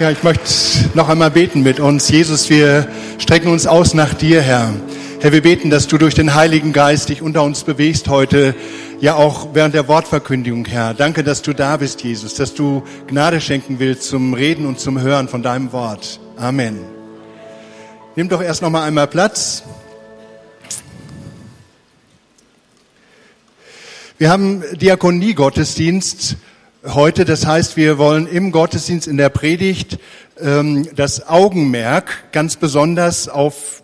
Ja, 0.00 0.10
ich 0.10 0.24
möchte 0.24 0.42
noch 0.94 1.08
einmal 1.08 1.30
beten 1.30 1.62
mit 1.62 1.78
uns. 1.78 2.08
Jesus, 2.08 2.50
wir 2.50 2.88
strecken 3.18 3.46
uns 3.46 3.68
aus 3.68 3.94
nach 3.94 4.12
dir, 4.12 4.42
Herr. 4.42 4.74
Herr, 5.20 5.30
wir 5.30 5.42
beten, 5.42 5.70
dass 5.70 5.86
du 5.86 5.98
durch 5.98 6.14
den 6.14 6.34
Heiligen 6.34 6.72
Geist 6.72 7.10
dich 7.10 7.22
unter 7.22 7.44
uns 7.44 7.62
bewegst 7.62 8.08
heute, 8.08 8.56
ja 8.98 9.14
auch 9.14 9.50
während 9.52 9.72
der 9.72 9.86
Wortverkündigung, 9.86 10.64
Herr. 10.64 10.94
Danke, 10.94 11.22
dass 11.22 11.42
du 11.42 11.52
da 11.52 11.76
bist, 11.76 12.02
Jesus, 12.02 12.34
dass 12.34 12.54
du 12.54 12.82
Gnade 13.06 13.40
schenken 13.40 13.78
willst 13.78 14.08
zum 14.08 14.34
Reden 14.34 14.66
und 14.66 14.80
zum 14.80 15.00
Hören 15.00 15.28
von 15.28 15.44
deinem 15.44 15.70
Wort. 15.70 16.18
Amen. 16.36 16.80
Nimm 18.16 18.28
doch 18.28 18.42
erst 18.42 18.62
noch 18.62 18.70
mal 18.70 18.82
einmal 18.82 19.06
Platz. 19.06 19.62
Wir 24.18 24.28
haben 24.28 24.64
Diakonie-Gottesdienst 24.72 26.36
heute. 26.86 27.24
Das 27.24 27.46
heißt, 27.46 27.76
wir 27.76 27.98
wollen 27.98 28.26
im 28.26 28.52
Gottesdienst, 28.52 29.06
in 29.06 29.16
der 29.16 29.28
Predigt 29.28 29.98
ähm, 30.40 30.88
das 30.94 31.28
Augenmerk 31.28 32.32
ganz 32.32 32.56
besonders 32.56 33.28
auf 33.28 33.83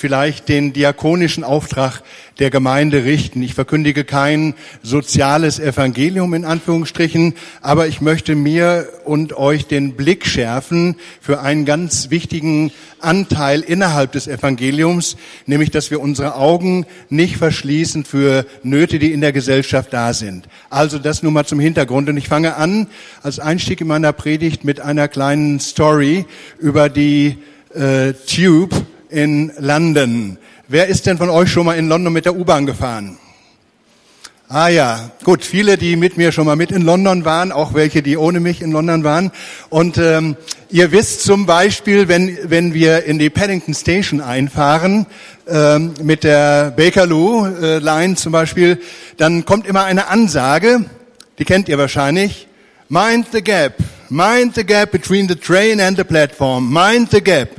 vielleicht 0.00 0.48
den 0.48 0.72
diakonischen 0.72 1.44
Auftrag 1.44 2.00
der 2.38 2.48
Gemeinde 2.48 3.04
richten. 3.04 3.42
Ich 3.42 3.52
verkündige 3.52 4.04
kein 4.04 4.54
soziales 4.82 5.58
Evangelium 5.58 6.32
in 6.32 6.46
Anführungsstrichen, 6.46 7.34
aber 7.60 7.86
ich 7.86 8.00
möchte 8.00 8.34
mir 8.34 8.88
und 9.04 9.36
euch 9.36 9.66
den 9.66 9.96
Blick 9.96 10.24
schärfen 10.24 10.96
für 11.20 11.42
einen 11.42 11.66
ganz 11.66 12.08
wichtigen 12.08 12.72
Anteil 12.98 13.60
innerhalb 13.60 14.12
des 14.12 14.26
Evangeliums, 14.26 15.18
nämlich 15.44 15.70
dass 15.70 15.90
wir 15.90 16.00
unsere 16.00 16.34
Augen 16.34 16.86
nicht 17.10 17.36
verschließen 17.36 18.04
für 18.04 18.46
Nöte, 18.62 18.98
die 18.98 19.12
in 19.12 19.20
der 19.20 19.32
Gesellschaft 19.32 19.92
da 19.92 20.14
sind. 20.14 20.48
Also 20.70 20.98
das 20.98 21.22
nur 21.22 21.32
mal 21.32 21.44
zum 21.44 21.60
Hintergrund. 21.60 22.08
Und 22.08 22.16
ich 22.16 22.28
fange 22.28 22.56
an 22.56 22.86
als 23.22 23.38
Einstieg 23.38 23.82
in 23.82 23.86
meiner 23.86 24.14
Predigt 24.14 24.64
mit 24.64 24.80
einer 24.80 25.08
kleinen 25.08 25.60
Story 25.60 26.24
über 26.58 26.88
die 26.88 27.36
äh, 27.74 28.14
Tube 28.14 28.74
in 29.10 29.52
London. 29.58 30.38
Wer 30.68 30.86
ist 30.86 31.06
denn 31.06 31.18
von 31.18 31.30
euch 31.30 31.50
schon 31.50 31.66
mal 31.66 31.76
in 31.76 31.88
London 31.88 32.12
mit 32.12 32.24
der 32.24 32.36
U-Bahn 32.36 32.66
gefahren? 32.66 33.18
Ah 34.48 34.66
ja, 34.66 35.12
gut, 35.22 35.44
viele, 35.44 35.78
die 35.78 35.94
mit 35.94 36.16
mir 36.16 36.32
schon 36.32 36.44
mal 36.44 36.56
mit 36.56 36.72
in 36.72 36.82
London 36.82 37.24
waren, 37.24 37.52
auch 37.52 37.72
welche, 37.72 38.02
die 38.02 38.16
ohne 38.16 38.40
mich 38.40 38.62
in 38.62 38.72
London 38.72 39.04
waren. 39.04 39.30
Und 39.68 39.96
ähm, 39.96 40.36
ihr 40.70 40.90
wisst 40.90 41.22
zum 41.22 41.46
Beispiel, 41.46 42.08
wenn, 42.08 42.36
wenn 42.44 42.74
wir 42.74 43.04
in 43.04 43.20
die 43.20 43.30
Paddington 43.30 43.74
Station 43.74 44.20
einfahren, 44.20 45.06
ähm, 45.48 45.94
mit 46.02 46.24
der 46.24 46.72
Bakerloo 46.72 47.46
äh, 47.46 47.78
Line 47.78 48.16
zum 48.16 48.32
Beispiel, 48.32 48.80
dann 49.18 49.44
kommt 49.44 49.68
immer 49.68 49.84
eine 49.84 50.08
Ansage, 50.08 50.84
die 51.38 51.44
kennt 51.44 51.68
ihr 51.68 51.78
wahrscheinlich, 51.78 52.48
Mind 52.88 53.28
the 53.30 53.40
gap, 53.40 53.74
mind 54.08 54.56
the 54.56 54.64
gap 54.64 54.90
between 54.90 55.28
the 55.28 55.36
train 55.36 55.80
and 55.80 55.96
the 55.96 56.02
platform, 56.02 56.72
mind 56.72 57.08
the 57.12 57.20
gap. 57.20 57.50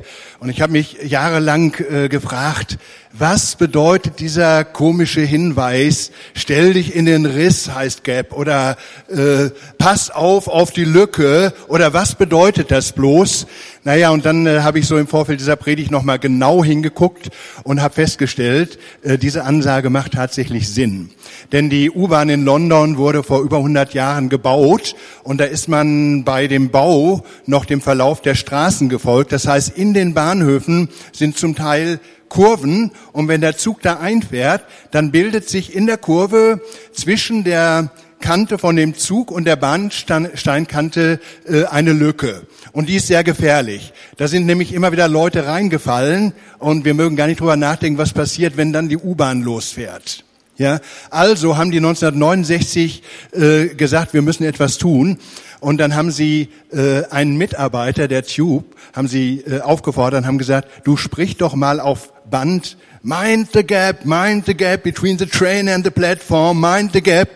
Und 0.41 0.49
ich 0.49 0.59
habe 0.59 0.71
mich 0.71 0.93
jahrelang 1.03 1.75
äh, 1.87 2.09
gefragt, 2.09 2.79
was 3.13 3.55
bedeutet 3.55 4.19
dieser 4.19 4.63
komische 4.63 5.21
Hinweis, 5.21 6.11
stell 6.33 6.73
dich 6.73 6.95
in 6.95 7.05
den 7.05 7.25
Riss 7.25 7.69
heißt 7.73 8.03
Gap 8.03 8.33
oder 8.33 8.77
äh, 9.09 9.49
pass 9.77 10.11
auf 10.11 10.47
auf 10.47 10.71
die 10.71 10.85
Lücke 10.85 11.53
oder 11.67 11.93
was 11.93 12.15
bedeutet 12.15 12.71
das 12.71 12.93
bloß? 12.93 13.47
Naja, 13.83 14.11
und 14.11 14.25
dann 14.25 14.45
äh, 14.45 14.59
habe 14.61 14.79
ich 14.79 14.87
so 14.87 14.97
im 14.97 15.07
Vorfeld 15.07 15.39
dieser 15.39 15.55
Predigt 15.55 15.91
nochmal 15.91 16.19
genau 16.19 16.63
hingeguckt 16.63 17.31
und 17.63 17.81
habe 17.81 17.95
festgestellt, 17.95 18.79
äh, 19.01 19.17
diese 19.17 19.43
Ansage 19.43 19.89
macht 19.89 20.13
tatsächlich 20.13 20.69
Sinn. 20.69 21.09
Denn 21.51 21.69
die 21.69 21.91
U-Bahn 21.91 22.29
in 22.29 22.45
London 22.45 22.97
wurde 22.97 23.23
vor 23.23 23.41
über 23.41 23.57
100 23.57 23.93
Jahren 23.93 24.29
gebaut 24.29 24.95
und 25.23 25.39
da 25.39 25.45
ist 25.45 25.67
man 25.67 26.23
bei 26.23 26.47
dem 26.47 26.69
Bau 26.69 27.25
noch 27.45 27.65
dem 27.65 27.81
Verlauf 27.81 28.21
der 28.21 28.35
Straßen 28.35 28.87
gefolgt. 28.87 29.31
Das 29.31 29.47
heißt, 29.47 29.69
in 29.75 29.93
den 29.93 30.13
Bahnhöfen 30.13 30.89
sind 31.11 31.37
zum 31.37 31.55
Teil 31.55 31.99
Kurven 32.31 32.91
und 33.11 33.27
wenn 33.27 33.41
der 33.41 33.57
Zug 33.57 33.81
da 33.81 33.99
einfährt, 33.99 34.63
dann 34.91 35.11
bildet 35.11 35.49
sich 35.49 35.75
in 35.75 35.85
der 35.85 35.97
Kurve 35.97 36.61
zwischen 36.93 37.43
der 37.43 37.91
Kante 38.21 38.57
von 38.57 38.77
dem 38.77 38.95
Zug 38.95 39.31
und 39.31 39.43
der 39.43 39.57
Bahnsteinkante 39.57 41.19
äh, 41.45 41.65
eine 41.65 41.91
Lücke. 41.91 42.43
Und 42.71 42.87
die 42.87 42.95
ist 42.95 43.07
sehr 43.07 43.25
gefährlich. 43.25 43.91
Da 44.15 44.29
sind 44.29 44.45
nämlich 44.45 44.73
immer 44.73 44.93
wieder 44.93 45.09
Leute 45.09 45.45
reingefallen 45.45 46.31
und 46.57 46.85
wir 46.85 46.93
mögen 46.93 47.17
gar 47.17 47.27
nicht 47.27 47.41
drüber 47.41 47.57
nachdenken, 47.57 47.97
was 47.97 48.13
passiert, 48.13 48.55
wenn 48.55 48.71
dann 48.71 48.87
die 48.87 48.97
U-Bahn 48.97 49.41
losfährt. 49.41 50.23
Ja, 50.57 50.79
also 51.09 51.57
haben 51.57 51.71
die 51.71 51.79
1969 51.79 53.03
äh, 53.33 53.67
gesagt, 53.75 54.13
wir 54.13 54.21
müssen 54.21 54.45
etwas 54.45 54.77
tun. 54.77 55.17
Und 55.59 55.77
dann 55.77 55.95
haben 55.95 56.09
sie 56.09 56.49
äh, 56.71 57.03
einen 57.11 57.37
Mitarbeiter 57.37 58.07
der 58.07 58.25
Tube, 58.25 58.65
haben 58.93 59.07
sie 59.07 59.41
äh, 59.41 59.61
aufgefordert 59.61 60.21
und 60.21 60.27
haben 60.27 60.39
gesagt, 60.39 60.67
du 60.85 60.97
sprich 60.97 61.37
doch 61.37 61.53
mal 61.53 61.79
auf 61.79 62.11
Band, 62.31 62.77
mind 63.03 63.49
the 63.53 63.63
gap, 63.63 64.05
mind 64.05 64.45
the 64.45 64.55
gap 64.55 64.83
between 64.83 65.19
the 65.19 65.27
train 65.27 65.67
and 65.67 65.83
the 65.83 65.91
platform, 65.91 66.59
mind 66.59 66.93
the 66.93 67.01
gap. 67.01 67.29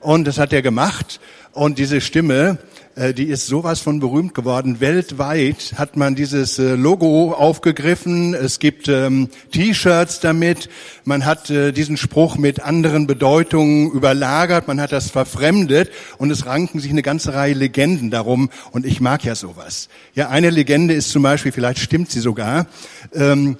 Und 0.00 0.26
das 0.26 0.38
hat 0.38 0.52
er 0.52 0.62
gemacht. 0.62 1.18
Und 1.52 1.78
diese 1.78 2.00
Stimme, 2.00 2.58
äh, 2.96 3.12
die 3.12 3.24
ist 3.24 3.46
sowas 3.46 3.80
von 3.80 3.98
berühmt 4.00 4.34
geworden. 4.34 4.80
Weltweit 4.80 5.74
hat 5.76 5.96
man 5.96 6.14
dieses 6.14 6.58
äh, 6.58 6.74
Logo 6.74 7.32
aufgegriffen. 7.32 8.34
Es 8.34 8.58
gibt 8.58 8.88
ähm, 8.88 9.30
T-Shirts 9.50 10.20
damit. 10.20 10.68
Man 11.04 11.24
hat 11.24 11.50
äh, 11.50 11.72
diesen 11.72 11.96
Spruch 11.96 12.36
mit 12.36 12.60
anderen 12.60 13.06
Bedeutungen 13.06 13.90
überlagert. 13.90 14.68
Man 14.68 14.80
hat 14.80 14.92
das 14.92 15.10
verfremdet 15.10 15.90
und 16.18 16.30
es 16.30 16.46
ranken 16.46 16.78
sich 16.78 16.90
eine 16.90 17.02
ganze 17.02 17.34
Reihe 17.34 17.54
Legenden 17.54 18.10
darum. 18.10 18.50
Und 18.70 18.86
ich 18.86 19.00
mag 19.00 19.24
ja 19.24 19.34
sowas. 19.34 19.88
Ja, 20.14 20.28
eine 20.28 20.50
Legende 20.50 20.94
ist 20.94 21.10
zum 21.10 21.22
Beispiel, 21.22 21.50
vielleicht 21.50 21.80
stimmt 21.80 22.10
sie 22.10 22.20
sogar, 22.20 22.66
ähm, 23.14 23.56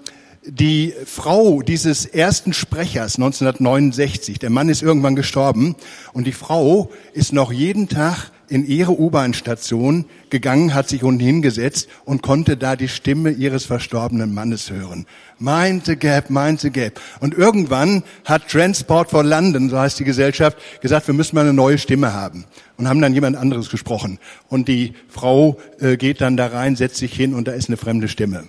die 0.46 0.94
Frau 1.06 1.62
dieses 1.62 2.04
ersten 2.04 2.52
Sprechers 2.52 3.16
1969, 3.16 4.38
der 4.38 4.50
Mann 4.50 4.68
ist 4.68 4.82
irgendwann 4.82 5.16
gestorben 5.16 5.74
und 6.12 6.26
die 6.26 6.32
Frau 6.32 6.90
ist 7.12 7.32
noch 7.32 7.52
jeden 7.52 7.88
Tag 7.88 8.30
in 8.48 8.66
ihre 8.66 8.98
U-Bahn-Station 8.98 10.04
gegangen, 10.28 10.74
hat 10.74 10.88
sich 10.88 11.02
unten 11.02 11.20
hingesetzt 11.20 11.88
und 12.04 12.22
konnte 12.22 12.58
da 12.58 12.76
die 12.76 12.88
Stimme 12.88 13.30
ihres 13.30 13.64
verstorbenen 13.64 14.34
Mannes 14.34 14.70
hören. 14.70 15.06
Mind 15.38 15.86
the 15.86 15.96
gap, 15.96 16.28
mind 16.28 16.60
the 16.60 16.70
gap. 16.70 17.00
Und 17.20 17.32
irgendwann 17.34 18.04
hat 18.26 18.48
Transport 18.48 19.10
for 19.10 19.24
London, 19.24 19.70
so 19.70 19.78
heißt 19.78 19.98
die 19.98 20.04
Gesellschaft, 20.04 20.58
gesagt, 20.82 21.06
wir 21.06 21.14
müssen 21.14 21.36
mal 21.36 21.42
eine 21.42 21.54
neue 21.54 21.78
Stimme 21.78 22.12
haben. 22.12 22.44
Und 22.76 22.86
haben 22.86 23.00
dann 23.00 23.14
jemand 23.14 23.36
anderes 23.36 23.70
gesprochen. 23.70 24.18
Und 24.48 24.68
die 24.68 24.92
Frau 25.08 25.56
äh, 25.80 25.96
geht 25.96 26.20
dann 26.20 26.36
da 26.36 26.48
rein, 26.48 26.76
setzt 26.76 26.96
sich 26.96 27.14
hin 27.14 27.32
und 27.32 27.48
da 27.48 27.52
ist 27.52 27.68
eine 27.68 27.76
fremde 27.76 28.08
Stimme. 28.08 28.44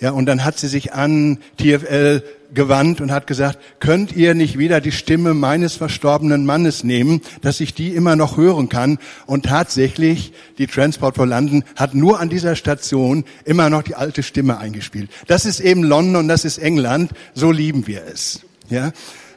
Ja, 0.00 0.12
und 0.12 0.24
dann 0.24 0.44
hat 0.44 0.58
sie 0.58 0.68
sich 0.68 0.94
an 0.94 1.38
TFL 1.58 2.22
gewandt 2.54 3.02
und 3.02 3.12
hat 3.12 3.26
gesagt, 3.26 3.58
könnt 3.80 4.12
ihr 4.12 4.34
nicht 4.34 4.58
wieder 4.58 4.80
die 4.80 4.92
Stimme 4.92 5.34
meines 5.34 5.74
verstorbenen 5.74 6.46
Mannes 6.46 6.84
nehmen, 6.84 7.20
dass 7.42 7.60
ich 7.60 7.74
die 7.74 7.94
immer 7.94 8.16
noch 8.16 8.38
hören 8.38 8.70
kann? 8.70 8.98
Und 9.26 9.44
tatsächlich, 9.44 10.32
die 10.56 10.66
Transport 10.66 11.16
for 11.16 11.26
London 11.26 11.64
hat 11.76 11.94
nur 11.94 12.18
an 12.18 12.30
dieser 12.30 12.56
Station 12.56 13.24
immer 13.44 13.68
noch 13.68 13.82
die 13.82 13.94
alte 13.94 14.22
Stimme 14.22 14.56
eingespielt. 14.58 15.10
Das 15.26 15.44
ist 15.44 15.60
eben 15.60 15.84
London, 15.84 16.28
das 16.28 16.46
ist 16.46 16.56
England, 16.56 17.12
so 17.34 17.52
lieben 17.52 17.86
wir 17.86 18.02
es. 18.10 18.40
Ja, 18.70 18.92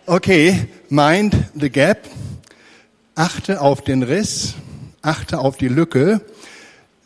okay, 0.05 0.67
mind 0.89 1.35
the 1.59 1.69
gap, 1.69 2.07
achte 3.15 3.59
auf 3.59 3.81
den 3.81 4.01
Riss, 4.01 4.53
achte 5.01 5.39
auf 5.39 5.57
die 5.57 5.67
Lücke. 5.67 6.21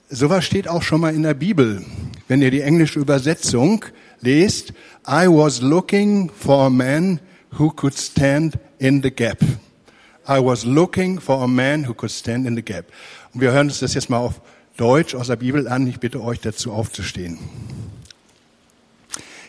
Sowas 0.10 0.46
steht 0.46 0.68
auch 0.68 0.84
schon 0.84 1.02
mal 1.02 1.16
in 1.16 1.24
der 1.24 1.34
Bibel. 1.34 1.84
Wenn 2.28 2.42
ihr 2.42 2.52
die 2.52 2.62
englische 2.62 3.00
Übersetzung 3.00 3.86
lest, 4.22 4.74
I 5.08 5.28
was 5.28 5.62
looking 5.62 6.30
for 6.30 6.66
a 6.66 6.70
man 6.70 7.20
who 7.58 7.70
could 7.70 7.98
stand 7.98 8.60
in 8.80 9.02
the 9.02 9.12
gap. 9.12 9.42
I 10.28 10.44
was 10.44 10.66
looking 10.66 11.22
for 11.22 11.42
a 11.42 11.48
man 11.48 11.88
who 11.88 11.94
could 11.94 12.12
stand 12.12 12.46
in 12.46 12.56
the 12.56 12.62
gap. 12.62 12.86
Und 13.34 13.40
wir 13.40 13.54
hören 13.54 13.68
uns 13.68 13.80
das 13.80 13.94
jetzt 13.94 14.10
mal 14.10 14.18
auf 14.18 14.42
Deutsch 14.76 15.16
aus 15.16 15.28
der 15.28 15.38
Bibel 15.38 15.68
an. 15.70 15.88
Ich 15.88 16.00
bitte 16.00 16.22
euch 16.22 16.42
dazu 16.42 16.74
aufzustehen. 16.74 17.38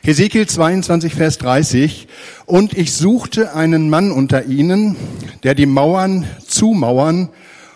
Hesekiel 0.02 0.46
22, 0.46 1.14
Vers 1.14 1.38
30. 1.38 2.06
Und 2.46 2.78
ich 2.78 2.92
suchte 2.92 3.54
einen 3.54 3.90
Mann 3.90 4.12
unter 4.12 4.44
ihnen, 4.44 4.96
der 5.42 5.56
die 5.56 5.66
Mauern 5.66 6.26
zumauern 6.46 7.30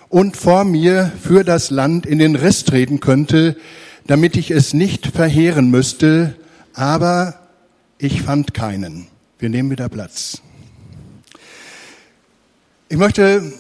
und 0.09 0.37
vor 0.37 0.65
mir 0.65 1.11
für 1.21 1.43
das 1.43 1.71
Land 1.71 2.07
in 2.07 2.21
den 2.21 2.37
Riss 2.37 2.65
treten 2.65 3.01
könnte, 3.01 3.57
damit 4.07 4.37
ich 4.37 4.51
es 4.51 4.75
nicht 4.75 5.07
verheeren 5.07 5.71
müsste, 5.71 6.35
aber 6.75 7.35
ich 7.99 8.23
fand 8.23 8.55
keinen. 8.55 9.07
Wir 9.39 9.49
nehmen 9.49 9.71
wieder 9.71 9.89
Platz. 9.89 10.43
Ich 12.89 12.97
möchte 12.97 13.53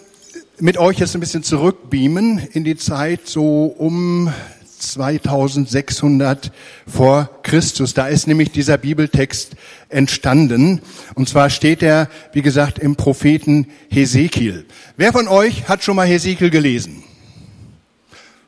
mit 0.58 0.78
euch 0.78 0.98
jetzt 0.98 1.14
ein 1.14 1.20
bisschen 1.20 1.42
zurückbeamen 1.42 2.38
in 2.52 2.64
die 2.64 2.76
Zeit 2.76 3.26
so 3.26 3.64
um 3.64 4.32
2600 4.78 6.52
vor 6.86 7.30
Christus. 7.42 7.94
Da 7.94 8.08
ist 8.08 8.26
nämlich 8.26 8.50
dieser 8.50 8.78
Bibeltext 8.78 9.54
entstanden. 9.88 10.80
Und 11.14 11.28
zwar 11.28 11.50
steht 11.50 11.82
er, 11.82 12.08
wie 12.32 12.42
gesagt, 12.42 12.78
im 12.78 12.96
Propheten 12.96 13.68
Hesekiel. 13.90 14.66
Wer 14.96 15.12
von 15.12 15.28
euch 15.28 15.68
hat 15.68 15.82
schon 15.82 15.96
mal 15.96 16.06
Hesekiel 16.06 16.50
gelesen? 16.50 17.02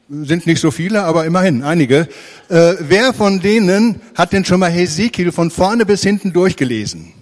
Sind 0.09 0.47
nicht 0.47 0.61
so 0.61 0.71
viele, 0.71 1.03
aber 1.05 1.25
immerhin 1.25 1.63
einige. 1.63 2.09
Äh, 2.51 2.75
wer 2.81 3.15
von 3.15 3.41
denen 3.41 4.03
hat 4.15 4.35
denn 4.35 4.45
schon 4.45 4.61
mal 4.61 4.71
Hesekiel 4.71 5.33
von 5.33 5.51
vorne 5.51 5.87
bis 5.87 6.03
hinten 6.03 6.35
durchgelesen? 6.35 7.15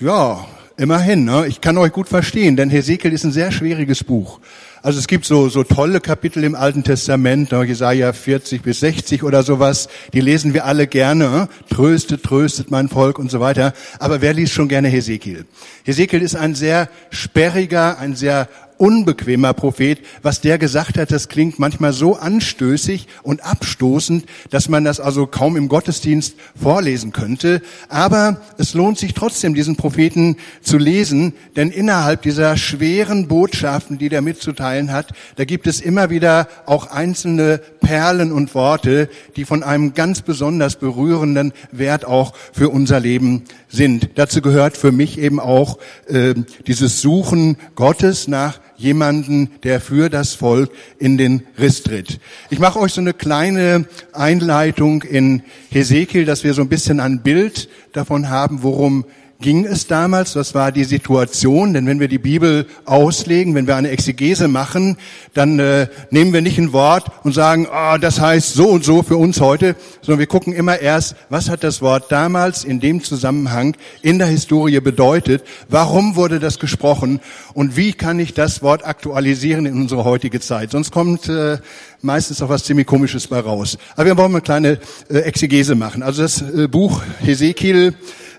Ja, 0.00 0.46
immerhin. 0.78 1.24
Ne? 1.24 1.46
Ich 1.46 1.60
kann 1.60 1.76
euch 1.76 1.92
gut 1.92 2.08
verstehen, 2.08 2.56
denn 2.56 2.70
Hesekiel 2.70 3.12
ist 3.12 3.24
ein 3.24 3.32
sehr 3.32 3.52
schwieriges 3.52 4.04
Buch. 4.04 4.40
Also 4.80 5.00
es 5.00 5.06
gibt 5.06 5.26
so, 5.26 5.50
so 5.50 5.64
tolle 5.64 6.00
Kapitel 6.00 6.44
im 6.44 6.54
Alten 6.54 6.84
Testament, 6.84 7.50
ne, 7.50 7.64
Jesaja 7.64 8.12
40 8.12 8.62
bis 8.62 8.80
60 8.80 9.24
oder 9.24 9.42
sowas, 9.42 9.88
die 10.14 10.20
lesen 10.20 10.54
wir 10.54 10.64
alle 10.64 10.86
gerne. 10.86 11.28
Ne? 11.28 11.48
Tröstet, 11.68 12.22
tröstet 12.22 12.70
mein 12.70 12.88
Volk 12.88 13.18
und 13.18 13.30
so 13.30 13.40
weiter. 13.40 13.74
Aber 13.98 14.22
wer 14.22 14.32
liest 14.32 14.54
schon 14.54 14.68
gerne 14.68 14.88
Hesekiel? 14.88 15.44
Hesekiel 15.84 16.22
ist 16.22 16.36
ein 16.36 16.54
sehr 16.54 16.88
sperriger, 17.10 17.98
ein 17.98 18.14
sehr 18.14 18.48
unbequemer 18.78 19.52
Prophet. 19.52 19.98
Was 20.22 20.40
der 20.40 20.58
gesagt 20.58 20.96
hat, 20.96 21.10
das 21.10 21.28
klingt 21.28 21.58
manchmal 21.58 21.92
so 21.92 22.16
anstößig 22.16 23.08
und 23.22 23.44
abstoßend, 23.44 24.24
dass 24.50 24.68
man 24.68 24.84
das 24.84 25.00
also 25.00 25.26
kaum 25.26 25.56
im 25.56 25.68
Gottesdienst 25.68 26.36
vorlesen 26.60 27.12
könnte. 27.12 27.60
Aber 27.88 28.40
es 28.56 28.74
lohnt 28.74 28.98
sich 28.98 29.14
trotzdem, 29.14 29.54
diesen 29.54 29.76
Propheten 29.76 30.36
zu 30.62 30.78
lesen, 30.78 31.34
denn 31.56 31.70
innerhalb 31.70 32.22
dieser 32.22 32.56
schweren 32.56 33.28
Botschaften, 33.28 33.98
die 33.98 34.08
der 34.08 34.22
mitzuteilen 34.22 34.92
hat, 34.92 35.12
da 35.36 35.44
gibt 35.44 35.66
es 35.66 35.80
immer 35.80 36.10
wieder 36.10 36.48
auch 36.66 36.90
einzelne 36.90 37.58
Perlen 37.80 38.32
und 38.32 38.54
Worte, 38.54 39.08
die 39.36 39.44
von 39.44 39.62
einem 39.62 39.94
ganz 39.94 40.22
besonders 40.22 40.76
berührenden 40.76 41.52
Wert 41.72 42.04
auch 42.04 42.34
für 42.52 42.68
unser 42.68 43.00
Leben 43.00 43.44
sind. 43.68 44.10
Dazu 44.14 44.40
gehört 44.42 44.76
für 44.76 44.92
mich 44.92 45.18
eben 45.18 45.40
auch 45.40 45.78
äh, 46.06 46.34
dieses 46.66 47.00
Suchen 47.00 47.56
Gottes 47.74 48.28
nach 48.28 48.60
jemanden, 48.78 49.50
der 49.64 49.80
für 49.80 50.08
das 50.08 50.34
Volk 50.34 50.70
in 50.98 51.18
den 51.18 51.42
Riss 51.58 51.82
tritt. 51.82 52.20
Ich 52.48 52.58
mache 52.58 52.78
euch 52.78 52.94
so 52.94 53.00
eine 53.00 53.12
kleine 53.12 53.86
Einleitung 54.12 55.02
in 55.02 55.42
Hesekiel, 55.70 56.24
dass 56.24 56.44
wir 56.44 56.54
so 56.54 56.62
ein 56.62 56.68
bisschen 56.68 57.00
ein 57.00 57.22
Bild 57.22 57.68
davon 57.92 58.30
haben, 58.30 58.62
worum 58.62 59.04
ging 59.40 59.64
es 59.66 59.86
damals, 59.86 60.34
was 60.34 60.54
war 60.54 60.72
die 60.72 60.82
Situation, 60.82 61.72
denn 61.72 61.86
wenn 61.86 62.00
wir 62.00 62.08
die 62.08 62.18
Bibel 62.18 62.66
auslegen, 62.84 63.54
wenn 63.54 63.68
wir 63.68 63.76
eine 63.76 63.90
Exegese 63.90 64.48
machen, 64.48 64.96
dann 65.32 65.60
äh, 65.60 65.86
nehmen 66.10 66.32
wir 66.32 66.42
nicht 66.42 66.58
ein 66.58 66.72
Wort 66.72 67.06
und 67.22 67.34
sagen, 67.34 67.68
oh, 67.70 67.98
das 68.00 68.20
heißt 68.20 68.54
so 68.54 68.68
und 68.68 68.84
so 68.84 69.04
für 69.04 69.16
uns 69.16 69.40
heute, 69.40 69.76
sondern 70.02 70.18
wir 70.18 70.26
gucken 70.26 70.52
immer 70.52 70.80
erst, 70.80 71.14
was 71.28 71.48
hat 71.50 71.62
das 71.62 71.82
Wort 71.82 72.10
damals 72.10 72.64
in 72.64 72.80
dem 72.80 73.04
Zusammenhang 73.04 73.76
in 74.02 74.18
der 74.18 74.26
Historie 74.26 74.80
bedeutet, 74.80 75.44
warum 75.68 76.16
wurde 76.16 76.40
das 76.40 76.58
gesprochen 76.58 77.20
und 77.54 77.76
wie 77.76 77.92
kann 77.92 78.18
ich 78.18 78.34
das 78.34 78.60
Wort 78.62 78.84
aktualisieren 78.84 79.66
in 79.66 79.74
unsere 79.74 80.02
heutige 80.02 80.40
Zeit. 80.40 80.72
Sonst 80.72 80.90
kommt 80.90 81.28
äh, 81.28 81.58
meistens 82.02 82.42
auch 82.42 82.48
was 82.48 82.64
ziemlich 82.64 82.86
Komisches 82.86 83.28
bei 83.28 83.38
raus. 83.38 83.78
Aber 83.94 84.06
wir 84.06 84.16
wollen 84.16 84.32
eine 84.32 84.40
kleine 84.40 84.78
äh, 85.08 85.18
Exegese 85.18 85.76
machen. 85.76 86.02
Also 86.02 86.22
das 86.22 86.42
äh, 86.42 86.66
Buch 86.66 87.02
Hesekiel, 87.20 87.94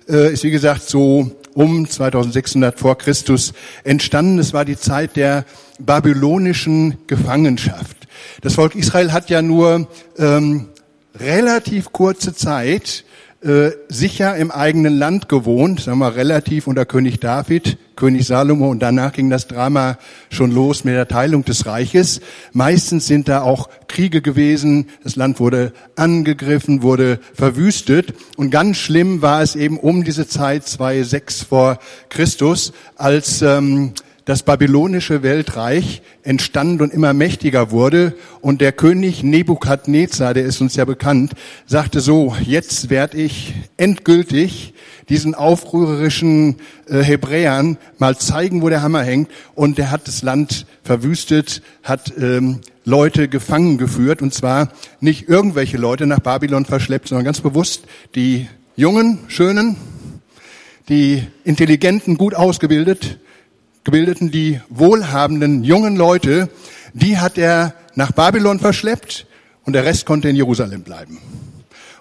äh, 0.09 0.33
ist 0.33 0.43
wie 0.43 0.51
gesagt 0.51 0.81
so 0.81 1.31
um 1.53 1.89
2600 1.89 2.79
vor 2.79 2.97
Christus 2.97 3.53
entstanden. 3.83 4.39
Es 4.39 4.53
war 4.53 4.65
die 4.65 4.77
Zeit 4.77 5.15
der 5.15 5.45
babylonischen 5.79 6.97
Gefangenschaft. 7.07 8.07
Das 8.41 8.55
Volk 8.55 8.75
Israel 8.75 9.11
hat 9.11 9.29
ja 9.29 9.41
nur 9.41 9.87
ähm, 10.17 10.69
relativ 11.15 11.91
kurze 11.91 12.33
Zeit 12.33 13.03
äh, 13.41 13.71
sicher 13.87 14.35
im 14.35 14.51
eigenen 14.51 14.97
Land 14.97 15.29
gewohnt, 15.29 15.79
sagen 15.79 15.99
wir 15.99 16.15
relativ 16.15 16.67
unter 16.67 16.85
König 16.85 17.21
David, 17.21 17.77
König 17.95 18.27
Salomo. 18.27 18.69
Und 18.69 18.79
danach 18.79 19.13
ging 19.13 19.29
das 19.29 19.47
Drama 19.47 19.97
schon 20.29 20.51
los 20.51 20.83
mit 20.83 20.93
der 20.93 21.07
Teilung 21.07 21.45
des 21.45 21.65
Reiches. 21.65 22.19
Meistens 22.51 23.07
sind 23.07 23.29
da 23.29 23.41
auch 23.41 23.69
Kriege 23.87 24.21
gewesen, 24.21 24.87
das 25.05 25.15
Land 25.15 25.39
wurde 25.39 25.71
angegriffen, 25.95 26.81
wurde 26.81 27.19
verwüstet. 27.33 28.13
Und 28.35 28.49
ganz 28.49 28.75
schlimm 28.75 29.21
war 29.21 29.41
es 29.41 29.55
eben 29.55 29.79
um 29.79 30.03
diese 30.03 30.27
Zeit 30.27 30.63
2,6 30.63 31.45
vor 31.45 31.79
Christus, 32.09 32.73
als 32.97 33.41
ähm, 33.41 33.93
das 34.29 34.43
babylonische 34.43 35.23
Weltreich 35.23 36.03
entstand 36.21 36.83
und 36.83 36.93
immer 36.93 37.13
mächtiger 37.13 37.71
wurde. 37.71 38.13
Und 38.41 38.61
der 38.61 38.71
König 38.71 39.23
Nebukadnezar, 39.23 40.35
der 40.35 40.45
ist 40.45 40.61
uns 40.61 40.75
ja 40.75 40.85
bekannt, 40.85 41.31
sagte 41.65 41.99
so, 41.99 42.35
jetzt 42.45 42.91
werde 42.91 43.17
ich 43.17 43.55
endgültig 43.77 44.75
diesen 45.09 45.33
aufrührerischen 45.33 46.57
äh, 46.87 46.99
Hebräern 46.99 47.79
mal 47.97 48.19
zeigen, 48.19 48.61
wo 48.61 48.69
der 48.69 48.83
Hammer 48.83 49.01
hängt. 49.01 49.31
Und 49.55 49.79
der 49.79 49.89
hat 49.89 50.07
das 50.07 50.21
Land 50.21 50.67
verwüstet, 50.83 51.63
hat 51.81 52.13
ähm, 52.19 52.59
Leute 52.85 53.29
gefangen 53.29 53.79
geführt. 53.79 54.21
Und 54.21 54.35
zwar 54.35 54.69
nicht 54.99 55.27
irgendwelche 55.27 55.77
Leute 55.77 56.05
nach 56.05 56.19
Babylon 56.19 56.65
verschleppt, 56.65 57.07
sondern 57.07 57.25
ganz 57.25 57.41
bewusst 57.41 57.85
die 58.13 58.47
jungen, 58.75 59.17
schönen, 59.27 59.75
die 60.87 61.23
intelligenten, 61.43 62.15
gut 62.15 62.35
ausgebildet, 62.35 63.17
gebildeten, 63.89 64.29
die 64.29 64.61
wohlhabenden 64.69 65.63
jungen 65.63 65.95
Leute, 65.95 66.49
die 66.93 67.17
hat 67.17 67.39
er 67.39 67.73
nach 67.95 68.11
Babylon 68.11 68.59
verschleppt 68.59 69.25
und 69.65 69.73
der 69.73 69.83
Rest 69.83 70.05
konnte 70.05 70.29
in 70.29 70.35
Jerusalem 70.35 70.83
bleiben. 70.83 71.17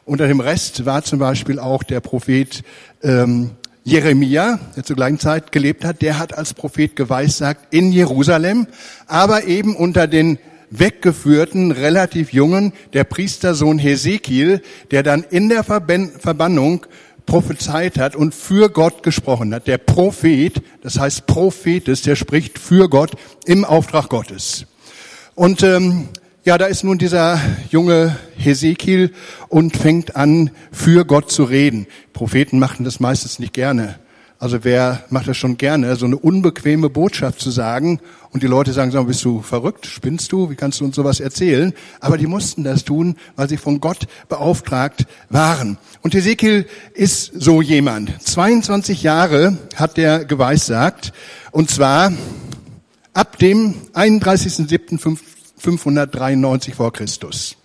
Unter 0.05 0.26
dem 0.26 0.40
Rest 0.40 0.85
war 0.85 1.02
zum 1.02 1.19
Beispiel 1.19 1.58
auch 1.58 1.82
der 1.82 2.00
Prophet 2.00 2.62
ähm, 3.02 3.52
Jeremia, 3.85 4.61
der 4.76 4.85
zur 4.85 4.96
gleichen 4.96 5.19
Zeit 5.19 5.50
gelebt 5.50 5.82
hat, 5.82 6.02
der 6.02 6.19
hat 6.19 6.37
als 6.37 6.52
Prophet 6.52 6.94
geweissagt 6.94 7.73
in 7.73 7.91
Jerusalem, 7.91 8.67
aber 9.06 9.44
eben 9.44 9.75
unter 9.75 10.06
den 10.06 10.38
weggeführten, 10.69 11.73
relativ 11.73 12.34
jungen, 12.34 12.75
der 12.93 13.05
Priestersohn 13.05 13.79
Hesekiel, 13.79 14.61
der 14.91 15.02
dann 15.02 15.25
in 15.31 15.49
der 15.49 15.64
Verbannung 15.64 16.84
prophezeit 17.29 17.99
hat 17.99 18.17
und 18.17 18.35
für 18.35 18.71
Gott 18.71 19.03
gesprochen 19.03 19.55
hat. 19.55 19.67
Der 19.67 19.77
Prophet, 19.77 20.63
das 20.83 20.99
heißt 20.99 21.27
Prophetes, 21.27 22.01
der 22.01 22.17
spricht 22.17 22.59
für 22.59 22.89
Gott 22.89 23.13
im 23.45 23.67
Auftrag 23.67 24.09
Gottes. 24.09 24.65
Und 25.35 25.63
ähm, 25.63 26.09
ja, 26.45 26.57
da 26.57 26.65
ist 26.65 26.85
nun 26.85 26.97
dieser 26.97 27.39
junge 27.71 28.17
Hesekiel 28.39 29.13
und 29.49 29.77
fängt 29.77 30.17
an, 30.17 30.51
für 30.73 31.05
Gott 31.05 31.31
zu 31.31 31.45
reden. 31.45 31.87
Propheten 32.15 32.59
machen 32.59 32.85
das 32.85 32.99
meistens 32.99 33.39
nicht 33.39 33.53
gerne. 33.53 33.99
Also 34.40 34.62
wer 34.62 35.02
macht 35.11 35.26
das 35.26 35.37
schon 35.37 35.58
gerne, 35.58 35.96
so 35.96 36.06
eine 36.06 36.17
unbequeme 36.17 36.90
Botschaft 36.90 37.40
zu 37.40 37.50
sagen 37.50 37.99
und 38.31 38.44
die 38.44 38.46
Leute 38.46 38.73
sagen, 38.73 38.93
so, 38.93 39.02
bist 39.02 39.25
du 39.25 39.43
verrückt, 39.43 39.87
spinnst 39.87 40.31
du, 40.31 40.49
wie 40.49 40.55
kannst 40.55 40.81
du 40.81 40.85
uns 40.85 40.94
sowas 40.94 41.19
erzählen? 41.19 41.75
Aber 41.99 42.19
die 42.19 42.29
mussten 42.29 42.62
das 42.62 42.85
tun, 42.85 43.17
weil 43.35 43.49
sie 43.49 43.56
von 43.56 43.81
Gott 43.81 44.06
beauftragt 44.29 45.06
waren. 45.29 45.77
Und 46.03 46.15
Ezekiel 46.15 46.67
ist 46.94 47.32
so 47.34 47.63
jemand. 47.63 48.13
22 48.22 49.03
Jahre 49.03 49.58
hat 49.74 49.96
der 49.96 50.24
geweissagt 50.24 51.13
und 51.51 51.69
zwar 51.69 52.13
ab 53.15 53.39
dem 53.39 53.74
31.07.593 53.94 56.74
vor 56.74 56.93
Christus. 56.93 57.56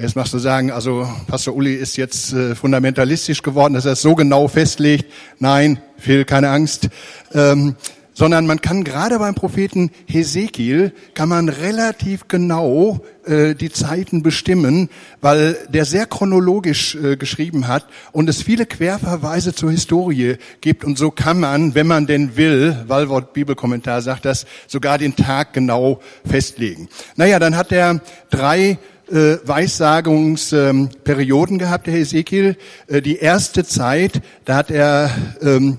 Jetzt 0.00 0.16
machst 0.16 0.32
du 0.32 0.38
sagen, 0.38 0.70
also 0.70 1.06
Pastor 1.26 1.54
Uli 1.54 1.74
ist 1.74 1.98
jetzt 1.98 2.32
äh, 2.32 2.54
fundamentalistisch 2.54 3.42
geworden, 3.42 3.74
dass 3.74 3.84
er 3.84 3.92
es 3.92 4.00
so 4.00 4.14
genau 4.14 4.48
festlegt. 4.48 5.12
Nein, 5.38 5.78
Phil, 5.98 6.24
keine 6.24 6.48
Angst. 6.48 6.88
Ähm, 7.34 7.76
sondern 8.14 8.46
man 8.46 8.60
kann 8.60 8.84
gerade 8.84 9.18
beim 9.18 9.34
Propheten 9.34 9.90
Hesekiel 10.06 10.92
kann 11.14 11.28
man 11.28 11.48
relativ 11.48 12.28
genau 12.28 13.00
äh, 13.24 13.54
die 13.54 13.70
Zeiten 13.70 14.22
bestimmen, 14.22 14.90
weil 15.20 15.56
der 15.68 15.84
sehr 15.84 16.06
chronologisch 16.06 16.96
äh, 16.96 17.16
geschrieben 17.16 17.68
hat 17.68 17.86
und 18.12 18.28
es 18.28 18.42
viele 18.42 18.66
Querverweise 18.66 19.54
zur 19.54 19.70
Historie 19.70 20.36
gibt 20.60 20.84
und 20.84 20.98
so 20.98 21.10
kann 21.10 21.40
man, 21.40 21.74
wenn 21.74 21.86
man 21.86 22.06
denn 22.06 22.36
will, 22.36 22.76
Walwort 22.88 23.32
Bibelkommentar 23.32 24.02
sagt 24.02 24.24
das, 24.24 24.44
sogar 24.66 24.98
den 24.98 25.16
Tag 25.16 25.52
genau 25.52 26.00
festlegen. 26.28 26.88
Naja, 27.16 27.38
dann 27.38 27.56
hat 27.56 27.72
er 27.72 28.00
drei 28.30 28.78
äh, 29.10 29.38
Weissagungsperioden 29.44 31.58
gehabt, 31.58 31.86
der 31.86 31.94
Ezekiel. 31.94 32.56
Äh, 32.86 33.02
die 33.02 33.16
erste 33.16 33.64
Zeit, 33.64 34.22
da 34.44 34.56
hat 34.56 34.70
er 34.70 35.10
ähm, 35.42 35.78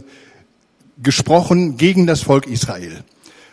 gesprochen 1.02 1.78
gegen 1.78 2.08
das 2.08 2.22
Volk 2.22 2.48
Israel 2.48 3.04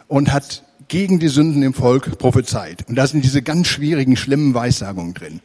und 0.06 0.32
hat 0.32 0.64
gegen 0.88 1.18
die 1.18 1.28
Sünden 1.28 1.62
im 1.62 1.74
Volk 1.74 2.18
prophezeit. 2.18 2.84
Und 2.88 2.96
da 2.96 3.06
sind 3.06 3.24
diese 3.24 3.42
ganz 3.42 3.68
schwierigen, 3.68 4.16
schlimmen 4.16 4.54
Weissagungen 4.54 5.14
drin. 5.14 5.40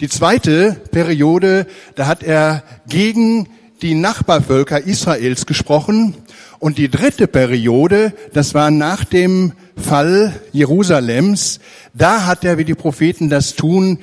Die 0.00 0.08
zweite 0.08 0.76
Periode, 0.90 1.66
da 1.94 2.06
hat 2.06 2.22
er 2.22 2.62
gegen 2.88 3.48
die 3.82 3.94
Nachbarvölker 3.94 4.80
Israels 4.80 5.46
gesprochen. 5.46 6.14
Und 6.58 6.78
die 6.78 6.88
dritte 6.88 7.26
Periode, 7.26 8.14
das 8.32 8.54
war 8.54 8.70
nach 8.70 9.04
dem 9.04 9.52
Fall 9.76 10.34
Jerusalems, 10.52 11.60
da 11.94 12.26
hat 12.26 12.44
er, 12.44 12.58
wie 12.58 12.64
die 12.64 12.74
Propheten 12.74 13.28
das 13.28 13.54
tun, 13.54 13.98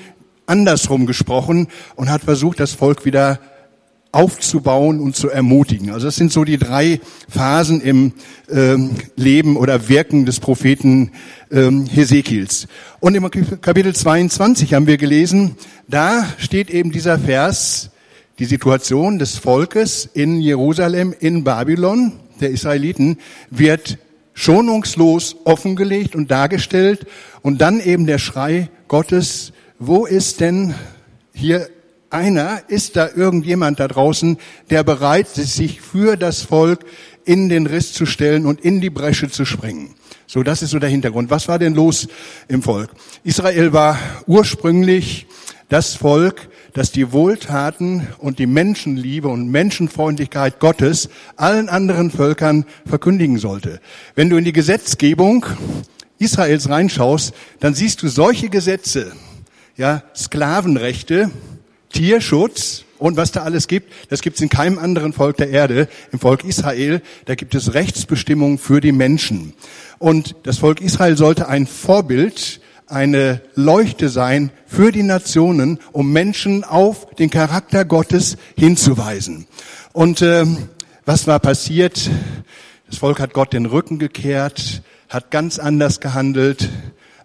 andersrum 0.46 1.06
gesprochen 1.06 1.68
und 1.96 2.10
hat 2.10 2.24
versucht, 2.24 2.60
das 2.60 2.74
Volk 2.74 3.06
wieder 3.06 3.40
aufzubauen 4.14 5.00
und 5.00 5.16
zu 5.16 5.30
ermutigen. 5.30 5.90
Also 5.90 6.06
das 6.06 6.16
sind 6.16 6.32
so 6.32 6.44
die 6.44 6.58
drei 6.58 7.02
Phasen 7.28 7.82
im 7.82 8.14
ähm, 8.50 8.92
Leben 9.16 9.58
oder 9.58 9.90
Wirken 9.90 10.26
des 10.26 10.40
Propheten 10.40 11.12
ähm, 11.52 11.88
Hesekiels. 11.88 12.68
Und 13.00 13.16
im 13.16 13.30
Kapitel 13.62 13.96
22 13.96 14.76
haben 14.76 14.86
wir 14.86 14.98
gelesen, 14.98 15.56
da 15.88 16.28
steht 16.38 16.70
eben 16.70 16.92
dieser 16.92 17.18
Vers, 17.18 17.90
die 18.38 18.46
Situation 18.46 19.18
des 19.18 19.38
Volkes 19.38 20.08
in 20.14 20.40
Jerusalem, 20.40 21.16
in 21.20 21.44
Babylon, 21.44 22.14
der 22.40 22.52
Israeliten, 22.52 23.18
wird 23.50 23.98
schonungslos 24.34 25.36
offengelegt 25.44 26.16
und 26.16 26.32
dargestellt 26.32 27.06
und 27.42 27.62
dann 27.62 27.80
eben 27.80 28.06
der 28.06 28.20
Schrei 28.20 28.70
Gottes, 28.88 29.54
wo 29.80 30.06
ist 30.06 30.40
denn 30.40 30.76
hier 31.34 31.68
einer, 32.10 32.62
ist 32.68 32.96
da 32.96 33.10
irgendjemand 33.14 33.80
da 33.80 33.88
draußen, 33.88 34.38
der 34.70 34.84
bereit 34.84 35.38
ist, 35.38 35.56
sich 35.56 35.82
für 35.82 36.16
das 36.16 36.44
Volk 36.44 36.86
in 37.26 37.50
den 37.50 37.66
Riss 37.66 37.94
zu 37.94 38.06
stellen 38.06 38.46
und 38.46 38.62
in 38.62 38.82
die 38.82 38.90
Bresche 38.90 39.30
zu 39.30 39.46
springen. 39.46 39.96
So, 40.28 40.44
das 40.44 40.62
ist 40.62 40.72
so 40.72 40.80
der 40.80 40.90
Hintergrund. 40.90 41.30
Was 41.30 41.48
war 41.48 41.60
denn 41.60 41.74
los 41.74 42.08
im 42.48 42.62
Volk? 42.62 42.92
Israel 43.24 43.74
war 43.74 43.98
ursprünglich 44.28 45.28
das 45.70 45.96
Volk, 45.96 46.50
das 46.74 46.92
die 46.92 47.12
Wohltaten 47.12 48.08
und 48.18 48.40
die 48.40 48.48
Menschenliebe 48.48 49.28
und 49.28 49.50
Menschenfreundlichkeit 49.50 50.60
Gottes 50.60 51.10
allen 51.36 51.70
anderen 51.70 52.12
Völkern 52.12 52.66
verkündigen 52.86 53.38
sollte. 53.38 53.80
Wenn 54.16 54.30
du 54.30 54.38
in 54.38 54.44
die 54.44 54.54
Gesetzgebung 54.54 55.46
Israels 56.20 56.70
reinschaust, 56.70 57.34
dann 57.60 57.74
siehst 57.74 58.02
du 58.02 58.08
solche 58.08 58.50
Gesetze, 58.50 59.12
ja, 59.78 60.04
Sklavenrechte, 60.16 61.32
Tierschutz 61.90 62.86
und 62.98 63.18
was 63.18 63.32
da 63.32 63.44
alles 63.44 63.68
gibt, 63.68 63.92
das 64.10 64.22
gibt 64.22 64.38
es 64.38 64.42
in 64.42 64.50
keinem 64.50 64.80
anderen 64.80 65.14
Volk 65.14 65.38
der 65.38 65.50
Erde. 65.50 65.90
Im 66.12 66.20
Volk 66.20 66.44
Israel, 66.44 67.02
da 67.26 67.36
gibt 67.36 67.54
es 67.54 67.74
Rechtsbestimmungen 67.74 68.58
für 68.58 68.80
die 68.80 68.94
Menschen. 68.94 69.54
Und 70.00 70.36
das 70.44 70.60
Volk 70.60 70.82
Israel 70.82 71.18
sollte 71.18 71.48
ein 71.48 71.68
Vorbild, 71.68 72.62
eine 72.94 73.42
Leuchte 73.56 74.08
sein 74.08 74.52
für 74.66 74.92
die 74.92 75.04
Nationen, 75.04 75.80
um 75.92 76.14
Menschen 76.14 76.64
auf 76.64 77.08
den 77.16 77.30
Charakter 77.30 77.86
Gottes 77.86 78.38
hinzuweisen. 78.56 79.48
Und 79.92 80.22
äh, 80.22 80.46
was 81.06 81.28
war 81.28 81.40
passiert? 81.40 82.10
Das 82.88 82.98
Volk 83.00 83.20
hat 83.20 83.34
Gott 83.34 83.54
den 83.54 83.66
Rücken 83.66 84.00
gekehrt, 84.00 84.84
hat 85.10 85.32
ganz 85.32 85.60
anders 85.60 86.00
gehandelt. 86.00 86.70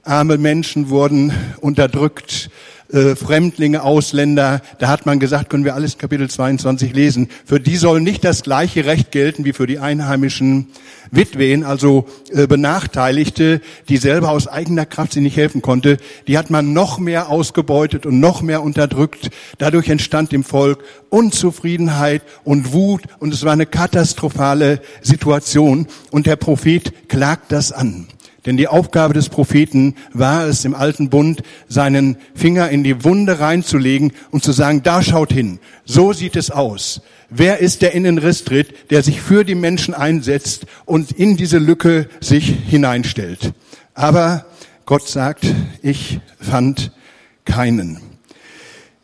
Arme 0.03 0.39
Menschen 0.39 0.89
wurden 0.89 1.33
unterdrückt 1.61 2.51
äh, 2.93 3.15
Fremdlinge, 3.17 3.83
Ausländer, 3.83 4.61
da 4.79 4.89
hat 4.89 5.07
man 5.07 5.21
gesagt, 5.21 5.51
können 5.51 5.65
wir 5.65 5.75
alles 5.75 5.99
Kapitel 5.99 6.29
22 6.29 6.95
lesen, 6.95 7.29
für 7.45 7.61
die 7.61 7.77
soll 7.77 8.01
nicht 8.01 8.25
das 8.25 8.43
gleiche 8.43 8.85
Recht 8.87 9.11
gelten 9.11 9.45
wie 9.45 9.53
für 9.53 9.67
die 9.67 9.79
einheimischen 9.79 10.69
Witwen, 11.11 11.65
also 11.65 12.07
äh, 12.33 12.47
Benachteiligte, 12.47 13.61
die 13.89 13.97
selber 13.97 14.31
aus 14.31 14.47
eigener 14.47 14.87
Kraft 14.87 15.13
sie 15.13 15.21
nicht 15.21 15.37
helfen 15.37 15.63
konnte, 15.63 15.99
die 16.27 16.39
hat 16.39 16.51
man 16.51 16.73
noch 16.73 16.99
mehr 16.99 17.29
ausgebeutet 17.29 18.07
und 18.07 18.21
noch 18.21 18.43
mehr 18.43 18.63
unterdrückt. 18.63 19.31
Dadurch 19.59 19.89
entstand 19.89 20.33
im 20.33 20.45
Volk 20.45 20.83
Unzufriedenheit 21.11 22.23
und 22.45 22.73
Wut 22.73 23.03
und 23.19 23.33
es 23.33 23.45
war 23.45 23.53
eine 23.53 23.67
katastrophale 23.67 24.81
Situation 25.03 25.87
und 26.11 26.27
der 26.27 26.37
Prophet 26.37 27.09
klagt 27.09 27.53
das 27.53 27.73
an. 27.73 28.07
Denn 28.49 28.57
die 28.57 28.67
Aufgabe 28.67 29.13
des 29.13 29.29
Propheten 29.29 29.95
war 30.15 30.47
es, 30.47 30.65
im 30.65 30.75
alten 30.75 31.11
Bund 31.11 31.43
seinen 31.69 32.17
Finger 32.35 32.71
in 32.71 32.83
die 32.83 33.05
Wunde 33.05 33.41
reinzulegen 33.41 34.15
und 34.31 34.43
zu 34.43 34.53
sagen, 34.53 34.83
da 34.83 35.03
schaut 35.03 35.35
hin, 35.35 35.59
so 35.85 36.15
sieht 36.15 36.35
es 36.35 36.51
aus. 36.51 37.03
Wer 37.29 37.59
ist 37.59 37.83
der 37.83 37.93
in 37.93 38.05
tritt, 38.17 38.91
der 38.91 39.03
sich 39.03 39.21
für 39.21 39.45
die 39.45 39.55
Menschen 39.55 39.93
einsetzt 39.93 40.65
und 40.87 41.13
in 41.13 41.37
diese 41.37 41.59
Lücke 41.59 42.09
sich 42.21 42.47
hineinstellt? 42.47 43.53
Aber 43.93 44.47
Gott 44.87 45.07
sagt, 45.07 45.45
ich 45.83 46.19
fand 46.41 46.93
keinen. 47.45 48.01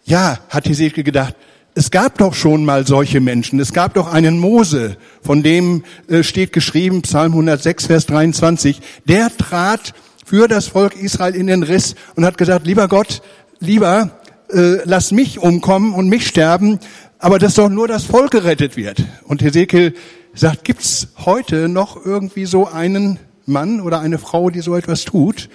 Ja, 0.07 0.39
hat 0.49 0.67
Hesekiel 0.67 1.05
gedacht, 1.05 1.37
es 1.75 1.90
gab 1.90 2.19
doch 2.19 2.35
schon 2.35 2.64
mal 2.64 2.87
solche 2.87 3.21
Menschen. 3.21 3.59
Es 3.59 3.73
gab 3.73 3.95
doch 3.95 4.12
einen 4.12 4.38
Mose, 4.38 4.97
von 5.23 5.43
dem 5.43 5.83
äh, 6.09 6.23
steht 6.23 6.52
geschrieben, 6.52 7.02
Psalm 7.02 7.33
106, 7.33 7.87
Vers 7.87 8.07
23. 8.07 8.81
Der 9.07 9.37
trat 9.37 9.93
für 10.25 10.47
das 10.47 10.69
Volk 10.69 10.97
Israel 10.97 11.35
in 11.35 11.49
den 11.49 11.64
Riss 11.64 11.97
und 12.14 12.25
hat 12.25 12.38
gesagt, 12.38 12.66
lieber 12.66 12.87
Gott, 12.87 13.23
lieber, 13.59 14.11
äh, 14.52 14.78
lass 14.85 15.11
mich 15.11 15.40
umkommen 15.40 15.95
und 15.95 16.09
mich 16.09 16.28
sterben, 16.28 16.78
aber 17.19 17.38
dass 17.38 17.54
doch 17.54 17.69
nur 17.69 17.88
das 17.88 18.04
Volk 18.04 18.31
gerettet 18.31 18.76
wird. 18.76 19.02
Und 19.25 19.43
Hesekiel 19.43 19.95
sagt, 20.33 20.64
gibt's 20.64 21.09
heute 21.25 21.69
noch 21.69 22.04
irgendwie 22.04 22.45
so 22.45 22.69
einen 22.69 23.19
Mann 23.47 23.81
oder 23.81 24.00
eine 24.00 24.19
Frau, 24.19 24.50
die 24.50 24.61
so 24.61 24.76
etwas 24.76 25.04
tut? 25.04 25.49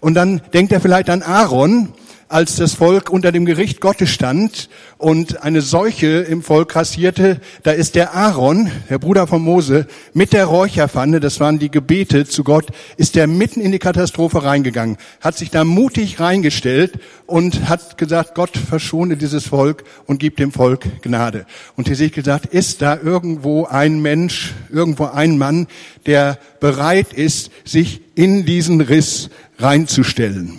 Und 0.00 0.14
dann 0.14 0.40
denkt 0.52 0.72
er 0.72 0.80
vielleicht 0.80 1.10
an 1.10 1.22
Aaron, 1.22 1.90
als 2.30 2.54
das 2.54 2.74
Volk 2.74 3.10
unter 3.10 3.32
dem 3.32 3.44
Gericht 3.44 3.80
Gottes 3.80 4.10
stand 4.10 4.68
und 4.98 5.42
eine 5.42 5.62
Seuche 5.62 6.20
im 6.20 6.42
Volk 6.42 6.68
kassierte, 6.68 7.40
da 7.64 7.72
ist 7.72 7.96
der 7.96 8.14
Aaron, 8.14 8.70
der 8.88 9.00
Bruder 9.00 9.26
von 9.26 9.42
Mose, 9.42 9.88
mit 10.14 10.32
der 10.32 10.44
Räucherpfanne, 10.44 11.18
das 11.18 11.40
waren 11.40 11.58
die 11.58 11.72
Gebete 11.72 12.26
zu 12.26 12.44
Gott, 12.44 12.66
ist 12.96 13.16
der 13.16 13.26
mitten 13.26 13.60
in 13.60 13.72
die 13.72 13.80
Katastrophe 13.80 14.44
reingegangen, 14.44 14.96
hat 15.20 15.36
sich 15.36 15.50
da 15.50 15.64
mutig 15.64 16.20
reingestellt 16.20 17.00
und 17.26 17.68
hat 17.68 17.98
gesagt, 17.98 18.36
Gott 18.36 18.56
verschone 18.56 19.16
dieses 19.16 19.48
Volk 19.48 19.82
und 20.06 20.20
gibt 20.20 20.38
dem 20.38 20.52
Volk 20.52 21.02
Gnade. 21.02 21.46
Und 21.76 21.88
hier 21.88 21.96
sehe 21.96 22.06
ich 22.06 22.12
gesagt, 22.12 22.46
ist 22.46 22.80
da 22.80 22.96
irgendwo 22.96 23.64
ein 23.64 24.00
Mensch, 24.02 24.54
irgendwo 24.70 25.06
ein 25.06 25.36
Mann, 25.36 25.66
der 26.06 26.38
bereit 26.60 27.12
ist, 27.12 27.50
sich 27.64 28.02
in 28.14 28.44
diesen 28.44 28.80
Riss 28.80 29.30
reinzustellen. 29.58 30.58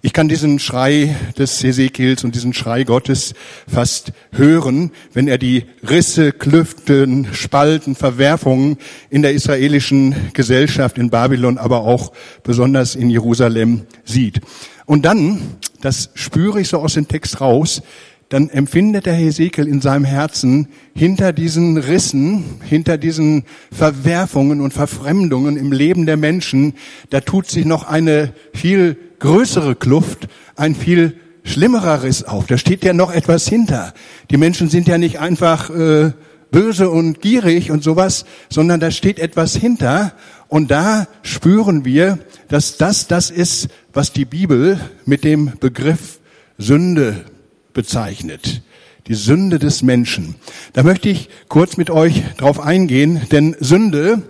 Ich 0.00 0.12
kann 0.12 0.28
diesen 0.28 0.60
Schrei 0.60 1.16
des 1.36 1.60
Hesekiels 1.62 2.22
und 2.22 2.36
diesen 2.36 2.54
Schrei 2.54 2.84
Gottes 2.84 3.34
fast 3.66 4.12
hören, 4.30 4.92
wenn 5.12 5.26
er 5.26 5.38
die 5.38 5.64
Risse, 5.82 6.30
Klüften, 6.30 7.26
Spalten, 7.32 7.96
Verwerfungen 7.96 8.78
in 9.10 9.22
der 9.22 9.32
israelischen 9.32 10.14
Gesellschaft 10.34 10.98
in 10.98 11.10
Babylon, 11.10 11.58
aber 11.58 11.80
auch 11.80 12.12
besonders 12.44 12.94
in 12.94 13.10
Jerusalem 13.10 13.86
sieht. 14.04 14.40
Und 14.86 15.04
dann, 15.04 15.40
das 15.80 16.10
spüre 16.14 16.60
ich 16.60 16.68
so 16.68 16.78
aus 16.78 16.94
dem 16.94 17.08
Text 17.08 17.40
raus, 17.40 17.82
dann 18.28 18.50
empfindet 18.50 19.06
der 19.06 19.14
Hesekiel 19.14 19.66
in 19.66 19.80
seinem 19.80 20.04
Herzen 20.04 20.68
hinter 20.94 21.32
diesen 21.32 21.76
Rissen, 21.76 22.44
hinter 22.62 22.98
diesen 22.98 23.44
Verwerfungen 23.72 24.60
und 24.60 24.72
Verfremdungen 24.72 25.56
im 25.56 25.72
Leben 25.72 26.06
der 26.06 26.18
Menschen, 26.18 26.74
da 27.10 27.20
tut 27.20 27.48
sich 27.48 27.64
noch 27.64 27.88
eine 27.88 28.32
viel 28.52 28.96
größere 29.18 29.74
Kluft, 29.74 30.28
ein 30.56 30.74
viel 30.74 31.18
schlimmerer 31.44 32.02
Riss 32.02 32.24
auf. 32.24 32.46
Da 32.46 32.58
steht 32.58 32.84
ja 32.84 32.92
noch 32.92 33.12
etwas 33.12 33.48
hinter. 33.48 33.94
Die 34.30 34.36
Menschen 34.36 34.68
sind 34.68 34.86
ja 34.88 34.98
nicht 34.98 35.18
einfach 35.18 35.70
äh, 35.70 36.12
böse 36.50 36.90
und 36.90 37.20
gierig 37.20 37.70
und 37.70 37.82
sowas, 37.82 38.24
sondern 38.48 38.80
da 38.80 38.90
steht 38.90 39.18
etwas 39.18 39.54
hinter. 39.56 40.12
Und 40.48 40.70
da 40.70 41.08
spüren 41.22 41.84
wir, 41.84 42.18
dass 42.48 42.76
das 42.76 43.06
das 43.06 43.30
ist, 43.30 43.68
was 43.92 44.12
die 44.12 44.24
Bibel 44.24 44.80
mit 45.04 45.24
dem 45.24 45.52
Begriff 45.58 46.20
Sünde 46.58 47.24
bezeichnet. 47.72 48.62
Die 49.06 49.14
Sünde 49.14 49.58
des 49.58 49.82
Menschen. 49.82 50.34
Da 50.74 50.82
möchte 50.82 51.08
ich 51.08 51.30
kurz 51.48 51.76
mit 51.76 51.90
euch 51.90 52.22
drauf 52.36 52.60
eingehen, 52.60 53.22
denn 53.32 53.56
Sünde 53.58 54.22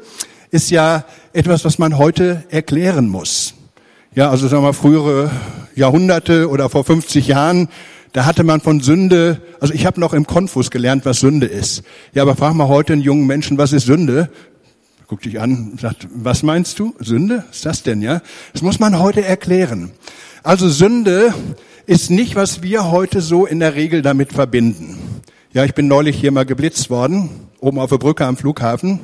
ist 0.50 0.70
ja 0.70 1.04
etwas, 1.32 1.64
was 1.64 1.78
man 1.78 1.98
heute 1.98 2.44
erklären 2.50 3.08
muss. 3.08 3.54
Ja, 4.14 4.30
also 4.30 4.48
sagen 4.48 4.64
wir 4.64 4.72
frühere 4.72 5.30
Jahrhunderte 5.74 6.48
oder 6.48 6.70
vor 6.70 6.82
50 6.82 7.26
Jahren, 7.28 7.68
da 8.12 8.24
hatte 8.24 8.42
man 8.42 8.60
von 8.62 8.80
Sünde, 8.80 9.42
also 9.60 9.74
ich 9.74 9.84
habe 9.84 10.00
noch 10.00 10.14
im 10.14 10.26
Konfus 10.26 10.70
gelernt, 10.70 11.04
was 11.04 11.20
Sünde 11.20 11.46
ist. 11.46 11.82
Ja, 12.14 12.22
aber 12.22 12.34
frag 12.34 12.54
mal 12.54 12.68
heute 12.68 12.94
einen 12.94 13.02
jungen 13.02 13.26
Menschen, 13.26 13.58
was 13.58 13.72
ist 13.72 13.84
Sünde? 13.84 14.30
Guckt 15.08 15.26
dich 15.26 15.38
an 15.40 15.72
und 15.72 15.80
sagt, 15.80 16.08
was 16.10 16.42
meinst 16.42 16.78
du? 16.78 16.94
Sünde? 16.98 17.44
Was 17.48 17.56
ist 17.56 17.66
das 17.66 17.82
denn, 17.82 18.00
ja? 18.00 18.22
Das 18.54 18.62
muss 18.62 18.80
man 18.80 18.98
heute 18.98 19.22
erklären. 19.22 19.90
Also 20.42 20.70
Sünde 20.70 21.34
ist 21.86 22.10
nicht, 22.10 22.34
was 22.34 22.62
wir 22.62 22.90
heute 22.90 23.20
so 23.20 23.44
in 23.44 23.60
der 23.60 23.74
Regel 23.74 24.00
damit 24.00 24.32
verbinden. 24.32 25.20
Ja, 25.52 25.64
ich 25.64 25.74
bin 25.74 25.86
neulich 25.86 26.16
hier 26.16 26.32
mal 26.32 26.46
geblitzt 26.46 26.88
worden, 26.88 27.28
oben 27.60 27.78
auf 27.78 27.90
der 27.90 27.98
Brücke 27.98 28.24
am 28.24 28.38
Flughafen. 28.38 29.00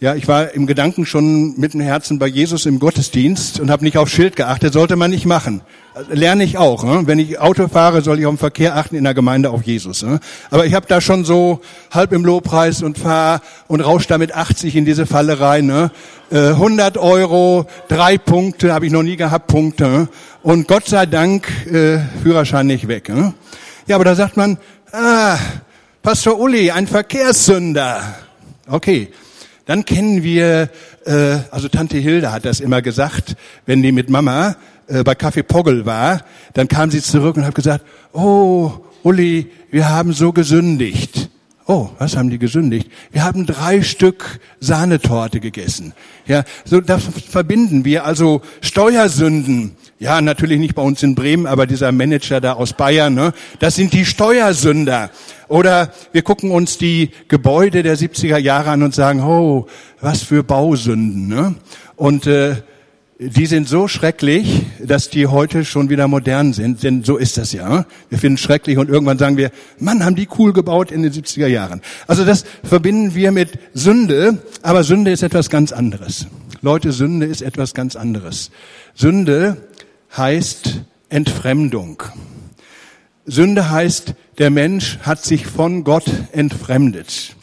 Ja, 0.00 0.14
ich 0.14 0.28
war 0.28 0.54
im 0.54 0.68
Gedanken 0.68 1.06
schon 1.06 1.58
mit 1.58 1.74
dem 1.74 1.80
Herzen 1.80 2.20
bei 2.20 2.28
Jesus 2.28 2.66
im 2.66 2.78
Gottesdienst 2.78 3.58
und 3.58 3.68
habe 3.68 3.82
nicht 3.82 3.98
auf 3.98 4.08
Schild 4.08 4.36
geachtet. 4.36 4.72
Sollte 4.72 4.94
man 4.94 5.10
nicht 5.10 5.26
machen. 5.26 5.60
Lerne 6.08 6.44
ich 6.44 6.56
auch. 6.56 6.84
Ne? 6.84 7.02
Wenn 7.06 7.18
ich 7.18 7.40
Auto 7.40 7.66
fahre, 7.66 8.00
soll 8.00 8.20
ich 8.20 8.26
auf 8.26 8.34
den 8.34 8.38
Verkehr 8.38 8.76
achten 8.76 8.94
in 8.94 9.02
der 9.02 9.14
Gemeinde 9.14 9.50
auf 9.50 9.64
Jesus. 9.64 10.04
Ne? 10.04 10.20
Aber 10.50 10.66
ich 10.66 10.74
habe 10.74 10.86
da 10.86 11.00
schon 11.00 11.24
so 11.24 11.62
halb 11.90 12.12
im 12.12 12.24
Lobpreis 12.24 12.84
und 12.84 12.96
fahr 12.96 13.40
und 13.66 13.80
rausch 13.80 14.06
da 14.06 14.18
mit 14.18 14.32
80 14.36 14.76
in 14.76 14.84
diese 14.84 15.04
Falle 15.04 15.40
rein. 15.40 15.66
Ne? 15.66 15.90
Äh, 16.30 16.50
100 16.50 16.96
Euro, 16.96 17.66
drei 17.88 18.18
Punkte, 18.18 18.72
habe 18.72 18.86
ich 18.86 18.92
noch 18.92 19.02
nie 19.02 19.16
gehabt, 19.16 19.48
Punkte. 19.48 20.08
Und 20.44 20.68
Gott 20.68 20.86
sei 20.86 21.06
Dank 21.06 21.48
äh, 21.66 21.98
Führerschein 22.22 22.68
nicht 22.68 22.86
weg. 22.86 23.08
Ne? 23.08 23.34
Ja, 23.88 23.96
aber 23.96 24.04
da 24.04 24.14
sagt 24.14 24.36
man, 24.36 24.58
ah, 24.92 25.38
Pastor 26.04 26.38
Uli, 26.38 26.70
ein 26.70 26.86
Verkehrssünder. 26.86 28.14
Okay, 28.68 29.08
dann 29.68 29.84
kennen 29.84 30.22
wir, 30.22 30.70
äh, 31.04 31.36
also 31.50 31.68
Tante 31.68 31.98
Hilde 31.98 32.32
hat 32.32 32.46
das 32.46 32.60
immer 32.60 32.80
gesagt, 32.80 33.36
wenn 33.66 33.82
die 33.82 33.92
mit 33.92 34.08
Mama 34.08 34.56
äh, 34.86 35.02
bei 35.04 35.14
Kaffee 35.14 35.42
Poggel 35.42 35.84
war, 35.84 36.24
dann 36.54 36.68
kam 36.68 36.90
sie 36.90 37.02
zurück 37.02 37.36
und 37.36 37.44
hat 37.44 37.54
gesagt, 37.54 37.84
oh, 38.14 38.72
Uli, 39.02 39.50
wir 39.70 39.90
haben 39.90 40.14
so 40.14 40.32
gesündigt. 40.32 41.28
Oh, 41.66 41.90
was 41.98 42.16
haben 42.16 42.30
die 42.30 42.38
gesündigt? 42.38 42.90
Wir 43.12 43.24
haben 43.24 43.44
drei 43.44 43.82
Stück 43.82 44.40
Sahnetorte 44.58 45.38
gegessen. 45.38 45.92
Ja, 46.26 46.44
so 46.64 46.80
das 46.80 47.02
verbinden 47.28 47.84
wir 47.84 48.06
also 48.06 48.40
Steuersünden. 48.62 49.76
Ja, 50.00 50.20
natürlich 50.20 50.60
nicht 50.60 50.76
bei 50.76 50.82
uns 50.82 51.02
in 51.02 51.16
Bremen, 51.16 51.46
aber 51.46 51.66
dieser 51.66 51.90
Manager 51.90 52.40
da 52.40 52.52
aus 52.52 52.72
Bayern, 52.72 53.14
ne, 53.14 53.32
das 53.58 53.74
sind 53.74 53.92
die 53.92 54.04
Steuersünder. 54.04 55.10
Oder 55.48 55.92
wir 56.12 56.22
gucken 56.22 56.52
uns 56.52 56.78
die 56.78 57.10
Gebäude 57.26 57.82
der 57.82 57.96
70er 57.96 58.38
Jahre 58.38 58.70
an 58.70 58.84
und 58.84 58.94
sagen, 58.94 59.22
oh, 59.24 59.66
was 60.00 60.22
für 60.22 60.44
Bausünden. 60.44 61.26
Ne? 61.26 61.56
Und 61.96 62.28
äh, 62.28 62.56
die 63.18 63.46
sind 63.46 63.68
so 63.68 63.88
schrecklich, 63.88 64.66
dass 64.78 65.10
die 65.10 65.26
heute 65.26 65.64
schon 65.64 65.88
wieder 65.88 66.06
modern 66.06 66.52
sind. 66.52 66.84
Denn 66.84 67.02
so 67.02 67.16
ist 67.16 67.36
das 67.36 67.52
ja. 67.52 67.84
Wir 68.08 68.18
finden 68.18 68.36
es 68.36 68.42
schrecklich 68.42 68.78
und 68.78 68.88
irgendwann 68.88 69.18
sagen 69.18 69.36
wir, 69.36 69.50
Mann, 69.80 70.04
haben 70.04 70.14
die 70.14 70.28
cool 70.38 70.52
gebaut 70.52 70.92
in 70.92 71.02
den 71.02 71.12
70er 71.12 71.48
Jahren. 71.48 71.80
Also 72.06 72.24
das 72.24 72.44
verbinden 72.62 73.16
wir 73.16 73.32
mit 73.32 73.58
Sünde, 73.74 74.38
aber 74.62 74.84
Sünde 74.84 75.10
ist 75.10 75.24
etwas 75.24 75.50
ganz 75.50 75.72
anderes. 75.72 76.28
Leute, 76.60 76.92
Sünde 76.92 77.26
ist 77.26 77.42
etwas 77.42 77.74
ganz 77.74 77.96
anderes. 77.96 78.50
Sünde 78.94 79.56
heißt 80.16 80.80
Entfremdung. 81.08 82.02
Sünde 83.24 83.70
heißt, 83.70 84.14
der 84.38 84.50
Mensch 84.50 84.98
hat 85.02 85.24
sich 85.24 85.46
von 85.46 85.84
Gott 85.84 86.04
entfremdet. 86.32 87.36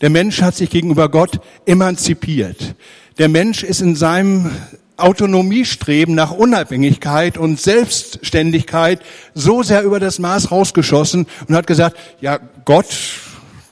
Der 0.00 0.10
Mensch 0.10 0.42
hat 0.42 0.56
sich 0.56 0.70
gegenüber 0.70 1.10
Gott 1.10 1.40
emanzipiert. 1.66 2.74
Der 3.18 3.28
Mensch 3.28 3.62
ist 3.62 3.80
in 3.80 3.96
seinem 3.96 4.50
Autonomiestreben 4.96 6.14
nach 6.14 6.30
Unabhängigkeit 6.30 7.38
und 7.38 7.60
Selbstständigkeit 7.60 9.00
so 9.34 9.62
sehr 9.62 9.82
über 9.82 9.98
das 9.98 10.18
Maß 10.18 10.50
rausgeschossen 10.50 11.26
und 11.48 11.54
hat 11.54 11.66
gesagt, 11.66 11.96
ja, 12.20 12.38
Gott, 12.64 12.86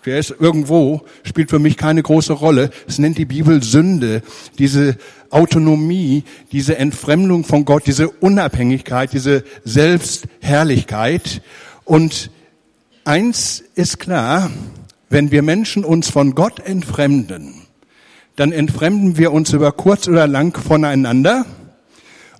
der 0.08 0.18
ist 0.18 0.34
irgendwo, 0.40 1.02
spielt 1.22 1.50
für 1.50 1.58
mich 1.58 1.76
keine 1.76 2.02
große 2.02 2.32
Rolle. 2.32 2.70
Es 2.86 2.98
nennt 2.98 3.18
die 3.18 3.26
Bibel 3.26 3.62
Sünde, 3.62 4.22
diese 4.58 4.96
Autonomie, 5.28 6.24
diese 6.50 6.78
Entfremdung 6.78 7.44
von 7.44 7.66
Gott, 7.66 7.86
diese 7.86 8.08
Unabhängigkeit, 8.08 9.12
diese 9.12 9.44
Selbstherrlichkeit. 9.64 11.42
Und 11.84 12.30
eins 13.04 13.62
ist 13.74 13.98
klar, 13.98 14.50
wenn 15.10 15.30
wir 15.30 15.42
Menschen 15.42 15.84
uns 15.84 16.08
von 16.08 16.34
Gott 16.34 16.60
entfremden, 16.60 17.66
dann 18.36 18.52
entfremden 18.52 19.18
wir 19.18 19.32
uns 19.32 19.52
über 19.52 19.72
kurz 19.72 20.08
oder 20.08 20.26
lang 20.26 20.56
voneinander. 20.56 21.44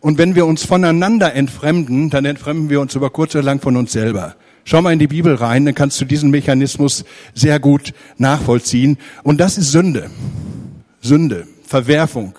Und 0.01 0.17
wenn 0.17 0.35
wir 0.35 0.47
uns 0.47 0.65
voneinander 0.65 1.35
entfremden, 1.35 2.09
dann 2.09 2.25
entfremden 2.25 2.71
wir 2.71 2.81
uns 2.81 2.95
über 2.95 3.11
kurz 3.11 3.35
oder 3.35 3.45
lang 3.45 3.61
von 3.61 3.77
uns 3.77 3.93
selber. 3.93 4.37
Schau 4.71 4.83
mal 4.83 4.93
in 4.93 4.99
die 4.99 5.07
Bibel 5.07 5.35
rein, 5.35 5.65
dann 5.65 5.75
kannst 5.75 5.99
du 5.99 6.05
diesen 6.05 6.29
Mechanismus 6.29 7.07
sehr 7.33 7.59
gut 7.59 7.95
nachvollziehen. 8.19 8.99
Und 9.23 9.41
das 9.41 9.57
ist 9.57 9.73
Sünde. 9.73 10.11
Sünde, 11.01 11.47
Verwerfung, 11.67 12.35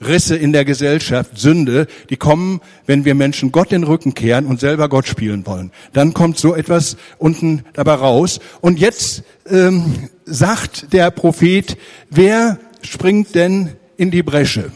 Risse 0.00 0.34
in 0.34 0.52
der 0.52 0.64
Gesellschaft, 0.64 1.38
Sünde, 1.38 1.86
die 2.10 2.16
kommen, 2.16 2.60
wenn 2.86 3.04
wir 3.04 3.14
Menschen 3.14 3.52
Gott 3.52 3.70
den 3.70 3.84
Rücken 3.84 4.14
kehren 4.14 4.46
und 4.46 4.58
selber 4.58 4.88
Gott 4.88 5.06
spielen 5.06 5.46
wollen. 5.46 5.70
Dann 5.92 6.14
kommt 6.14 6.36
so 6.36 6.56
etwas 6.56 6.96
unten 7.16 7.62
dabei 7.74 7.94
raus. 7.94 8.40
Und 8.60 8.80
jetzt 8.80 9.22
ähm, 9.48 10.08
sagt 10.24 10.92
der 10.92 11.12
Prophet, 11.12 11.78
wer 12.10 12.58
springt 12.82 13.36
denn 13.36 13.76
in 13.96 14.10
die 14.10 14.24
Bresche? 14.24 14.72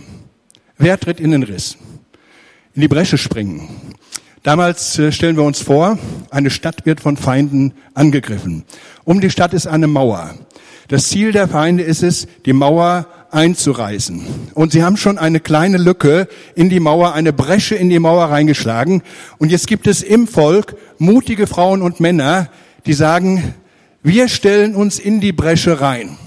Wer 0.79 1.01
tritt 1.01 1.19
in 1.19 1.33
den 1.33 1.43
Riss? 1.43 1.77
In 2.77 2.83
die 2.83 2.89
Bresche 2.89 3.19
springen. 3.19 3.69
Damals 4.43 4.99
äh, 4.99 5.13
stellen 5.13 5.37
wir 5.37 5.45
uns 5.45 5.61
vor, 5.61 5.99
eine 6.31 6.51
Stadt 6.51 6.85
wird 6.85 7.01
von 7.01 7.17
Feinden 7.17 7.75
angegriffen. 7.95 8.65
Um 9.05 9.21
die 9.21 9.31
Stadt 9.31 9.55
ist 9.55 9.69
eine 9.69 9.87
Mauer. 9.87 10.35
Das 10.89 11.09
Ziel 11.09 11.31
der 11.31 11.47
Feinde 11.47 11.85
ist 11.85 12.03
es, 12.03 12.27
die 12.45 12.53
Mauer 12.53 13.07
einzureißen. 13.31 14.27
Und 14.55 14.73
sie 14.73 14.83
haben 14.83 14.97
schon 14.97 15.17
eine 15.17 15.39
kleine 15.39 15.79
Lücke 15.79 16.27
in 16.57 16.71
die 16.71 16.81
Mauer, 16.81 17.15
eine 17.15 17.33
Bresche 17.33 17.77
in 17.77 17.89
die 17.89 18.01
Mauer 18.01 18.25
reingeschlagen. 18.27 19.03
Und 19.39 19.53
jetzt 19.53 19.69
gibt 19.69 19.87
es 19.87 20.03
im 20.03 20.27
Volk 20.27 20.75
mutige 20.99 21.47
Frauen 21.47 21.81
und 21.81 22.01
Männer, 22.01 22.49
die 22.85 22.95
sagen, 22.95 23.55
wir 24.03 24.27
stellen 24.27 24.75
uns 24.75 24.99
in 24.99 25.21
die 25.21 25.33
Bresche 25.33 25.81
rein. 25.81 26.19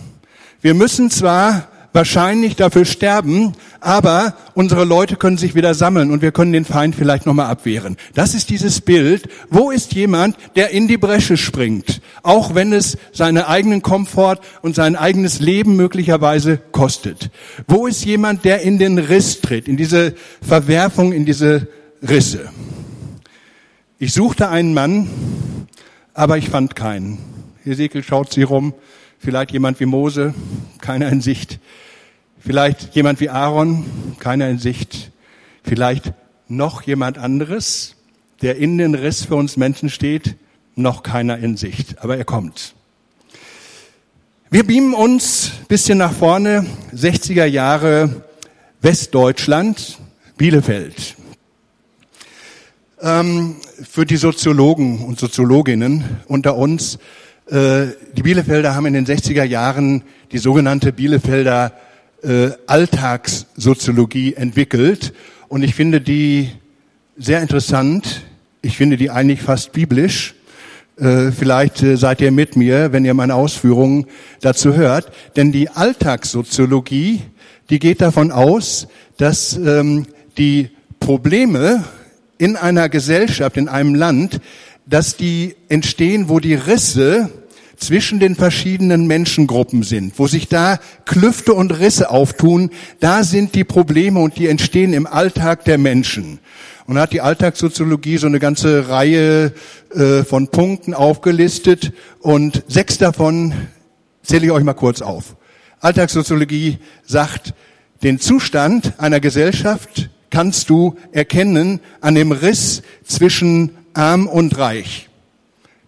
Wir 0.62 0.74
müssen 0.74 1.12
zwar 1.12 1.68
wahrscheinlich 1.96 2.56
dafür 2.56 2.86
sterben, 2.86 3.54
aber 3.80 4.36
unsere 4.54 4.84
Leute 4.84 5.16
können 5.16 5.38
sich 5.38 5.56
wieder 5.56 5.74
sammeln 5.74 6.12
und 6.12 6.22
wir 6.22 6.32
können 6.32 6.52
den 6.52 6.66
Feind 6.66 6.94
vielleicht 6.94 7.26
nochmal 7.26 7.48
abwehren. 7.48 7.96
Das 8.14 8.36
ist 8.36 8.50
dieses 8.50 8.82
Bild. 8.82 9.30
Wo 9.50 9.72
ist 9.72 9.94
jemand, 9.94 10.36
der 10.56 10.72
in 10.72 10.88
die 10.88 10.98
Bresche 10.98 11.38
springt, 11.38 12.02
auch 12.22 12.54
wenn 12.54 12.74
es 12.74 12.98
seinen 13.14 13.44
eigenen 13.44 13.82
Komfort 13.82 14.42
und 14.62 14.76
sein 14.76 14.96
eigenes 14.96 15.40
Leben 15.40 15.78
möglicherweise 15.78 16.60
kostet? 16.72 17.32
Wo 17.68 17.88
ist 17.88 18.06
jemand, 18.06 18.44
der 18.44 18.62
in 18.62 18.78
den 18.78 19.00
Riss 19.00 19.40
tritt, 19.40 19.68
in 19.68 19.78
diese 19.78 20.14
Verwerfung, 20.42 21.14
in 21.14 21.26
diese 21.26 21.70
Risse? 22.08 22.50
Ich 23.98 24.14
suchte 24.14 24.50
einen 24.50 24.74
Mann, 24.74 25.10
aber 26.14 26.38
ich 26.38 26.50
fand 26.50 26.76
keinen. 26.76 27.18
Hesekiel 27.64 28.04
schaut 28.04 28.34
sie 28.34 28.44
rum. 28.44 28.74
Vielleicht 29.26 29.54
jemand 29.54 29.80
wie 29.80 29.88
Mose, 29.88 30.36
keiner 30.82 31.10
in 31.10 31.20
Sicht. 31.20 31.58
Vielleicht 32.38 32.94
jemand 32.94 33.20
wie 33.20 33.32
Aaron, 33.32 33.84
keiner 34.20 34.48
in 34.48 34.60
Sicht. 34.60 35.10
Vielleicht 35.64 36.14
noch 36.48 36.84
jemand 36.84 37.18
anderes, 37.18 37.96
der 38.44 38.58
in 38.58 38.78
den 38.78 38.94
Riss 38.94 39.26
für 39.26 39.34
uns 39.36 39.58
Menschen 39.58 39.90
steht, 39.90 40.36
noch 40.76 41.02
keiner 41.02 41.40
in 41.40 41.58
Sicht. 41.58 42.04
Aber 42.04 42.18
er 42.18 42.24
kommt. 42.24 42.76
Wir 44.52 44.64
beamen 44.64 44.94
uns 44.94 45.54
bisschen 45.70 45.98
nach 45.98 46.14
vorne, 46.14 46.64
60er 46.94 47.46
Jahre 47.46 48.22
Westdeutschland, 48.82 49.98
Bielefeld. 50.38 51.16
Ähm, 53.02 53.56
für 53.90 54.06
die 54.06 54.18
Soziologen 54.18 55.00
und 55.04 55.20
Soziologinnen 55.20 56.04
unter 56.28 56.56
uns 56.58 57.00
die 57.48 58.24
Bielefelder 58.24 58.74
haben 58.74 58.88
in 58.88 58.94
den 58.94 59.06
60er 59.06 59.44
Jahren 59.44 60.02
die 60.32 60.40
sogenannte 60.40 60.92
Bielefelder 60.92 61.74
äh, 62.24 62.50
Alltagssoziologie 62.66 64.34
entwickelt. 64.34 65.14
Und 65.48 65.64
ich 65.64 65.76
finde 65.76 66.02
die 66.02 66.50
sehr 67.18 67.42
interessant. 67.42 68.24
Ich 68.62 68.78
finde 68.78 68.98
die 68.98 69.12
eigentlich 69.12 69.42
fast 69.42 69.74
biblisch. 69.74 70.34
Äh, 70.98 71.32
vielleicht 71.32 71.78
seid 71.78 72.22
ihr 72.22 72.32
mit 72.32 72.56
mir, 72.56 72.92
wenn 72.92 73.06
ihr 73.06 73.14
meine 73.14 73.36
Ausführungen 73.36 74.08
dazu 74.42 74.74
hört. 74.76 75.12
Denn 75.36 75.52
die 75.52 75.70
Alltagssoziologie, 75.70 77.22
die 77.70 77.80
geht 77.80 78.02
davon 78.02 78.32
aus, 78.32 78.88
dass 79.18 79.56
ähm, 79.56 80.08
die 80.38 80.72
Probleme 81.00 81.84
in 82.38 82.56
einer 82.56 82.90
Gesellschaft, 82.90 83.56
in 83.58 83.70
einem 83.70 83.96
Land, 83.96 84.42
dass 84.86 85.18
die 85.18 85.56
entstehen, 85.70 86.30
wo 86.30 86.40
die 86.40 86.54
Risse 86.54 87.30
zwischen 87.78 88.20
den 88.20 88.36
verschiedenen 88.36 89.08
Menschengruppen 89.08 89.84
sind, 89.84 90.18
wo 90.18 90.28
sich 90.28 90.48
da 90.48 90.80
Klüfte 91.06 91.54
und 91.54 91.78
Risse 91.80 92.10
auftun, 92.10 92.70
da 93.00 93.24
sind 93.24 93.56
die 93.56 93.64
Probleme 93.64 94.20
und 94.20 94.38
die 94.38 94.48
entstehen 94.48 94.94
im 94.94 95.08
Alltag 95.08 95.66
der 95.66 95.78
Menschen. 95.78 96.40
Und 96.88 97.00
hat 97.00 97.14
die 97.14 97.22
Alltagssoziologie 97.22 98.18
so 98.18 98.28
eine 98.28 98.40
ganze 98.40 98.90
Reihe 98.90 99.54
äh, 99.94 100.24
von 100.24 100.50
Punkten 100.50 100.94
aufgelistet 100.94 101.94
und 102.20 102.64
sechs 102.68 103.00
davon 103.00 103.54
zähle 104.22 104.46
ich 104.46 104.52
euch 104.52 104.64
mal 104.64 104.74
kurz 104.74 105.02
auf. 105.02 105.36
Alltagssoziologie 105.80 106.78
sagt, 107.04 107.54
den 108.04 108.20
Zustand 108.20 108.94
einer 109.00 109.20
Gesellschaft 109.20 110.10
kannst 110.30 110.70
du 110.70 110.96
erkennen 111.12 111.80
an 112.02 112.14
dem 112.14 112.32
Riss 112.32 112.84
zwischen 113.04 113.72
arm 113.96 114.28
und 114.28 114.58
reich. 114.58 115.10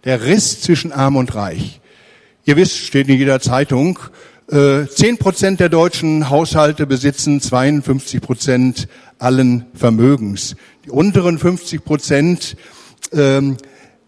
Der 0.04 0.24
Riss 0.24 0.60
zwischen 0.60 0.92
arm 0.92 1.16
und 1.16 1.34
reich. 1.34 1.80
Ihr 2.44 2.56
wisst, 2.56 2.78
steht 2.78 3.08
in 3.08 3.18
jeder 3.18 3.40
Zeitung, 3.40 3.98
äh, 4.50 4.86
zehn 4.86 5.18
Prozent 5.18 5.60
der 5.60 5.68
deutschen 5.68 6.30
Haushalte 6.30 6.86
besitzen 6.86 7.40
52 7.40 8.22
Prozent 8.22 8.88
allen 9.18 9.66
Vermögens. 9.74 10.56
Die 10.86 10.90
unteren 10.90 11.38
50 11.38 11.84
Prozent 11.84 12.56
ähm, 13.12 13.58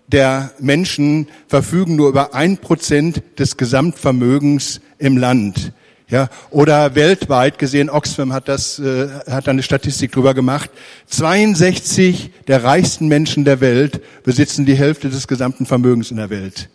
der 0.09 0.53
Menschen 0.59 1.29
verfügen 1.47 1.97
nur 1.97 2.09
über 2.09 2.35
ein 2.35 2.57
Prozent 2.57 3.23
des 3.39 3.57
Gesamtvermögens 3.57 4.81
im 4.99 5.19
Land. 5.19 5.73
Ja, 6.11 6.29
oder 6.51 6.97
weltweit 6.97 7.59
gesehen, 7.61 7.89
Oxfam 7.89 8.33
hat 8.33 8.49
das, 8.49 8.81
äh, 8.81 9.09
hat 9.31 9.49
eine 9.49 9.63
Statistik 9.63 10.11
drüber 10.11 10.35
gemacht. 10.35 10.69
62 11.07 12.33
der 12.49 12.65
reichsten 12.65 13.07
Menschen 13.07 13.45
der 13.45 13.61
Welt 13.61 14.03
besitzen 14.25 14.67
die 14.67 14.75
Hälfte 14.75 15.09
des 15.09 15.29
gesamten 15.29 15.67
Vermögens 15.67 16.11
in 16.11 16.17
der 16.17 16.29
Welt. 16.29 16.69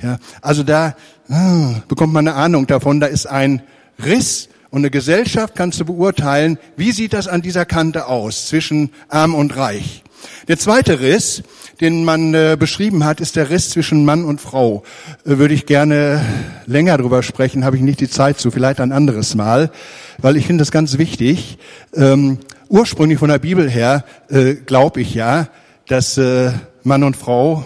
Ja, 0.00 0.18
also 0.40 0.62
da 0.62 0.96
ah, 1.28 1.82
bekommt 1.86 2.14
man 2.14 2.26
eine 2.26 2.36
Ahnung 2.36 2.66
davon, 2.66 2.98
da 2.98 3.06
ist 3.06 3.26
ein 3.26 3.62
Riss 4.02 4.48
und 4.70 4.78
eine 4.78 4.90
Gesellschaft 4.90 5.54
kannst 5.54 5.80
du 5.80 5.84
beurteilen, 5.84 6.58
wie 6.76 6.92
sieht 6.92 7.12
das 7.12 7.28
an 7.28 7.42
dieser 7.42 7.66
Kante 7.66 8.06
aus 8.06 8.48
zwischen 8.48 8.90
arm 9.08 9.34
und 9.34 9.54
reich. 9.56 10.02
Der 10.46 10.58
zweite 10.58 11.00
Riss, 11.00 11.42
den 11.80 12.04
man 12.04 12.34
äh, 12.34 12.56
beschrieben 12.58 13.04
hat, 13.04 13.20
ist 13.20 13.36
der 13.36 13.50
Riss 13.50 13.70
zwischen 13.70 14.04
Mann 14.04 14.24
und 14.24 14.40
Frau. 14.40 14.82
Äh, 15.24 15.38
würde 15.38 15.54
ich 15.54 15.66
gerne 15.66 16.24
länger 16.66 16.98
drüber 16.98 17.22
sprechen, 17.22 17.64
habe 17.64 17.76
ich 17.76 17.82
nicht 17.82 18.00
die 18.00 18.08
Zeit 18.08 18.38
zu, 18.38 18.50
vielleicht 18.50 18.80
ein 18.80 18.92
anderes 18.92 19.34
Mal, 19.34 19.70
weil 20.18 20.36
ich 20.36 20.46
finde 20.46 20.62
das 20.62 20.72
ganz 20.72 20.98
wichtig. 20.98 21.58
Ähm, 21.94 22.38
ursprünglich 22.68 23.18
von 23.18 23.28
der 23.28 23.38
Bibel 23.38 23.70
her 23.70 24.04
äh, 24.28 24.54
glaube 24.54 25.00
ich 25.00 25.14
ja, 25.14 25.48
dass 25.86 26.18
äh, 26.18 26.52
Mann 26.82 27.04
und 27.04 27.16
Frau 27.16 27.64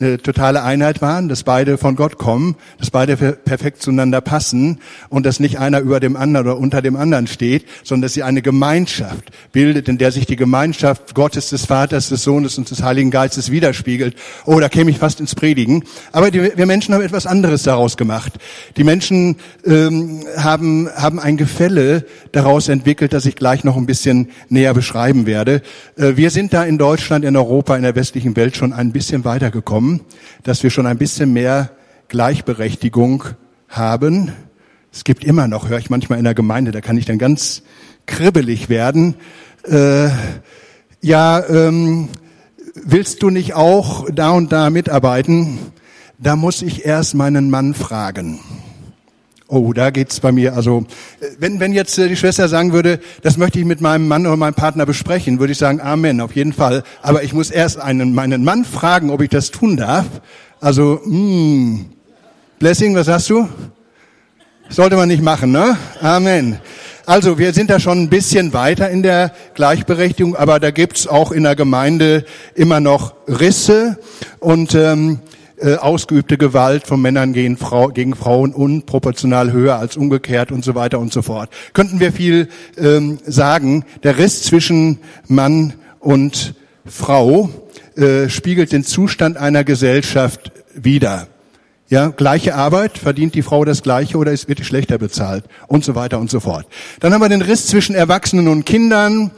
eine 0.00 0.18
totale 0.18 0.62
Einheit 0.64 1.00
waren, 1.02 1.28
dass 1.28 1.44
beide 1.44 1.78
von 1.78 1.94
Gott 1.94 2.18
kommen, 2.18 2.56
dass 2.78 2.90
beide 2.90 3.16
perfekt 3.16 3.80
zueinander 3.80 4.20
passen 4.20 4.80
und 5.08 5.24
dass 5.24 5.38
nicht 5.38 5.58
einer 5.60 5.80
über 5.80 6.00
dem 6.00 6.16
anderen 6.16 6.48
oder 6.48 6.58
unter 6.58 6.82
dem 6.82 6.96
anderen 6.96 7.28
steht, 7.28 7.64
sondern 7.84 8.02
dass 8.02 8.14
sie 8.14 8.24
eine 8.24 8.42
Gemeinschaft 8.42 9.30
bildet, 9.52 9.88
in 9.88 9.98
der 9.98 10.10
sich 10.10 10.26
die 10.26 10.36
Gemeinschaft 10.36 11.14
Gottes, 11.14 11.50
des 11.50 11.66
Vaters, 11.66 12.08
des 12.08 12.24
Sohnes 12.24 12.58
und 12.58 12.70
des 12.70 12.82
Heiligen 12.82 13.12
Geistes 13.12 13.50
widerspiegelt. 13.52 14.16
Oh, 14.46 14.58
da 14.58 14.68
käme 14.68 14.90
ich 14.90 14.98
fast 14.98 15.20
ins 15.20 15.36
Predigen. 15.36 15.84
Aber 16.10 16.30
die, 16.32 16.56
wir 16.56 16.66
Menschen 16.66 16.92
haben 16.92 17.02
etwas 17.02 17.26
anderes 17.26 17.62
daraus 17.62 17.96
gemacht. 17.96 18.32
Die 18.76 18.84
Menschen 18.84 19.36
ähm, 19.64 20.24
haben, 20.36 20.88
haben 20.96 21.20
ein 21.20 21.36
Gefälle 21.36 22.04
daraus 22.32 22.68
entwickelt, 22.68 23.12
das 23.12 23.26
ich 23.26 23.36
gleich 23.36 23.62
noch 23.62 23.76
ein 23.76 23.86
bisschen 23.86 24.30
näher 24.48 24.74
beschreiben 24.74 25.26
werde. 25.26 25.62
Äh, 25.96 26.16
wir 26.16 26.30
sind 26.30 26.52
da 26.52 26.64
in 26.64 26.78
Deutschland, 26.78 27.24
in 27.24 27.36
Europa, 27.36 27.76
in 27.76 27.82
der 27.82 27.94
westlichen 27.94 28.34
Welt 28.34 28.56
schon 28.56 28.72
ein 28.72 28.90
bisschen 28.90 29.24
weitergekommen 29.24 29.83
dass 30.42 30.62
wir 30.62 30.70
schon 30.70 30.86
ein 30.86 30.98
bisschen 30.98 31.32
mehr 31.32 31.70
Gleichberechtigung 32.08 33.24
haben. 33.68 34.32
Es 34.92 35.04
gibt 35.04 35.24
immer 35.24 35.48
noch, 35.48 35.68
höre 35.68 35.78
ich 35.78 35.90
manchmal 35.90 36.18
in 36.18 36.24
der 36.24 36.34
Gemeinde, 36.34 36.70
da 36.70 36.80
kann 36.80 36.96
ich 36.96 37.06
dann 37.06 37.18
ganz 37.18 37.62
kribbelig 38.06 38.68
werden. 38.68 39.16
Äh, 39.64 40.08
ja, 41.00 41.44
ähm, 41.48 42.08
willst 42.74 43.22
du 43.22 43.30
nicht 43.30 43.54
auch 43.54 44.06
da 44.10 44.30
und 44.30 44.52
da 44.52 44.70
mitarbeiten? 44.70 45.58
Da 46.18 46.36
muss 46.36 46.62
ich 46.62 46.84
erst 46.84 47.14
meinen 47.14 47.50
Mann 47.50 47.74
fragen. 47.74 48.38
Oh, 49.46 49.74
da 49.74 49.90
geht's 49.90 50.20
bei 50.20 50.32
mir. 50.32 50.54
Also, 50.54 50.86
wenn, 51.38 51.60
wenn 51.60 51.74
jetzt 51.74 51.98
äh, 51.98 52.08
die 52.08 52.16
Schwester 52.16 52.48
sagen 52.48 52.72
würde, 52.72 52.98
das 53.22 53.36
möchte 53.36 53.58
ich 53.58 53.66
mit 53.66 53.80
meinem 53.80 54.08
Mann 54.08 54.26
oder 54.26 54.36
meinem 54.36 54.54
Partner 54.54 54.86
besprechen, 54.86 55.38
würde 55.38 55.52
ich 55.52 55.58
sagen, 55.58 55.80
Amen, 55.82 56.20
auf 56.22 56.34
jeden 56.34 56.54
Fall. 56.54 56.82
Aber 57.02 57.22
ich 57.22 57.34
muss 57.34 57.50
erst 57.50 57.78
einen, 57.78 58.14
meinen 58.14 58.42
Mann 58.42 58.64
fragen, 58.64 59.10
ob 59.10 59.20
ich 59.20 59.28
das 59.28 59.50
tun 59.50 59.76
darf. 59.76 60.06
Also, 60.60 61.00
mh, 61.04 61.10
hm. 61.10 61.86
Blessing, 62.58 62.94
was 62.94 63.08
hast 63.08 63.28
du? 63.28 63.46
Sollte 64.70 64.96
man 64.96 65.08
nicht 65.08 65.22
machen, 65.22 65.52
ne? 65.52 65.76
Amen. 66.00 66.58
Also 67.04 67.38
wir 67.38 67.52
sind 67.52 67.68
da 67.68 67.78
schon 67.78 68.00
ein 68.00 68.08
bisschen 68.08 68.54
weiter 68.54 68.88
in 68.88 69.02
der 69.02 69.32
Gleichberechtigung, 69.54 70.36
aber 70.36 70.58
da 70.58 70.70
gibt's 70.70 71.06
auch 71.06 71.32
in 71.32 71.42
der 71.42 71.54
Gemeinde 71.54 72.24
immer 72.54 72.80
noch 72.80 73.12
Risse 73.28 73.98
und 74.40 74.74
ähm, 74.74 75.20
äh, 75.64 75.76
ausgeübte 75.76 76.36
Gewalt 76.36 76.86
von 76.86 77.00
Männern 77.00 77.32
gegen, 77.32 77.56
Frau, 77.56 77.88
gegen 77.88 78.14
Frauen 78.14 78.52
unproportional 78.52 79.50
höher 79.50 79.76
als 79.76 79.96
umgekehrt 79.96 80.52
und 80.52 80.62
so 80.62 80.74
weiter 80.74 80.98
und 80.98 81.10
so 81.10 81.22
fort. 81.22 81.48
Könnten 81.72 82.00
wir 82.00 82.12
viel 82.12 82.48
ähm, 82.76 83.18
sagen. 83.24 83.84
Der 84.02 84.18
Riss 84.18 84.42
zwischen 84.42 84.98
Mann 85.26 85.72
und 86.00 86.54
Frau 86.84 87.48
äh, 87.96 88.28
spiegelt 88.28 88.72
den 88.72 88.84
Zustand 88.84 89.38
einer 89.38 89.64
Gesellschaft 89.64 90.52
wider. 90.74 91.28
Ja, 91.88 92.08
gleiche 92.08 92.54
Arbeit, 92.54 92.98
verdient 92.98 93.34
die 93.34 93.42
Frau 93.42 93.64
das 93.64 93.82
Gleiche 93.82 94.18
oder 94.18 94.32
ist, 94.32 94.48
wird 94.48 94.58
die 94.58 94.64
schlechter 94.64 94.98
bezahlt 94.98 95.44
und 95.66 95.82
so 95.82 95.94
weiter 95.94 96.18
und 96.18 96.30
so 96.30 96.40
fort. 96.40 96.66
Dann 97.00 97.14
haben 97.14 97.22
wir 97.22 97.28
den 97.30 97.40
Riss 97.40 97.68
zwischen 97.68 97.94
Erwachsenen 97.94 98.48
und 98.48 98.66
Kindern, 98.66 99.30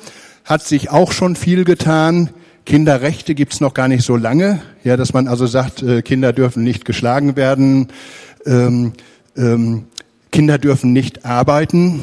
hat 0.45 0.65
sich 0.65 0.91
auch 0.91 1.13
schon 1.13 1.37
viel 1.37 1.65
getan. 1.65 2.31
Kinderrechte 2.67 3.37
gibt's 3.37 3.61
noch 3.61 3.75
gar 3.75 3.87
nicht 3.87 4.05
so 4.05 4.17
lange, 4.17 4.61
ja, 4.83 4.97
dass 4.97 5.15
man 5.15 5.29
also 5.29 5.47
sagt, 5.47 5.83
äh, 5.83 6.03
Kinder 6.03 6.33
dürfen 6.33 6.65
nicht 6.65 6.85
geschlagen 6.85 7.37
werden, 7.37 7.89
ähm, 8.45 8.93
ähm, 9.37 9.85
Kinder 10.33 10.59
dürfen 10.59 10.93
nicht 10.93 11.25
arbeiten, 11.25 12.01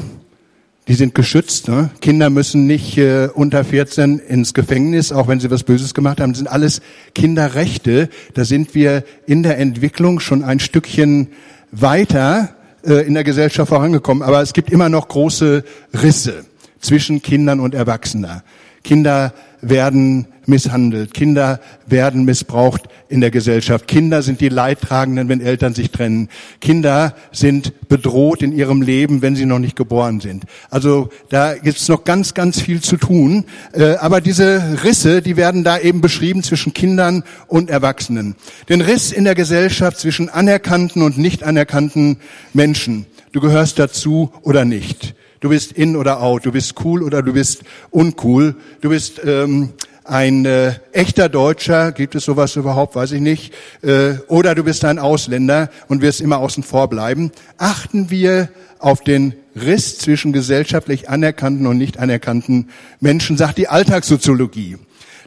die 0.88 0.94
sind 0.94 1.14
geschützt. 1.14 1.68
Ne? 1.68 1.90
Kinder 2.00 2.30
müssen 2.30 2.66
nicht 2.66 2.96
äh, 2.96 3.28
unter 3.32 3.62
14 3.62 4.18
ins 4.18 4.54
Gefängnis, 4.54 5.12
auch 5.12 5.28
wenn 5.28 5.38
sie 5.38 5.50
was 5.50 5.64
Böses 5.64 5.92
gemacht 5.92 6.18
haben. 6.18 6.32
Das 6.32 6.38
sind 6.38 6.48
alles 6.48 6.80
Kinderrechte. 7.14 8.08
Da 8.32 8.46
sind 8.46 8.74
wir 8.74 9.04
in 9.26 9.42
der 9.42 9.58
Entwicklung 9.58 10.18
schon 10.18 10.42
ein 10.42 10.60
Stückchen 10.60 11.28
weiter 11.72 12.54
äh, 12.86 13.06
in 13.06 13.12
der 13.12 13.24
Gesellschaft 13.24 13.68
vorangekommen. 13.68 14.22
Aber 14.22 14.40
es 14.40 14.54
gibt 14.54 14.70
immer 14.70 14.88
noch 14.88 15.08
große 15.08 15.62
Risse 16.02 16.44
zwischen 16.80 17.20
Kindern 17.22 17.60
und 17.60 17.74
Erwachsenen. 17.74 18.42
Kinder 18.82 19.32
werden 19.60 20.26
misshandelt, 20.46 21.14
Kinder 21.14 21.60
werden 21.86 22.24
missbraucht 22.24 22.82
in 23.08 23.20
der 23.20 23.30
Gesellschaft. 23.30 23.86
Kinder 23.86 24.22
sind 24.22 24.40
die 24.40 24.48
Leidtragenden, 24.48 25.28
wenn 25.28 25.40
Eltern 25.40 25.74
sich 25.74 25.90
trennen. 25.90 26.28
Kinder 26.60 27.14
sind 27.32 27.88
bedroht 27.88 28.42
in 28.42 28.52
ihrem 28.52 28.82
Leben, 28.82 29.22
wenn 29.22 29.36
sie 29.36 29.46
noch 29.46 29.58
nicht 29.58 29.76
geboren 29.76 30.20
sind. 30.20 30.44
Also 30.70 31.10
da 31.28 31.54
gibt 31.54 31.78
es 31.78 31.88
noch 31.88 32.04
ganz, 32.04 32.34
ganz 32.34 32.60
viel 32.60 32.80
zu 32.80 32.96
tun. 32.96 33.44
Äh, 33.72 33.96
aber 33.96 34.20
diese 34.20 34.82
Risse, 34.84 35.22
die 35.22 35.36
werden 35.36 35.64
da 35.64 35.78
eben 35.78 36.00
beschrieben 36.00 36.42
zwischen 36.42 36.74
Kindern 36.74 37.24
und 37.46 37.70
Erwachsenen. 37.70 38.36
Den 38.68 38.80
Riss 38.80 39.12
in 39.12 39.24
der 39.24 39.34
Gesellschaft 39.34 39.98
zwischen 39.98 40.28
anerkannten 40.28 41.02
und 41.02 41.18
nicht 41.18 41.42
anerkannten 41.42 42.18
Menschen. 42.52 43.06
Du 43.32 43.40
gehörst 43.40 43.78
dazu 43.78 44.32
oder 44.42 44.64
nicht. 44.64 45.14
Du 45.40 45.50
bist 45.50 45.72
in 45.72 45.94
oder 45.96 46.22
out. 46.22 46.46
Du 46.46 46.52
bist 46.52 46.74
cool 46.84 47.02
oder 47.02 47.22
du 47.22 47.34
bist 47.34 47.64
uncool. 47.90 48.56
Du 48.80 48.88
bist 48.88 49.20
ähm, 49.24 49.74
ein 50.04 50.44
äh, 50.44 50.74
echter 50.92 51.28
Deutscher, 51.28 51.90
gibt 51.90 52.14
es 52.14 52.24
sowas 52.24 52.56
überhaupt, 52.56 52.94
weiß 52.94 53.12
ich 53.12 53.20
nicht, 53.20 53.54
äh, 53.82 54.14
oder 54.28 54.54
du 54.54 54.62
bist 54.62 54.84
ein 54.84 54.98
Ausländer 54.98 55.70
und 55.88 56.02
wirst 56.02 56.20
immer 56.20 56.38
außen 56.38 56.62
vor 56.62 56.88
bleiben. 56.88 57.32
Achten 57.56 58.10
wir 58.10 58.50
auf 58.78 59.00
den 59.00 59.34
Riss 59.56 59.98
zwischen 59.98 60.32
gesellschaftlich 60.32 61.08
anerkannten 61.08 61.66
und 61.66 61.78
nicht 61.78 61.98
anerkannten 61.98 62.68
Menschen, 63.00 63.38
sagt 63.38 63.56
die 63.56 63.68
Alltagssoziologie. 63.68 64.76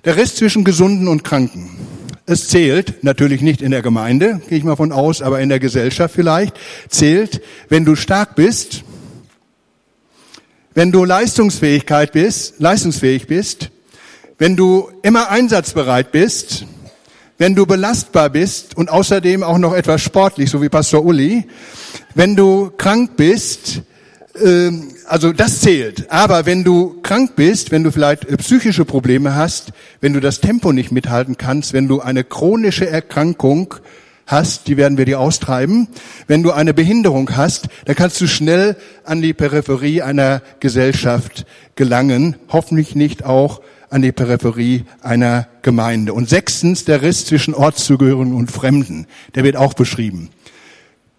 Der 0.06 0.16
Riss 0.16 0.36
zwischen 0.36 0.64
Gesunden 0.64 1.08
und 1.08 1.24
Kranken. 1.24 1.72
Es 2.28 2.50
zählt, 2.50 3.04
natürlich 3.04 3.42
nicht 3.42 3.62
in 3.62 3.72
der 3.72 3.82
Gemeinde, 3.82 4.42
gehe 4.48 4.58
ich 4.58 4.64
mal 4.64 4.76
von 4.76 4.92
aus, 4.92 5.22
aber 5.22 5.40
in 5.40 5.50
der 5.50 5.60
Gesellschaft 5.60 6.14
vielleicht, 6.14 6.56
zählt, 6.90 7.42
wenn 7.70 7.86
du 7.86 7.96
stark 7.96 8.36
bist, 8.36 8.84
wenn 10.76 10.92
du 10.92 11.04
Leistungsfähigkeit 11.04 12.12
bist, 12.12 12.60
leistungsfähig 12.60 13.26
bist, 13.26 13.72
wenn 14.38 14.56
du 14.56 14.92
immer 15.02 15.30
einsatzbereit 15.30 16.12
bist, 16.12 16.66
wenn 17.38 17.56
du 17.56 17.66
belastbar 17.66 18.30
bist 18.30 18.78
und 18.78 18.90
außerdem 18.90 19.44
auch 19.44 19.58
noch 19.58 19.74
etwas 19.74 20.02
sportlich, 20.02 20.50
so 20.50 20.62
wie 20.62 20.70
Pastor 20.70 21.04
Uli, 21.04 21.46
wenn 22.16 22.36
du 22.36 22.72
krank 22.78 23.12
bist, 23.16 23.82
äh, 24.36 24.72
also 25.06 25.34
das 25.34 25.62
zählt. 25.62 26.12
Aber 26.12 26.46
wenn 26.46 26.64
du 26.64 27.00
krank 27.02 27.36
bist, 27.36 27.72
wenn 27.72 27.84
du 27.84 27.92
vielleicht 27.92 28.26
äh, 28.26 28.38
psychische 28.38 28.86
Probleme 28.86 29.36
hast, 29.36 29.72
wenn 30.02 30.14
du 30.14 30.20
das 30.20 30.40
Tempo 30.40 30.72
nicht 30.72 30.92
mithalten 30.92 31.38
kannst, 31.38 31.74
wenn 31.74 31.88
du 31.88 32.02
eine 32.02 32.24
chronische 32.24 32.88
Erkrankung 32.88 33.76
hast, 34.26 34.68
die 34.68 34.78
werden 34.78 34.98
wir 34.98 35.06
dir 35.06 35.20
austreiben. 35.20 35.88
Wenn 36.28 36.44
du 36.44 36.52
eine 36.52 36.74
Behinderung 36.74 37.36
hast, 37.38 37.68
dann 37.86 37.96
kannst 37.96 38.20
du 38.20 38.28
schnell 38.28 38.76
an 39.04 39.22
die 39.22 39.34
Peripherie 39.34 40.02
einer 40.02 40.42
Gesellschaft 40.60 41.46
gelangen, 41.76 42.36
hoffentlich 42.50 42.94
nicht 42.94 43.24
auch 43.24 43.62
an 43.90 44.02
die 44.02 44.12
Peripherie 44.12 44.84
einer 45.02 45.48
Gemeinde. 45.62 46.14
Und 46.14 46.30
sechstens 46.30 46.86
der 46.86 47.02
Riss 47.02 47.26
zwischen 47.26 47.54
Ortszugehörigen 47.54 48.34
und 48.34 48.52
Fremden, 48.52 49.08
der 49.36 49.44
wird 49.44 49.56
auch 49.56 49.74
beschrieben. 49.74 50.30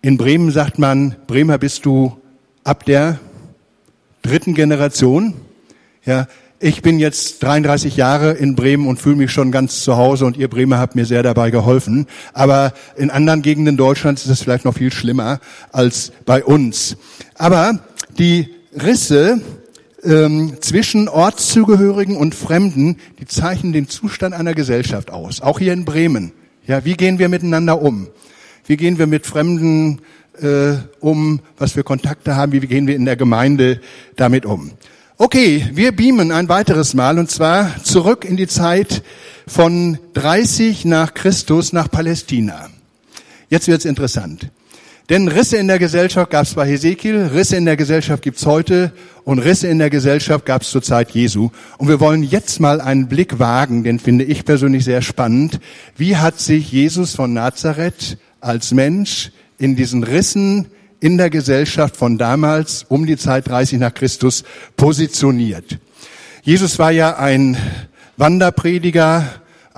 In 0.03 0.17
Bremen 0.17 0.51
sagt 0.51 0.79
man, 0.79 1.17
Bremer 1.27 1.59
bist 1.59 1.87
du 1.87 2.19
ab 2.65 2.85
der 2.85 3.19
dritten 4.23 4.55
Generation. 4.55 5.35
Ja, 6.05 6.27
ich 6.61 6.83
bin 6.83 6.99
jetzt 6.99 7.43
33 7.43 7.97
Jahre 7.97 8.33
in 8.33 8.57
Bremen 8.57 8.89
und 8.89 9.01
fühle 9.01 9.17
mich 9.17 9.31
schon 9.31 9.53
ganz 9.53 9.83
zu 9.85 9.97
Hause 9.97 10.27
und 10.27 10.37
ihr 10.37 10.49
Bremer 10.49 10.79
habt 10.79 10.97
mir 10.97 11.07
sehr 11.07 11.23
dabei 11.23 11.51
geholfen. 11.51 12.07
Aber 12.33 12.73
in 12.97 13.11
anderen 13.11 13.43
Gegenden 13.43 13.77
Deutschlands 13.77 14.25
ist 14.25 14.31
es 14.31 14.43
vielleicht 14.43 14.65
noch 14.65 14.75
viel 14.75 14.93
schlimmer 14.93 15.41
als 15.73 16.13
bei 16.27 16.45
uns. 16.45 16.97
Aber 17.37 17.79
die 18.19 18.49
Risse 18.75 19.41
ähm, 20.03 20.57
zwischen 20.61 21.09
Ortszugehörigen 21.09 22.17
und 22.17 22.35
Fremden, 22.35 22.97
die 23.19 23.27
zeichnen 23.27 23.73
den 23.73 23.89
Zustand 23.89 24.35
einer 24.35 24.55
Gesellschaft 24.55 25.11
aus. 25.11 25.41
Auch 25.41 25.59
hier 25.59 25.73
in 25.73 25.85
Bremen. 25.85 26.33
Ja, 26.67 26.85
wie 26.85 26.95
gehen 26.95 27.19
wir 27.19 27.29
miteinander 27.29 27.81
um? 27.81 28.09
Wie 28.67 28.77
gehen 28.77 28.99
wir 28.99 29.07
mit 29.07 29.27
Fremden 29.27 30.01
äh, 30.41 30.75
um? 31.01 31.41
Was 31.57 31.73
für 31.73 31.83
Kontakte 31.83 32.37
haben? 32.37 32.53
Wie 32.53 32.61
gehen 32.61 32.87
wir 32.87 32.95
in 32.95 33.07
der 33.07 33.17
Gemeinde 33.17 33.81
damit 34.17 34.45
um? 34.45 34.73
Okay, 35.17 35.67
wir 35.73 35.93
beamen 35.93 36.31
ein 36.31 36.49
weiteres 36.49 36.95
Mal 36.95 37.19
und 37.19 37.31
zwar 37.31 37.83
zurück 37.83 38.25
in 38.25 38.37
die 38.37 38.47
Zeit 38.47 39.03
von 39.49 39.99
30 40.15 40.85
nach 40.85 41.15
Christus 41.15 41.73
nach 41.73 41.91
Palästina. 41.91 42.69
Jetzt 43.49 43.67
wird's 43.67 43.85
interessant. 43.85 44.51
Denn 45.09 45.27
Risse 45.27 45.57
in 45.57 45.69
der 45.69 45.79
Gesellschaft 45.79 46.31
gab 46.31 46.45
es 46.45 46.53
bei 46.53 46.67
Hesekiel, 46.67 47.31
Risse 47.33 47.57
in 47.57 47.65
der 47.65 47.79
Gesellschaft 47.79 48.23
gibt's 48.23 48.45
heute 48.45 48.93
und 49.25 49.39
Risse 49.39 49.67
in 49.67 49.79
der 49.79 49.89
Gesellschaft 49.89 50.45
gab 50.45 50.61
es 50.61 50.71
zur 50.71 50.83
Zeit 50.83 51.13
Jesu. 51.13 51.49
Und 51.79 51.89
wir 51.89 51.99
wollen 51.99 52.23
jetzt 52.23 52.61
mal 52.61 52.83
einen 52.83 53.09
Blick 53.09 53.39
wagen, 53.39 53.85
den 53.85 54.01
finde 54.01 54.25
ich 54.25 54.45
persönlich 54.45 54.85
sehr 54.85 55.01
spannend. 55.01 55.61
Wie 55.97 56.19
hat 56.19 56.39
sich 56.39 56.71
Jesus 56.71 57.15
von 57.15 57.33
Nazareth 57.33 58.19
als 58.43 58.73
Mensch 58.73 59.33
in 59.57 59.77
diesen 59.77 60.05
Rissen 60.05 60.67
in 61.01 61.17
der 61.17 61.31
Gesellschaft 61.31 61.97
von 61.97 62.19
damals 62.19 62.85
um 62.91 63.07
die 63.07 63.17
Zeit 63.17 63.49
30 63.49 63.79
nach 63.79 63.95
Christus 63.95 64.45
positioniert? 64.77 65.79
Jesus 66.43 66.79
war 66.79 66.91
ja 66.91 67.17
ein 67.17 67.57
Wanderprediger, 68.19 69.25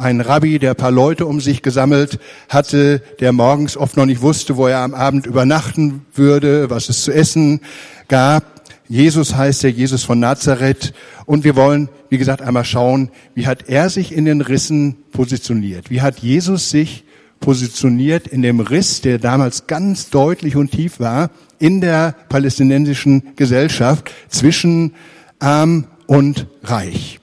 ein 0.00 0.20
Rabbi, 0.20 0.58
der 0.58 0.70
ein 0.70 0.76
paar 0.76 0.90
Leute 0.90 1.26
um 1.26 1.40
sich 1.40 1.62
gesammelt 1.62 2.18
hatte, 2.48 3.02
der 3.20 3.32
morgens 3.32 3.76
oft 3.76 3.96
noch 3.96 4.06
nicht 4.06 4.22
wusste, 4.22 4.56
wo 4.56 4.66
er 4.66 4.78
am 4.78 4.94
Abend 4.94 5.26
übernachten 5.26 6.06
würde, 6.14 6.70
was 6.70 6.88
es 6.88 7.04
zu 7.04 7.12
essen 7.12 7.60
gab. 8.08 8.44
Jesus 8.88 9.36
heißt 9.36 9.62
der 9.62 9.70
Jesus 9.70 10.02
von 10.02 10.18
Nazareth. 10.18 10.94
Und 11.26 11.44
wir 11.44 11.54
wollen, 11.54 11.88
wie 12.08 12.18
gesagt, 12.18 12.42
einmal 12.42 12.64
schauen, 12.64 13.10
wie 13.34 13.46
hat 13.46 13.68
er 13.68 13.88
sich 13.90 14.12
in 14.12 14.24
den 14.24 14.40
Rissen 14.40 14.96
positioniert? 15.12 15.90
Wie 15.90 16.00
hat 16.00 16.18
Jesus 16.18 16.70
sich 16.70 17.04
positioniert 17.38 18.26
in 18.26 18.42
dem 18.42 18.60
Riss, 18.60 19.00
der 19.02 19.18
damals 19.18 19.66
ganz 19.66 20.10
deutlich 20.10 20.56
und 20.56 20.72
tief 20.72 20.98
war, 20.98 21.30
in 21.58 21.80
der 21.80 22.14
palästinensischen 22.28 23.36
Gesellschaft 23.36 24.10
zwischen 24.28 24.94
arm 25.38 25.86
und 26.06 26.46
reich? 26.64 27.20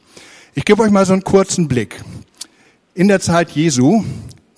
Ich 0.53 0.63
gebe 0.63 0.81
euch 0.81 0.91
mal 0.91 1.05
so 1.05 1.13
einen 1.13 1.23
kurzen 1.23 1.67
Blick. 1.67 2.01
In 2.97 3.07
der 3.07 3.19
Zeit 3.19 3.51
Jesu 3.51 4.03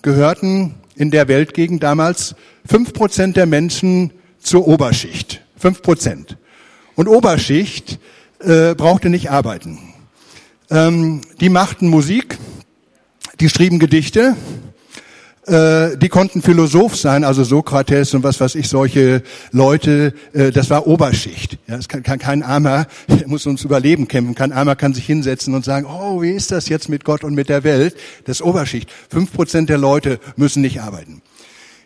gehörten 0.00 0.76
in 0.94 1.10
der 1.10 1.28
Weltgegend 1.28 1.82
damals 1.82 2.34
fünf 2.64 2.94
Prozent 2.94 3.36
der 3.36 3.44
Menschen 3.44 4.12
zur 4.38 4.66
Oberschicht. 4.66 5.42
Fünf 5.58 5.82
Prozent. 5.82 6.38
Und 6.94 7.06
Oberschicht 7.06 7.98
äh, 8.38 8.74
brauchte 8.74 9.10
nicht 9.10 9.30
arbeiten. 9.30 9.78
Ähm, 10.70 11.20
die 11.38 11.50
machten 11.50 11.88
Musik, 11.88 12.38
die 13.40 13.50
schrieben 13.50 13.78
Gedichte, 13.78 14.34
die 15.46 16.08
konnten 16.08 16.42
Philosoph 16.42 16.96
sein, 16.96 17.24
also 17.24 17.44
Sokrates 17.44 18.14
und 18.14 18.22
was 18.22 18.40
weiß 18.40 18.54
ich, 18.56 18.68
solche 18.68 19.22
Leute, 19.52 20.12
äh, 20.32 20.50
das 20.50 20.68
war 20.68 20.86
Oberschicht. 20.86 21.58
Ja, 21.66 21.76
es 21.76 21.88
kann, 21.88 22.02
kann 22.02 22.18
kein 22.18 22.42
Armer, 22.42 22.86
muss 23.26 23.46
uns 23.46 23.64
überleben 23.64 24.06
kämpfen, 24.06 24.34
kein 24.34 24.52
Armer 24.52 24.76
kann 24.76 24.92
sich 24.92 25.06
hinsetzen 25.06 25.54
und 25.54 25.64
sagen, 25.64 25.86
oh, 25.86 26.20
wie 26.20 26.30
ist 26.30 26.50
das 26.50 26.68
jetzt 26.68 26.88
mit 26.88 27.04
Gott 27.04 27.24
und 27.24 27.34
mit 27.34 27.48
der 27.48 27.64
Welt? 27.64 27.96
Das 28.24 28.38
ist 28.38 28.42
Oberschicht. 28.42 28.90
Fünf 29.08 29.32
Prozent 29.32 29.70
der 29.70 29.78
Leute 29.78 30.20
müssen 30.36 30.60
nicht 30.60 30.82
arbeiten. 30.82 31.22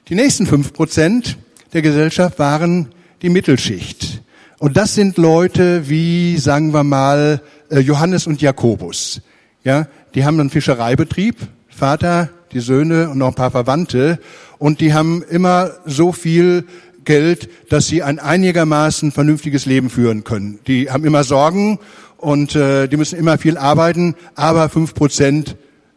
Die 0.09 0.17
nächsten 0.17 0.47
fünf 0.47 0.73
Prozent 0.73 1.39
der 1.73 1.83
Gesellschaft 1.83 2.39
waren 2.39 2.89
die 3.23 3.29
Mittelschicht. 3.29 4.23
Und 4.59 4.77
das 4.77 4.95
sind 4.95 5.17
Leute 5.17 5.89
wie, 5.89 6.39
sagen 6.39 6.73
wir 6.73 6.85
mal, 6.85 7.41
äh, 7.71 7.79
Johannes 7.79 8.27
und 8.27 8.43
Jakobus. 8.43 9.21
Ja, 9.63 9.87
die 10.15 10.25
haben 10.25 10.39
einen 10.41 10.51
Fischereibetrieb, 10.51 11.37
Vater, 11.69 12.29
die 12.55 12.61
Söhne 12.61 13.11
und 13.11 13.19
noch 13.19 13.29
ein 13.29 13.35
paar 13.35 13.51
Verwandte. 13.51 14.19
Und 14.59 14.81
die 14.81 14.95
haben 14.95 15.23
immer 15.23 15.73
so 15.85 16.13
viel 16.13 16.65
Geld, 17.05 17.51
dass 17.69 17.87
sie 17.87 18.03
ein 18.03 18.19
einigermaßen 18.19 19.13
vernünftiges 19.13 19.67
Leben 19.67 19.91
führen 19.91 20.25
können. 20.25 20.61
Die 20.67 20.91
haben 20.91 21.05
immer 21.05 21.25
Sorgen 21.25 21.79
und 22.17 22.55
äh, 22.55 22.89
die 22.89 22.97
müssen 22.97 23.19
immer 23.19 23.37
viel 23.37 23.59
arbeiten, 23.59 24.15
aber 24.35 24.69
fünf 24.69 24.95
Prozent 24.95 25.57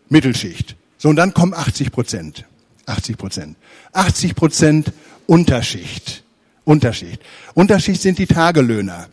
Mittelschicht. 0.09 0.75
So, 0.97 1.09
und 1.09 1.15
dann 1.15 1.33
kommen 1.33 1.53
80 1.53 1.91
Prozent. 1.91 2.45
80 2.85 3.17
Prozent. 3.17 3.57
80 3.93 4.35
Prozent 4.35 4.91
Unterschicht. 5.27 6.23
Unterschicht. 6.65 7.21
Unterschicht 7.53 8.01
sind 8.01 8.17
die 8.17 8.27
Tagelöhner. 8.27 9.07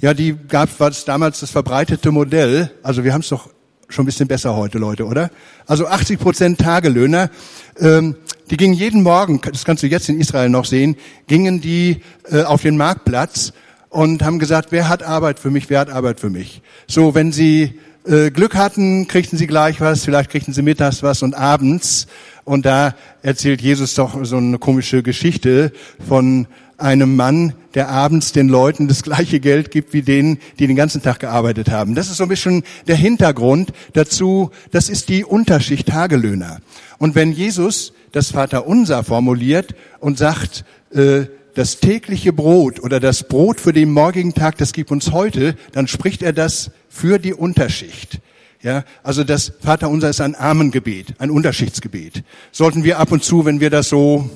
Ja, 0.00 0.14
die 0.14 0.36
gab 0.48 0.80
es 0.80 1.04
damals 1.04 1.40
das 1.40 1.50
verbreitete 1.50 2.10
Modell. 2.10 2.70
Also 2.82 3.04
wir 3.04 3.12
haben 3.12 3.20
es 3.20 3.28
doch 3.28 3.50
schon 3.92 4.04
ein 4.04 4.06
bisschen 4.06 4.28
besser 4.28 4.56
heute, 4.56 4.78
Leute, 4.78 5.04
oder? 5.04 5.30
Also 5.66 5.86
80 5.86 6.18
Prozent 6.18 6.60
Tagelöhner, 6.60 7.30
ähm, 7.78 8.16
die 8.50 8.56
gingen 8.56 8.74
jeden 8.74 9.02
Morgen, 9.02 9.40
das 9.40 9.64
kannst 9.64 9.82
du 9.82 9.86
jetzt 9.86 10.08
in 10.08 10.20
Israel 10.20 10.48
noch 10.48 10.64
sehen, 10.64 10.96
gingen 11.26 11.60
die 11.60 12.02
äh, 12.30 12.42
auf 12.42 12.62
den 12.62 12.76
Marktplatz 12.76 13.52
und 13.88 14.22
haben 14.22 14.38
gesagt, 14.38 14.72
wer 14.72 14.88
hat 14.88 15.02
Arbeit 15.02 15.38
für 15.38 15.50
mich, 15.50 15.70
wer 15.70 15.80
hat 15.80 15.90
Arbeit 15.90 16.20
für 16.20 16.30
mich. 16.30 16.62
So, 16.86 17.14
wenn 17.14 17.32
sie 17.32 17.78
äh, 18.06 18.30
Glück 18.30 18.54
hatten, 18.54 19.06
kriegten 19.06 19.38
sie 19.38 19.46
gleich 19.46 19.80
was, 19.80 20.04
vielleicht 20.04 20.30
kriegten 20.30 20.52
sie 20.52 20.62
mittags 20.62 21.02
was 21.02 21.22
und 21.22 21.34
abends. 21.34 22.06
Und 22.44 22.66
da 22.66 22.94
erzählt 23.22 23.60
Jesus 23.60 23.94
doch 23.94 24.24
so 24.24 24.36
eine 24.36 24.58
komische 24.58 25.02
Geschichte 25.02 25.72
von 26.06 26.46
einem 26.76 27.14
Mann, 27.16 27.54
der 27.74 27.88
abends 27.88 28.32
den 28.32 28.48
Leuten 28.48 28.88
das 28.88 29.02
gleiche 29.02 29.40
Geld 29.40 29.70
gibt 29.70 29.92
wie 29.92 30.02
denen, 30.02 30.38
die 30.58 30.66
den 30.66 30.76
ganzen 30.76 31.02
Tag 31.02 31.20
gearbeitet 31.20 31.70
haben. 31.70 31.94
Das 31.94 32.10
ist 32.10 32.16
so 32.16 32.24
ein 32.24 32.28
bisschen 32.28 32.64
der 32.88 32.96
Hintergrund 32.96 33.72
dazu. 33.92 34.50
Das 34.72 34.88
ist 34.88 35.08
die 35.08 35.24
Unterschicht 35.24 35.88
Tagelöhner. 35.88 36.58
Und 36.98 37.14
wenn 37.14 37.32
Jesus 37.32 37.92
das 38.10 38.32
Vaterunser 38.32 39.04
formuliert 39.04 39.74
und 40.00 40.18
sagt, 40.18 40.64
äh, 40.90 41.26
das 41.54 41.80
tägliche 41.80 42.32
Brot 42.32 42.80
oder 42.80 42.98
das 42.98 43.28
Brot 43.28 43.60
für 43.60 43.72
den 43.72 43.92
morgigen 43.92 44.34
Tag, 44.34 44.58
das 44.58 44.72
gibt 44.72 44.90
uns 44.90 45.12
heute, 45.12 45.54
dann 45.72 45.86
spricht 45.86 46.22
er 46.22 46.32
das 46.32 46.70
für 46.88 47.18
die 47.18 47.34
Unterschicht. 47.34 48.20
Ja, 48.62 48.84
also 49.02 49.24
das 49.24 49.52
Vaterunser 49.60 50.10
ist 50.10 50.20
ein 50.20 50.36
Armengebet, 50.36 51.14
ein 51.18 51.32
Unterschichtsgebet. 51.32 52.22
Sollten 52.52 52.84
wir 52.84 53.00
ab 53.00 53.10
und 53.10 53.24
zu, 53.24 53.44
wenn 53.44 53.58
wir 53.58 53.70
das 53.70 53.88
so, 53.88 54.30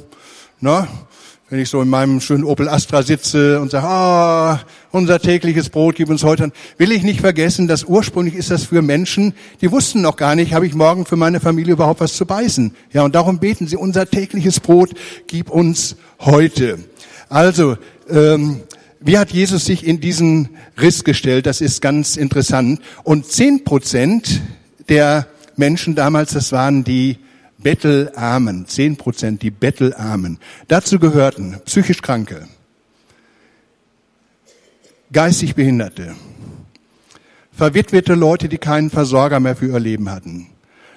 ne, 0.58 0.88
wenn 1.48 1.60
ich 1.60 1.68
so 1.68 1.80
in 1.80 1.88
meinem 1.88 2.20
schönen 2.20 2.42
Opel 2.42 2.68
Astra 2.68 3.04
sitze 3.04 3.60
und 3.60 3.70
sage, 3.70 3.86
ah, 3.86 4.60
unser 4.90 5.20
tägliches 5.20 5.68
Brot 5.68 5.94
gib 5.94 6.08
uns 6.08 6.24
heute, 6.24 6.50
will 6.76 6.90
ich 6.90 7.04
nicht 7.04 7.20
vergessen, 7.20 7.68
dass 7.68 7.84
ursprünglich 7.84 8.34
ist 8.34 8.50
das 8.50 8.64
für 8.64 8.82
Menschen, 8.82 9.32
die 9.60 9.70
wussten 9.70 10.00
noch 10.00 10.16
gar 10.16 10.34
nicht, 10.34 10.54
habe 10.54 10.66
ich 10.66 10.74
morgen 10.74 11.06
für 11.06 11.14
meine 11.14 11.38
Familie 11.38 11.74
überhaupt 11.74 12.00
was 12.00 12.14
zu 12.14 12.26
beißen. 12.26 12.74
Ja, 12.92 13.04
und 13.04 13.14
darum 13.14 13.38
beten 13.38 13.68
sie, 13.68 13.76
unser 13.76 14.10
tägliches 14.10 14.58
Brot 14.58 14.90
gib 15.28 15.50
uns 15.50 15.94
heute. 16.18 16.80
Also, 17.28 17.76
ähm, 18.10 18.62
wie 19.00 19.18
hat 19.18 19.30
Jesus 19.30 19.64
sich 19.64 19.86
in 19.86 20.00
diesen 20.00 20.50
Riss 20.80 21.04
gestellt? 21.04 21.46
Das 21.46 21.60
ist 21.60 21.82
ganz 21.82 22.16
interessant. 22.16 22.80
Und 23.04 23.26
zehn 23.26 23.64
Prozent 23.64 24.40
der 24.88 25.26
Menschen 25.56 25.94
damals, 25.94 26.32
das 26.32 26.52
waren 26.52 26.84
die 26.84 27.18
Bettelarmen, 27.58 28.66
zehn 28.66 28.96
Prozent, 28.96 29.42
die 29.42 29.50
Bettelarmen. 29.50 30.38
Dazu 30.68 30.98
gehörten 30.98 31.60
psychisch 31.64 32.02
Kranke, 32.02 32.46
geistig 35.12 35.54
Behinderte, 35.54 36.14
verwitwete 37.52 38.14
Leute, 38.14 38.48
die 38.48 38.58
keinen 38.58 38.90
Versorger 38.90 39.40
mehr 39.40 39.56
für 39.56 39.68
ihr 39.68 39.80
Leben 39.80 40.10
hatten, 40.10 40.48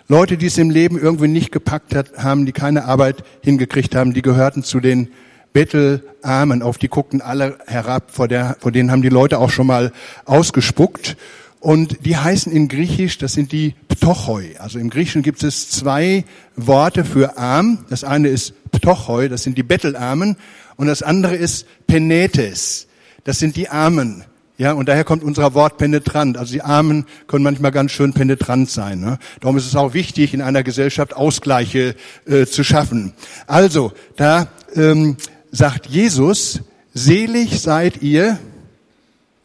Leute, 0.07 0.37
die 0.37 0.47
es 0.47 0.57
im 0.57 0.71
Leben 0.71 0.99
irgendwie 0.99 1.27
nicht 1.27 1.51
gepackt 1.51 1.95
haben, 2.17 2.45
die 2.45 2.51
keine 2.51 2.85
Arbeit 2.85 3.23
hingekriegt 3.41 3.95
haben, 3.95 4.13
die 4.13 4.23
gehörten 4.23 4.63
zu 4.63 4.79
den 4.79 5.09
Bettelarmen, 5.53 6.61
auf 6.61 6.77
die 6.77 6.89
guckten 6.89 7.21
alle 7.21 7.57
herab, 7.67 8.11
vor, 8.11 8.27
der, 8.27 8.57
vor 8.59 8.71
denen 8.71 8.91
haben 8.91 9.01
die 9.01 9.09
Leute 9.09 9.39
auch 9.39 9.49
schon 9.49 9.67
mal 9.67 9.91
ausgespuckt. 10.25 11.17
Und 11.59 12.05
die 12.05 12.15
heißen 12.15 12.51
in 12.51 12.69
Griechisch, 12.69 13.17
das 13.17 13.33
sind 13.33 13.51
die 13.51 13.75
Ptochoi. 13.89 14.55
Also 14.59 14.79
im 14.79 14.89
Griechischen 14.89 15.23
gibt 15.23 15.43
es 15.43 15.69
zwei 15.69 16.23
Worte 16.55 17.03
für 17.03 17.37
arm. 17.37 17.85
Das 17.89 18.03
eine 18.03 18.29
ist 18.29 18.53
Ptochoi, 18.71 19.27
das 19.27 19.43
sind 19.43 19.57
die 19.57 19.63
Bettelarmen. 19.63 20.37
Und 20.77 20.87
das 20.87 21.03
andere 21.03 21.35
ist 21.35 21.67
Penetes, 21.87 22.87
das 23.25 23.39
sind 23.39 23.57
die 23.57 23.67
Armen. 23.67 24.23
Ja, 24.57 24.73
und 24.73 24.89
daher 24.89 25.05
kommt 25.05 25.23
unser 25.23 25.53
Wort 25.53 25.77
penetrant. 25.77 26.37
Also 26.37 26.51
die 26.51 26.61
Armen 26.61 27.05
können 27.27 27.43
manchmal 27.43 27.71
ganz 27.71 27.91
schön 27.91 28.13
penetrant 28.13 28.69
sein. 28.69 28.99
Ne? 28.99 29.17
Darum 29.39 29.57
ist 29.57 29.65
es 29.65 29.75
auch 29.75 29.93
wichtig, 29.93 30.33
in 30.33 30.41
einer 30.41 30.63
Gesellschaft 30.63 31.15
Ausgleiche 31.15 31.95
äh, 32.25 32.45
zu 32.45 32.65
schaffen. 32.65 33.13
Also, 33.47 33.93
da 34.17 34.49
ähm, 34.75 35.15
sagt 35.51 35.87
Jesus, 35.87 36.61
selig 36.93 37.61
seid 37.61 38.01
ihr, 38.01 38.39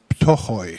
Ptochoi. 0.09 0.79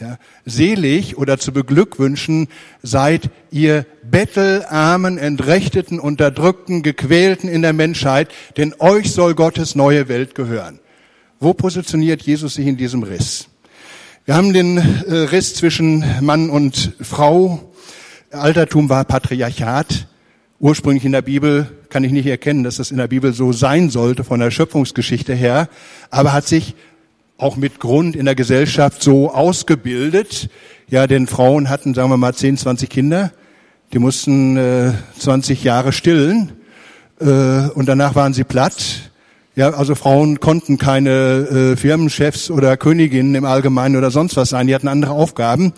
Ja, 0.00 0.18
selig 0.46 1.18
oder 1.18 1.38
zu 1.38 1.52
beglückwünschen 1.52 2.48
seid 2.82 3.28
ihr 3.50 3.84
Bettelarmen, 4.02 5.18
Entrechteten, 5.18 6.00
Unterdrückten, 6.00 6.82
Gequälten 6.82 7.50
in 7.50 7.60
der 7.60 7.74
Menschheit, 7.74 8.30
denn 8.56 8.74
euch 8.78 9.12
soll 9.12 9.34
Gottes 9.34 9.74
neue 9.74 10.08
Welt 10.08 10.34
gehören. 10.34 10.80
Wo 11.38 11.52
positioniert 11.52 12.22
Jesus 12.22 12.54
sich 12.54 12.66
in 12.66 12.78
diesem 12.78 13.02
Riss? 13.02 13.48
Wir 14.24 14.36
haben 14.36 14.54
den 14.54 14.78
äh, 14.78 15.14
Riss 15.14 15.54
zwischen 15.54 16.02
Mann 16.22 16.48
und 16.48 16.94
Frau. 17.00 17.72
Altertum 18.30 18.88
war 18.88 19.04
Patriarchat. 19.04 20.06
Ursprünglich 20.60 21.04
in 21.04 21.12
der 21.12 21.22
Bibel 21.22 21.79
kann 21.90 22.04
ich 22.04 22.12
nicht 22.12 22.26
erkennen, 22.26 22.64
dass 22.64 22.76
das 22.76 22.90
in 22.90 22.96
der 22.96 23.08
Bibel 23.08 23.32
so 23.32 23.52
sein 23.52 23.90
sollte 23.90 24.24
von 24.24 24.40
der 24.40 24.50
Schöpfungsgeschichte 24.50 25.34
her, 25.34 25.68
aber 26.10 26.32
hat 26.32 26.46
sich 26.46 26.74
auch 27.36 27.56
mit 27.56 27.80
Grund 27.80 28.16
in 28.16 28.26
der 28.26 28.34
Gesellschaft 28.34 29.02
so 29.02 29.32
ausgebildet. 29.32 30.48
Ja, 30.88 31.06
denn 31.06 31.26
Frauen 31.26 31.68
hatten, 31.68 31.94
sagen 31.94 32.10
wir 32.10 32.16
mal, 32.16 32.34
10, 32.34 32.58
20 32.58 32.90
Kinder. 32.90 33.32
Die 33.92 33.98
mussten 33.98 34.56
äh, 34.56 34.92
20 35.18 35.64
Jahre 35.64 35.92
stillen. 35.92 36.52
äh, 37.20 37.68
und 37.74 37.86
danach 37.86 38.14
waren 38.14 38.32
sie 38.32 38.44
platt. 38.44 39.10
Ja, 39.56 39.70
also 39.70 39.94
Frauen 39.94 40.38
konnten 40.38 40.78
keine 40.78 41.10
äh, 41.10 41.76
Firmenchefs 41.76 42.50
oder 42.50 42.76
Königinnen 42.76 43.34
im 43.34 43.44
Allgemeinen 43.44 43.96
oder 43.96 44.10
sonst 44.10 44.36
was 44.36 44.50
sein. 44.50 44.68
Die 44.68 44.74
hatten 44.74 44.88
andere 44.88 45.12
Aufgaben. 45.12 45.72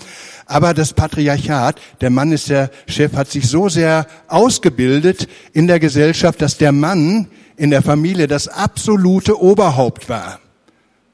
Aber 0.52 0.74
das 0.74 0.92
Patriarchat, 0.92 1.80
der 2.02 2.10
Mann 2.10 2.30
ist 2.30 2.50
der 2.50 2.70
Chef, 2.86 3.14
hat 3.14 3.30
sich 3.30 3.48
so 3.48 3.70
sehr 3.70 4.06
ausgebildet 4.28 5.26
in 5.54 5.66
der 5.66 5.80
Gesellschaft, 5.80 6.42
dass 6.42 6.58
der 6.58 6.72
Mann 6.72 7.28
in 7.56 7.70
der 7.70 7.80
Familie 7.80 8.26
das 8.26 8.48
absolute 8.48 9.40
Oberhaupt 9.40 10.10
war. 10.10 10.40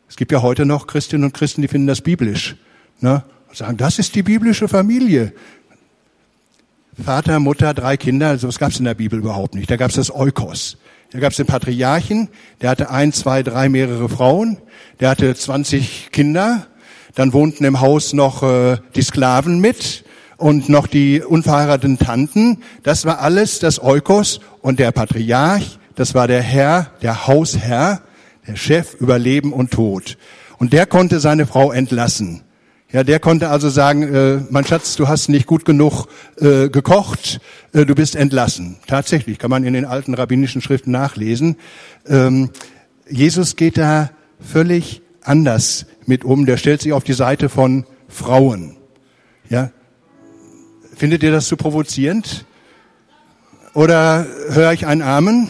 Es 0.09 0.17
gibt 0.17 0.33
ja 0.33 0.43
heute 0.43 0.67
noch 0.67 0.89
Christinnen 0.89 1.25
und 1.25 1.35
Christen, 1.35 1.63
die 1.63 1.69
finden 1.69 1.87
das 1.87 2.01
biblisch. 2.01 2.57
Ne? 3.01 3.23
Und 3.47 3.57
sagen, 3.57 3.77
das 3.77 4.01
ist 4.01 4.17
die 4.17 4.25
biblische 4.25 4.67
Familie. 4.67 5.33
Vater, 7.01 7.39
Mutter, 7.39 7.75
drei 7.75 7.97
Kinder, 7.97 8.31
also 8.31 8.49
was 8.49 8.59
gab 8.59 8.73
es 8.73 8.81
in 8.81 8.87
der 8.87 8.95
Bibel 8.95 9.21
überhaupt 9.21 9.55
nicht. 9.55 9.71
Da 9.71 9.77
gab 9.77 9.91
es 9.91 9.97
das 9.97 10.13
Eukos. 10.13 10.79
Da 11.13 11.21
gab 11.21 11.31
es 11.31 11.37
den 11.37 11.47
Patriarchen, 11.47 12.29
der 12.61 12.71
hatte 12.71 12.91
ein, 12.91 13.13
zwei, 13.13 13.45
drei, 13.45 13.69
mehrere 13.69 14.09
Frauen, 14.09 14.59
der 14.99 15.11
hatte 15.11 15.33
20 15.33 16.11
Kinder, 16.11 16.67
dann 17.15 17.33
wohnten 17.33 17.65
im 17.65 17.81
Haus 17.81 18.13
noch 18.13 18.43
äh, 18.43 18.79
die 18.95 19.03
Sklaven 19.03 19.61
mit 19.61 20.05
und 20.37 20.69
noch 20.69 20.87
die 20.87 21.23
unverheirateten 21.23 21.99
Tanten. 21.99 22.59
Das 22.83 23.05
war 23.05 23.21
alles 23.21 23.59
das 23.59 23.83
Eukos 23.83 24.41
und 24.63 24.79
der 24.79 24.93
Patriarch, 24.93 25.79
das 25.95 26.15
war 26.15 26.29
der 26.29 26.43
Herr, 26.43 26.93
der 27.03 27.27
Hausherr, 27.27 28.03
der 28.47 28.57
Chef 28.57 28.95
über 28.95 29.19
Leben 29.19 29.53
und 29.53 29.73
Tod. 29.73 30.17
Und 30.59 30.73
der 30.73 30.87
konnte 30.87 31.21
seine 31.21 31.47
Frau 31.47 31.73
entlassen. 31.73 32.43
Ja, 32.91 33.05
der 33.05 33.21
konnte 33.21 33.51
also 33.51 33.69
sagen, 33.69 34.03
äh, 34.03 34.41
mein 34.49 34.65
Schatz, 34.65 34.97
du 34.97 35.09
hast 35.09 35.29
nicht 35.29 35.47
gut 35.47 35.67
genug 35.67 36.07
äh, 36.41 36.71
gekocht, 36.71 37.39
äh, 37.75 37.85
du 37.85 37.95
bist 37.95 38.17
entlassen. 38.17 38.77
Tatsächlich, 38.87 39.39
kann 39.39 39.51
man 39.51 39.65
in 39.65 39.75
den 39.75 39.85
alten 39.85 40.15
rabbinischen 40.15 40.63
Schriften 40.63 40.91
nachlesen. 40.91 41.57
Ähm, 42.07 42.49
Jesus 43.11 43.57
geht 43.57 43.77
da 43.77 44.11
völlig 44.41 45.03
anders 45.23 45.85
mit 46.09 46.25
um. 46.25 46.47
Der 46.47 46.57
stellt 46.57 46.81
sich 46.81 46.93
auf 46.93 47.05
die 47.05 47.13
Seite 47.13 47.49
von 47.49 47.85
Frauen. 48.09 48.77
Ja, 49.49 49.71
findet 50.97 51.23
ihr 51.23 51.31
das 51.31 51.47
zu 51.47 51.57
provozierend? 51.57 52.45
Oder 53.75 54.27
höre 54.51 54.73
ich 54.73 54.87
ein 54.87 55.03
Amen? 55.03 55.47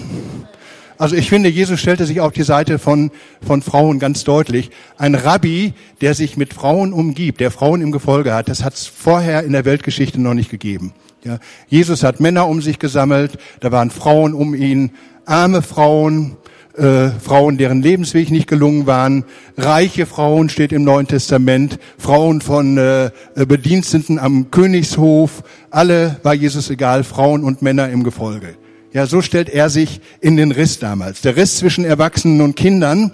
Also 0.99 1.15
ich 1.15 1.29
finde, 1.29 1.49
Jesus 1.49 1.79
stellte 1.79 2.05
sich 2.07 2.21
auf 2.21 2.33
die 2.33 2.43
Seite 2.43 2.81
von, 2.81 3.13
von 3.47 3.63
Frauen 3.63 4.01
ganz 4.01 4.25
deutlich. 4.25 4.71
Ein 4.97 5.15
Rabbi, 5.15 5.73
der 6.01 6.15
sich 6.15 6.37
mit 6.37 6.53
Frauen 6.53 6.93
umgibt, 6.93 7.39
der 7.39 7.53
Frauen 7.53 7.81
im 7.81 7.93
Gefolge 7.93 8.35
hat, 8.35 8.49
das 8.49 8.65
hat 8.65 8.75
es 8.75 8.87
vorher 8.89 9.45
in 9.45 9.53
der 9.53 9.65
Weltgeschichte 9.65 10.21
noch 10.21 10.35
nicht 10.35 10.51
gegeben. 10.51 10.93
Ja, 11.25 11.39
Jesus 11.69 12.03
hat 12.03 12.21
Männer 12.21 12.49
um 12.49 12.63
sich 12.63 12.81
gesammelt, 12.81 13.39
da 13.61 13.71
waren 13.71 13.91
Frauen 13.91 14.35
um 14.35 14.55
ihn, 14.55 14.91
arme 15.25 15.63
Frauen, 15.63 16.37
äh, 16.79 17.11
Frauen, 17.11 17.59
deren 17.59 17.83
Lebensweg 17.83 18.31
nicht 18.31 18.47
gelungen 18.47 18.87
waren, 18.87 19.25
reiche 19.57 20.07
Frauen 20.07 20.49
steht 20.49 20.73
im 20.73 20.85
Neuen 20.85 21.07
Testament, 21.07 21.79
Frauen 21.99 22.41
von 22.41 22.79
äh, 22.79 23.11
Bediensteten 23.35 24.19
am 24.19 24.51
Königshof, 24.51 25.43
alle 25.71 26.17
war 26.23 26.35
Jesus 26.35 26.71
egal, 26.71 27.05
Frauen 27.05 27.45
und 27.45 27.63
Männer 27.63 27.91
im 27.91 28.05
Gefolge. 28.05 28.57
Ja, 28.93 29.07
so 29.07 29.21
stellt 29.21 29.49
er 29.49 29.69
sich 29.69 30.01
in 30.21 30.37
den 30.37 30.51
Riss 30.51 30.79
damals. 30.79 31.21
Der 31.21 31.37
Riss 31.37 31.59
zwischen 31.59 31.85
Erwachsenen 31.85 32.41
und 32.41 32.57
Kindern. 32.57 33.13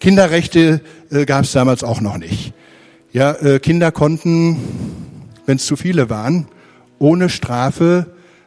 Kinderrechte 0.00 0.80
äh, 1.10 1.24
gab 1.24 1.44
es 1.44 1.52
damals 1.52 1.84
auch 1.84 2.00
noch 2.00 2.18
nicht. 2.18 2.52
Ja, 3.12 3.32
äh, 3.32 3.60
Kinder 3.60 3.92
konnten, 3.92 4.56
wenn 5.46 5.56
es 5.56 5.66
zu 5.66 5.76
viele 5.76 6.10
waren, 6.10 6.48
ohne 6.98 7.28
Strafe 7.28 8.06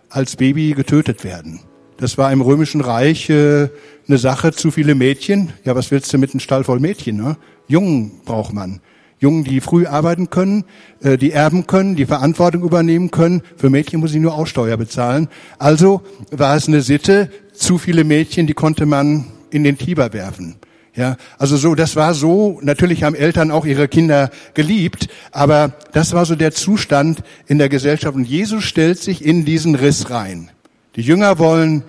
als 0.10 0.36
Baby 0.36 0.74
getötet 0.74 1.24
werden. 1.24 1.62
Das 1.98 2.18
war 2.18 2.32
im 2.32 2.42
Römischen 2.42 2.82
Reich 2.82 3.30
äh, 3.30 3.70
eine 4.08 4.18
Sache, 4.18 4.52
zu 4.52 4.70
viele 4.70 4.94
Mädchen. 4.94 5.52
Ja, 5.66 5.76
was 5.76 5.90
willst 5.90 6.14
du 6.14 6.20
mit 6.20 6.32
einem 6.32 6.40
Stall 6.40 6.64
voll 6.64 6.80
Mädchen? 6.80 7.18
Ne? 7.18 7.38
Jungen 7.68 8.22
braucht 8.24 8.54
man. 8.54 8.82
Jungen, 9.20 9.44
die 9.44 9.62
früh 9.62 9.88
arbeiten 9.88 10.30
können, 10.30 10.64
äh, 11.02 11.18
die 11.18 11.32
erben 11.32 11.66
können, 11.66 11.96
die 11.96 12.06
Verantwortung 12.06 12.62
übernehmen 12.62 13.10
können. 13.10 13.42
Für 13.56 13.72
Mädchen 13.72 14.00
muss 14.00 14.14
ich 14.14 14.22
nur 14.22 14.36
Aussteuer 14.36 14.78
bezahlen. 14.78 15.28
Also 15.58 16.02
war 16.30 16.56
es 16.56 16.68
eine 16.68 16.82
Sitte, 16.82 17.32
zu 17.52 17.80
viele 17.80 18.04
Mädchen, 18.04 18.46
die 18.46 18.54
konnte 18.54 18.86
man 18.86 19.26
in 19.50 19.64
den 19.64 19.80
Tiber 19.80 20.14
werfen. 20.14 20.58
Ja, 20.96 21.18
also 21.38 21.58
so, 21.58 21.76
das 21.76 21.96
war 21.96 22.14
so, 22.16 22.60
natürlich 22.64 23.04
haben 23.04 23.16
Eltern 23.16 23.52
auch 23.52 23.66
ihre 23.66 23.88
Kinder 23.88 24.32
geliebt, 24.56 25.10
aber 25.32 25.74
das 25.94 26.14
war 26.14 26.26
so 26.26 26.36
der 26.36 26.52
Zustand 26.52 27.22
in 27.46 27.60
der 27.60 27.70
Gesellschaft 27.70 28.16
und 28.16 28.28
Jesus 28.28 28.64
stellt 28.64 29.00
sich 29.00 29.24
in 29.24 29.46
diesen 29.46 29.76
Riss 29.76 30.10
rein. 30.10 30.50
Die 30.98 31.04
Jünger 31.04 31.38
wollen 31.38 31.84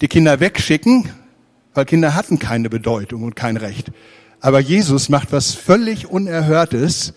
die 0.00 0.08
Kinder 0.08 0.40
wegschicken, 0.40 1.10
weil 1.74 1.84
Kinder 1.84 2.14
hatten 2.14 2.38
keine 2.38 2.70
Bedeutung 2.70 3.24
und 3.24 3.36
kein 3.36 3.58
Recht. 3.58 3.92
Aber 4.40 4.58
Jesus 4.58 5.10
macht 5.10 5.32
was 5.32 5.52
völlig 5.52 6.06
Unerhörtes. 6.06 7.12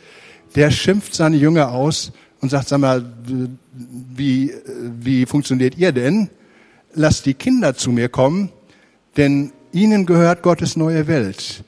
Der 0.56 0.72
schimpft 0.72 1.16
seine 1.16 1.38
Jünger 1.38 1.72
aus 1.72 2.12
und 2.42 2.50
sagt, 2.50 2.68
sag 2.68 2.80
mal, 2.80 3.14
wie, 4.14 4.54
wie 5.02 5.26
funktioniert 5.26 5.78
ihr 5.78 5.94
denn? 5.94 6.30
Lasst 6.94 7.26
die 7.26 7.34
Kinder 7.34 7.76
zu 7.76 7.94
mir 7.94 8.10
kommen, 8.10 8.52
denn 9.16 9.54
ihnen 9.72 10.06
gehört 10.06 10.44
Gottes 10.44 10.76
neue 10.76 11.08
Welt 11.08 11.64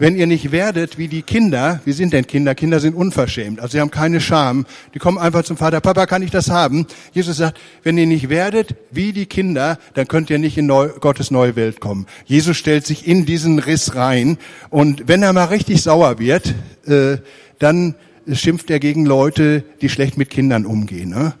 wenn 0.00 0.16
ihr 0.16 0.26
nicht 0.26 0.50
werdet 0.50 0.96
wie 0.96 1.08
die 1.08 1.20
Kinder, 1.20 1.80
wie 1.84 1.92
sind 1.92 2.14
denn 2.14 2.26
Kinder? 2.26 2.54
Kinder 2.54 2.80
sind 2.80 2.94
unverschämt, 2.94 3.60
also 3.60 3.72
sie 3.72 3.80
haben 3.80 3.90
keine 3.90 4.20
Scham. 4.20 4.64
Die 4.94 4.98
kommen 4.98 5.18
einfach 5.18 5.44
zum 5.44 5.58
Vater, 5.58 5.80
Papa, 5.82 6.06
kann 6.06 6.22
ich 6.22 6.30
das 6.30 6.48
haben? 6.48 6.86
Jesus 7.12 7.36
sagt, 7.36 7.60
wenn 7.82 7.98
ihr 7.98 8.06
nicht 8.06 8.30
werdet 8.30 8.74
wie 8.90 9.12
die 9.12 9.26
Kinder, 9.26 9.78
dann 9.92 10.08
könnt 10.08 10.30
ihr 10.30 10.38
nicht 10.38 10.56
in 10.56 10.64
Neu 10.64 10.88
Gottes 10.88 11.30
neue 11.30 11.54
Welt 11.54 11.80
kommen. 11.80 12.06
Jesus 12.24 12.56
stellt 12.56 12.86
sich 12.86 13.06
in 13.06 13.26
diesen 13.26 13.58
Riss 13.58 13.94
rein 13.94 14.38
und 14.70 15.06
wenn 15.06 15.22
er 15.22 15.34
mal 15.34 15.44
richtig 15.44 15.82
sauer 15.82 16.18
wird, 16.18 16.54
äh, 16.86 17.18
dann 17.58 17.94
schimpft 18.32 18.70
er 18.70 18.80
gegen 18.80 19.04
Leute, 19.04 19.64
die 19.82 19.90
schlecht 19.90 20.16
mit 20.16 20.30
Kindern 20.30 20.64
umgehen. 20.64 21.10
Ne? 21.10 21.34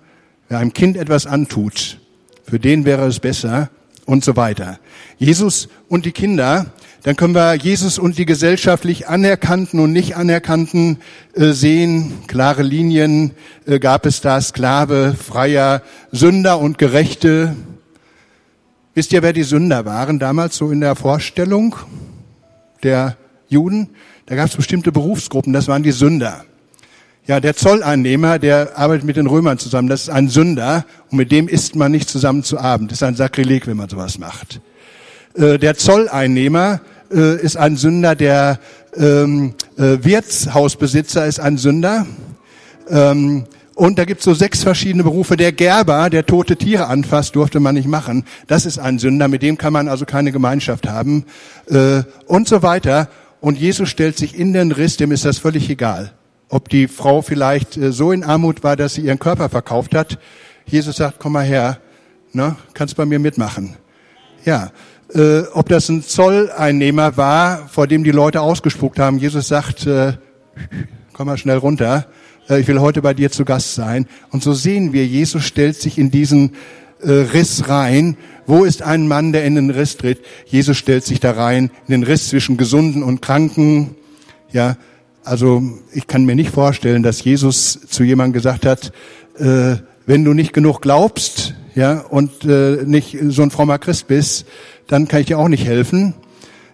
Wer 0.50 0.58
einem 0.58 0.74
Kind 0.74 0.98
etwas 0.98 1.26
antut, 1.26 1.98
für 2.44 2.58
den 2.58 2.84
wäre 2.84 3.06
es 3.06 3.20
besser 3.20 3.70
und 4.04 4.22
so 4.22 4.36
weiter. 4.36 4.78
Jesus 5.16 5.68
und 5.88 6.04
die 6.04 6.12
Kinder 6.12 6.66
dann 7.02 7.16
können 7.16 7.34
wir 7.34 7.54
Jesus 7.54 7.98
und 7.98 8.18
die 8.18 8.26
gesellschaftlich 8.26 9.08
anerkannten 9.08 9.80
und 9.80 9.92
nicht 9.92 10.16
anerkannten 10.16 10.98
äh, 11.34 11.52
sehen. 11.52 12.12
Klare 12.26 12.62
Linien 12.62 13.32
äh, 13.66 13.78
gab 13.78 14.04
es 14.04 14.20
da, 14.20 14.40
Sklave, 14.40 15.14
Freier, 15.14 15.82
Sünder 16.12 16.58
und 16.58 16.76
Gerechte. 16.76 17.56
Wisst 18.94 19.12
ihr, 19.12 19.22
wer 19.22 19.32
die 19.32 19.44
Sünder 19.44 19.86
waren 19.86 20.18
damals 20.18 20.56
so 20.56 20.70
in 20.70 20.80
der 20.80 20.94
Vorstellung 20.94 21.74
der 22.82 23.16
Juden? 23.48 23.88
Da 24.26 24.36
gab 24.36 24.48
es 24.48 24.56
bestimmte 24.56 24.92
Berufsgruppen, 24.92 25.54
das 25.54 25.68
waren 25.68 25.82
die 25.82 25.92
Sünder. 25.92 26.44
Ja, 27.26 27.40
der 27.40 27.56
Zolleinnehmer, 27.56 28.38
der 28.38 28.76
arbeitet 28.76 29.04
mit 29.04 29.16
den 29.16 29.26
Römern 29.26 29.58
zusammen, 29.58 29.88
das 29.88 30.02
ist 30.02 30.08
ein 30.10 30.28
Sünder 30.28 30.84
und 31.10 31.16
mit 31.16 31.32
dem 31.32 31.48
isst 31.48 31.76
man 31.76 31.92
nicht 31.92 32.10
zusammen 32.10 32.42
zu 32.42 32.58
Abend. 32.58 32.90
Das 32.90 32.98
ist 32.98 33.02
ein 33.04 33.16
Sakrileg, 33.16 33.66
wenn 33.66 33.76
man 33.76 33.88
sowas 33.88 34.18
macht. 34.18 34.60
Äh, 35.34 35.58
der 35.58 35.76
Zolleinnehmer 35.76 36.80
äh, 37.12 37.40
ist 37.40 37.56
ein 37.56 37.76
Sünder, 37.76 38.14
der 38.14 38.58
ähm, 38.96 39.54
äh, 39.76 39.98
Wirtshausbesitzer 40.02 41.26
ist 41.26 41.40
ein 41.40 41.58
Sünder. 41.58 42.06
Ähm, 42.88 43.44
und 43.74 43.98
da 43.98 44.04
gibt's 44.04 44.24
so 44.24 44.34
sechs 44.34 44.62
verschiedene 44.62 45.04
Berufe. 45.04 45.38
Der 45.38 45.52
Gerber, 45.52 46.10
der 46.10 46.26
tote 46.26 46.56
Tiere 46.56 46.86
anfasst, 46.88 47.34
durfte 47.34 47.60
man 47.60 47.74
nicht 47.74 47.88
machen. 47.88 48.24
Das 48.46 48.66
ist 48.66 48.78
ein 48.78 48.98
Sünder, 48.98 49.26
mit 49.26 49.42
dem 49.42 49.56
kann 49.56 49.72
man 49.72 49.88
also 49.88 50.04
keine 50.04 50.32
Gemeinschaft 50.32 50.86
haben. 50.86 51.24
Äh, 51.66 52.02
und 52.26 52.46
so 52.46 52.62
weiter. 52.62 53.08
Und 53.40 53.58
Jesus 53.58 53.88
stellt 53.88 54.18
sich 54.18 54.38
in 54.38 54.52
den 54.52 54.70
Riss, 54.70 54.98
dem 54.98 55.12
ist 55.12 55.24
das 55.24 55.38
völlig 55.38 55.70
egal. 55.70 56.12
Ob 56.50 56.68
die 56.68 56.88
Frau 56.88 57.22
vielleicht 57.22 57.76
äh, 57.76 57.90
so 57.90 58.12
in 58.12 58.22
Armut 58.22 58.62
war, 58.62 58.76
dass 58.76 58.94
sie 58.94 59.02
ihren 59.02 59.18
Körper 59.18 59.48
verkauft 59.48 59.94
hat. 59.94 60.18
Jesus 60.66 60.96
sagt, 60.96 61.18
komm 61.18 61.32
mal 61.32 61.44
her, 61.44 61.78
ne, 62.32 62.56
kannst 62.74 62.96
bei 62.96 63.06
mir 63.06 63.18
mitmachen. 63.18 63.76
Ja, 64.44 64.72
äh, 65.14 65.42
ob 65.52 65.68
das 65.68 65.88
ein 65.88 66.02
Zolleinnehmer 66.02 67.16
war, 67.16 67.68
vor 67.68 67.86
dem 67.86 68.04
die 68.04 68.10
Leute 68.10 68.40
ausgespuckt 68.40 68.98
haben. 68.98 69.18
Jesus 69.18 69.48
sagt, 69.48 69.86
äh, 69.86 70.14
komm 71.12 71.26
mal 71.26 71.38
schnell 71.38 71.58
runter, 71.58 72.06
äh, 72.48 72.60
ich 72.60 72.68
will 72.68 72.80
heute 72.80 73.02
bei 73.02 73.14
dir 73.14 73.30
zu 73.30 73.44
Gast 73.44 73.74
sein. 73.74 74.06
Und 74.30 74.42
so 74.42 74.52
sehen 74.52 74.92
wir, 74.92 75.06
Jesus 75.06 75.44
stellt 75.44 75.76
sich 75.76 75.98
in 75.98 76.10
diesen 76.10 76.52
äh, 77.02 77.10
Riss 77.10 77.68
rein. 77.68 78.16
Wo 78.46 78.64
ist 78.64 78.82
ein 78.82 79.08
Mann, 79.08 79.32
der 79.32 79.44
in 79.44 79.54
den 79.54 79.70
Riss 79.70 79.96
tritt? 79.96 80.20
Jesus 80.46 80.76
stellt 80.76 81.04
sich 81.04 81.20
da 81.20 81.32
rein, 81.32 81.70
in 81.86 81.92
den 81.92 82.02
Riss 82.02 82.28
zwischen 82.28 82.56
Gesunden 82.56 83.02
und 83.02 83.22
Kranken. 83.22 83.94
Ja, 84.52 84.76
also 85.24 85.62
ich 85.92 86.06
kann 86.06 86.24
mir 86.24 86.34
nicht 86.34 86.50
vorstellen, 86.50 87.02
dass 87.02 87.22
Jesus 87.22 87.80
zu 87.88 88.02
jemandem 88.02 88.32
gesagt 88.32 88.66
hat, 88.66 88.92
äh, 89.38 89.76
wenn 90.06 90.24
du 90.24 90.34
nicht 90.34 90.52
genug 90.52 90.80
glaubst, 90.82 91.54
ja, 91.74 92.00
und 92.00 92.44
äh, 92.44 92.82
nicht 92.84 93.16
so 93.28 93.42
ein 93.42 93.50
frommer 93.52 93.78
Christ 93.78 94.08
bist, 94.08 94.46
dann 94.90 95.06
kann 95.06 95.20
ich 95.20 95.26
dir 95.26 95.38
auch 95.38 95.48
nicht 95.48 95.64
helfen. 95.64 96.14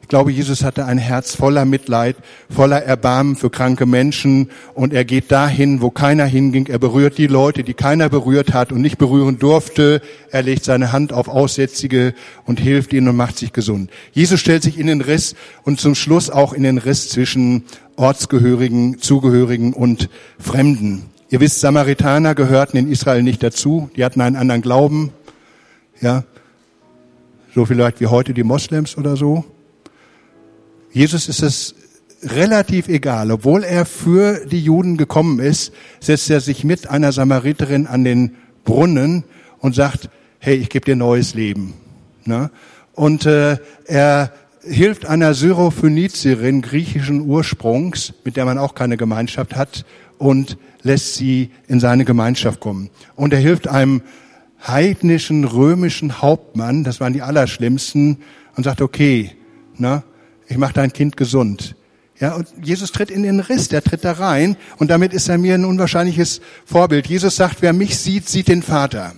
Ich 0.00 0.08
glaube, 0.08 0.30
Jesus 0.30 0.62
hatte 0.62 0.84
ein 0.84 0.98
Herz 0.98 1.34
voller 1.34 1.64
Mitleid, 1.64 2.14
voller 2.48 2.80
Erbarmen 2.80 3.34
für 3.34 3.50
kranke 3.50 3.86
Menschen 3.86 4.50
und 4.72 4.92
er 4.92 5.04
geht 5.04 5.32
dahin, 5.32 5.82
wo 5.82 5.90
keiner 5.90 6.24
hinging. 6.24 6.68
Er 6.68 6.78
berührt 6.78 7.18
die 7.18 7.26
Leute, 7.26 7.64
die 7.64 7.74
keiner 7.74 8.08
berührt 8.08 8.54
hat 8.54 8.70
und 8.70 8.82
nicht 8.82 8.98
berühren 8.98 9.40
durfte. 9.40 10.00
Er 10.30 10.42
legt 10.42 10.64
seine 10.64 10.92
Hand 10.92 11.12
auf 11.12 11.26
Aussätzige 11.26 12.14
und 12.44 12.60
hilft 12.60 12.92
ihnen 12.92 13.08
und 13.08 13.16
macht 13.16 13.36
sich 13.36 13.52
gesund. 13.52 13.90
Jesus 14.12 14.38
stellt 14.38 14.62
sich 14.62 14.78
in 14.78 14.86
den 14.86 15.00
Riss 15.00 15.34
und 15.64 15.80
zum 15.80 15.96
Schluss 15.96 16.30
auch 16.30 16.52
in 16.52 16.62
den 16.62 16.78
Riss 16.78 17.08
zwischen 17.08 17.64
Ortsgehörigen, 17.96 19.00
Zugehörigen 19.00 19.72
und 19.72 20.08
Fremden. 20.38 21.06
Ihr 21.30 21.40
wisst, 21.40 21.58
Samaritaner 21.58 22.36
gehörten 22.36 22.76
in 22.76 22.92
Israel 22.92 23.24
nicht 23.24 23.42
dazu. 23.42 23.90
Die 23.96 24.04
hatten 24.04 24.20
einen 24.20 24.36
anderen 24.36 24.62
Glauben. 24.62 25.12
Ja. 26.00 26.22
So 27.56 27.64
vielleicht 27.64 28.02
wie 28.02 28.06
heute 28.08 28.34
die 28.34 28.42
Moslems 28.42 28.98
oder 28.98 29.16
so. 29.16 29.42
Jesus 30.92 31.26
ist 31.26 31.42
es 31.42 31.74
relativ 32.22 32.86
egal. 32.86 33.30
Obwohl 33.30 33.64
er 33.64 33.86
für 33.86 34.44
die 34.44 34.60
Juden 34.60 34.98
gekommen 34.98 35.38
ist, 35.38 35.72
setzt 35.98 36.28
er 36.28 36.42
sich 36.42 36.64
mit 36.64 36.90
einer 36.90 37.12
Samariterin 37.12 37.86
an 37.86 38.04
den 38.04 38.34
Brunnen 38.66 39.24
und 39.58 39.74
sagt, 39.74 40.10
hey, 40.38 40.56
ich 40.56 40.68
gebe 40.68 40.84
dir 40.84 40.96
neues 40.96 41.32
Leben. 41.32 41.72
Ne? 42.26 42.50
Und 42.92 43.24
äh, 43.24 43.56
er 43.86 44.32
hilft 44.62 45.06
einer 45.06 45.32
Syrophönizierin 45.32 46.60
griechischen 46.60 47.22
Ursprungs, 47.22 48.12
mit 48.22 48.36
der 48.36 48.44
man 48.44 48.58
auch 48.58 48.74
keine 48.74 48.98
Gemeinschaft 48.98 49.56
hat, 49.56 49.86
und 50.18 50.58
lässt 50.82 51.14
sie 51.14 51.52
in 51.68 51.80
seine 51.80 52.04
Gemeinschaft 52.04 52.60
kommen. 52.60 52.90
Und 53.14 53.32
er 53.32 53.38
hilft 53.38 53.66
einem 53.66 54.02
heidnischen 54.64 55.44
römischen 55.44 56.20
Hauptmann, 56.20 56.84
das 56.84 57.00
waren 57.00 57.12
die 57.12 57.22
Allerschlimmsten, 57.22 58.18
und 58.56 58.64
sagt, 58.64 58.80
okay, 58.80 59.32
ne, 59.76 60.02
ich 60.48 60.56
mache 60.56 60.72
dein 60.72 60.92
Kind 60.92 61.16
gesund. 61.16 61.76
Ja, 62.18 62.34
und 62.34 62.48
Jesus 62.62 62.92
tritt 62.92 63.10
in 63.10 63.22
den 63.22 63.40
Riss, 63.40 63.68
der 63.68 63.82
tritt 63.82 64.04
da 64.04 64.12
rein 64.12 64.56
und 64.78 64.90
damit 64.90 65.12
ist 65.12 65.28
er 65.28 65.36
mir 65.36 65.54
ein 65.54 65.66
unwahrscheinliches 65.66 66.40
Vorbild. 66.64 67.06
Jesus 67.06 67.36
sagt, 67.36 67.60
wer 67.60 67.74
mich 67.74 67.98
sieht, 67.98 68.28
sieht 68.28 68.48
den 68.48 68.62
Vater. 68.62 69.14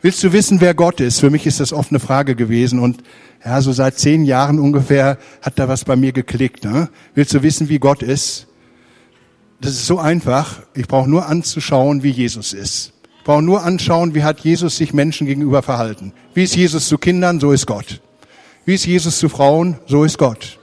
Willst 0.00 0.22
du 0.22 0.32
wissen, 0.32 0.60
wer 0.60 0.74
Gott 0.74 1.00
ist? 1.00 1.18
Für 1.18 1.30
mich 1.30 1.46
ist 1.46 1.58
das 1.60 1.72
oft 1.72 1.90
eine 1.90 1.98
Frage 1.98 2.36
gewesen 2.36 2.78
und 2.78 3.02
ja, 3.44 3.60
so 3.60 3.72
seit 3.72 3.98
zehn 3.98 4.24
Jahren 4.24 4.58
ungefähr 4.58 5.18
hat 5.42 5.58
da 5.58 5.68
was 5.68 5.84
bei 5.84 5.96
mir 5.96 6.12
geklickt. 6.12 6.64
Ne? 6.64 6.88
Willst 7.14 7.34
du 7.34 7.42
wissen, 7.42 7.68
wie 7.68 7.78
Gott 7.78 8.02
ist? 8.02 8.46
Das 9.60 9.72
ist 9.72 9.86
so 9.86 9.98
einfach. 9.98 10.62
Ich 10.74 10.88
brauche 10.88 11.08
nur 11.10 11.26
anzuschauen, 11.26 12.02
wie 12.02 12.10
Jesus 12.10 12.52
ist. 12.52 12.93
Ich 13.24 13.26
brauche 13.26 13.40
nur 13.40 13.62
anschauen, 13.62 14.14
wie 14.14 14.22
hat 14.22 14.40
Jesus 14.40 14.76
sich 14.76 14.92
Menschen 14.92 15.26
gegenüber 15.26 15.62
verhalten. 15.62 16.12
Wie 16.34 16.44
ist 16.44 16.56
Jesus 16.56 16.88
zu 16.88 16.98
Kindern, 16.98 17.40
so 17.40 17.52
ist 17.52 17.64
Gott. 17.64 18.02
Wie 18.66 18.74
ist 18.74 18.84
Jesus 18.84 19.18
zu 19.18 19.30
Frauen? 19.30 19.78
So 19.86 20.04
ist 20.04 20.18
Gott. 20.18 20.58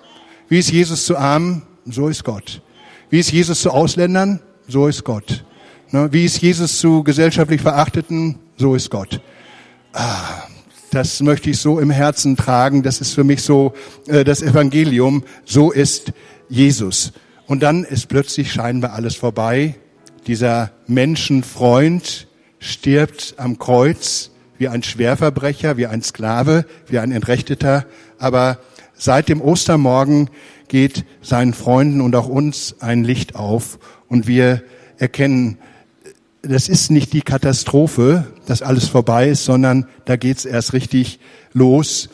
Wie 0.47 0.59
ist 0.59 0.71
Jesus 0.71 1.07
zu 1.07 1.17
Armen? 1.17 1.63
So 1.87 2.07
ist 2.07 2.23
Gott. 2.23 2.61
Wie 3.09 3.17
ist 3.17 3.31
Jesus 3.31 3.61
zu 3.61 3.71
Ausländern? 3.71 4.41
So 4.67 4.85
ist 4.85 5.03
Gott. 5.03 5.43
Ne? 5.89 6.09
Wie 6.13 6.23
ist 6.23 6.39
Jesus 6.39 6.77
zu 6.77 7.03
gesellschaftlich 7.03 7.61
Verachteten? 7.61 8.37
So 8.57 8.75
ist 8.75 8.91
Gott. 8.91 9.21
Ah, 9.93 10.43
das 10.91 11.19
möchte 11.21 11.49
ich 11.49 11.57
so 11.57 11.79
im 11.79 11.89
Herzen 11.89 12.37
tragen. 12.37 12.83
Das 12.83 13.01
ist 13.01 13.15
für 13.15 13.23
mich 13.23 13.41
so 13.41 13.73
äh, 14.05 14.23
das 14.23 14.43
Evangelium. 14.43 15.23
So 15.45 15.71
ist 15.71 16.13
Jesus. 16.47 17.11
Und 17.47 17.63
dann 17.63 17.85
ist 17.85 18.07
plötzlich 18.07 18.51
scheinbar 18.51 18.93
alles 18.93 19.15
vorbei. 19.15 19.77
Dieser 20.27 20.69
Menschenfreund 20.85 22.27
stirbt 22.61 23.33
am 23.37 23.59
Kreuz 23.59 24.31
wie 24.57 24.69
ein 24.69 24.83
Schwerverbrecher, 24.83 25.75
wie 25.75 25.87
ein 25.87 26.03
Sklave, 26.03 26.65
wie 26.87 26.99
ein 26.99 27.11
Entrechteter. 27.11 27.85
Aber 28.19 28.59
seit 28.93 29.27
dem 29.27 29.41
Ostermorgen 29.41 30.29
geht 30.69 31.03
seinen 31.21 31.53
Freunden 31.53 31.99
und 31.99 32.15
auch 32.15 32.29
uns 32.29 32.75
ein 32.79 33.03
Licht 33.03 33.35
auf 33.35 33.79
und 34.07 34.27
wir 34.27 34.63
erkennen, 34.97 35.57
das 36.43 36.69
ist 36.69 36.91
nicht 36.91 37.11
die 37.13 37.21
Katastrophe, 37.21 38.27
dass 38.45 38.61
alles 38.61 38.87
vorbei 38.87 39.29
ist, 39.29 39.45
sondern 39.45 39.87
da 40.05 40.15
geht's 40.15 40.45
erst 40.45 40.73
richtig 40.73 41.19
los. 41.53 42.09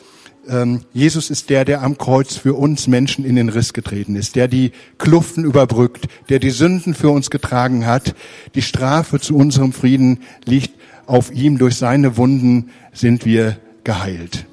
Ähm, 0.48 0.80
Jesus 0.92 1.30
ist 1.30 1.50
der, 1.50 1.64
der 1.64 1.82
am 1.82 1.98
Kreuz 1.98 2.36
für 2.36 2.54
uns 2.54 2.86
Menschen 2.86 3.24
in 3.24 3.36
den 3.36 3.50
Riss 3.50 3.72
getreten 3.72 4.16
ist, 4.16 4.34
der 4.34 4.48
die 4.48 4.72
Kluften 4.96 5.44
überbrückt, 5.44 6.08
der 6.28 6.38
die 6.38 6.50
Sünden 6.50 6.94
für 6.94 7.10
uns 7.10 7.30
getragen 7.30 7.86
hat. 7.86 8.14
Die 8.54 8.62
Strafe 8.62 9.20
zu 9.20 9.36
unserem 9.36 9.72
Frieden 9.72 10.20
liegt 10.44 10.72
auf 11.06 11.30
ihm, 11.30 11.58
durch 11.58 11.76
seine 11.76 12.16
Wunden 12.16 12.70
sind 12.92 13.24
wir 13.24 13.58
geheilt. 13.84 14.46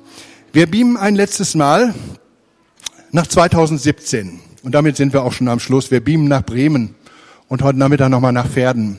Wir 0.52 0.70
beamen 0.70 0.98
ein 0.98 1.16
letztes 1.16 1.56
Mal 1.56 1.94
nach 3.12 3.28
2017. 3.28 4.40
Und 4.64 4.74
damit 4.74 4.98
sind 4.98 5.14
wir 5.14 5.24
auch 5.24 5.34
schon 5.34 5.48
am 5.48 5.60
Schluss. 5.60 5.92
Wir 5.92 6.04
beamen 6.04 6.28
nach 6.28 6.44
Bremen 6.44 6.96
und 7.48 7.62
heute 7.62 7.78
Nachmittag 7.78 8.10
nochmal 8.10 8.34
nach 8.34 8.48
Pferden. 8.48 8.98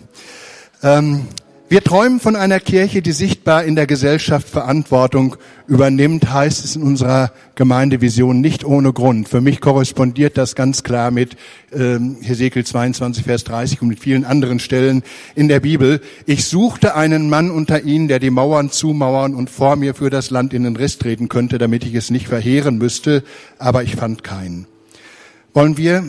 Ähm, 0.83 1.27
wir 1.69 1.83
träumen 1.83 2.21
von 2.21 2.37
einer 2.37 2.61
Kirche, 2.61 3.03
die 3.03 3.11
sichtbar 3.11 3.64
in 3.64 3.75
der 3.75 3.89
Gesellschaft 3.89 4.49
Verantwortung 4.49 5.37
übernimmt, 5.67 6.33
heißt 6.33 6.64
es 6.64 6.77
in 6.77 6.83
unserer 6.83 7.33
Gemeindevision 7.57 8.41
nicht 8.41 8.64
ohne 8.64 8.93
Grund. 8.93 9.29
Für 9.29 9.41
mich 9.41 9.61
korrespondiert 9.61 10.37
das 10.39 10.55
ganz 10.55 10.85
klar 10.85 11.11
mit 11.11 11.37
ähm, 11.73 12.19
Hesekiel 12.21 12.64
22, 12.64 13.25
Vers 13.25 13.43
30 13.43 13.83
und 13.83 13.89
mit 13.89 13.99
vielen 13.99 14.25
anderen 14.25 14.61
Stellen 14.61 15.03
in 15.35 15.49
der 15.49 15.59
Bibel. 15.59 16.01
Ich 16.25 16.45
suchte 16.45 16.95
einen 16.95 17.29
Mann 17.29 17.51
unter 17.51 17.83
ihnen, 17.83 18.07
der 18.07 18.21
die 18.21 18.31
Mauern 18.31 18.71
zumauern 18.71 19.35
und 19.35 19.51
vor 19.51 19.75
mir 19.75 19.95
für 19.95 20.09
das 20.09 20.31
Land 20.31 20.55
in 20.55 20.62
den 20.62 20.77
Riss 20.77 20.99
treten 20.99 21.29
könnte, 21.29 21.59
damit 21.59 21.85
ich 21.85 21.95
es 21.95 22.11
nicht 22.11 22.29
verheeren 22.29 22.79
müsste, 22.79 23.25
aber 23.59 23.83
ich 23.83 23.97
fand 23.97 24.23
keinen. 24.23 24.69
Wollen 25.53 25.77
wir 25.77 26.05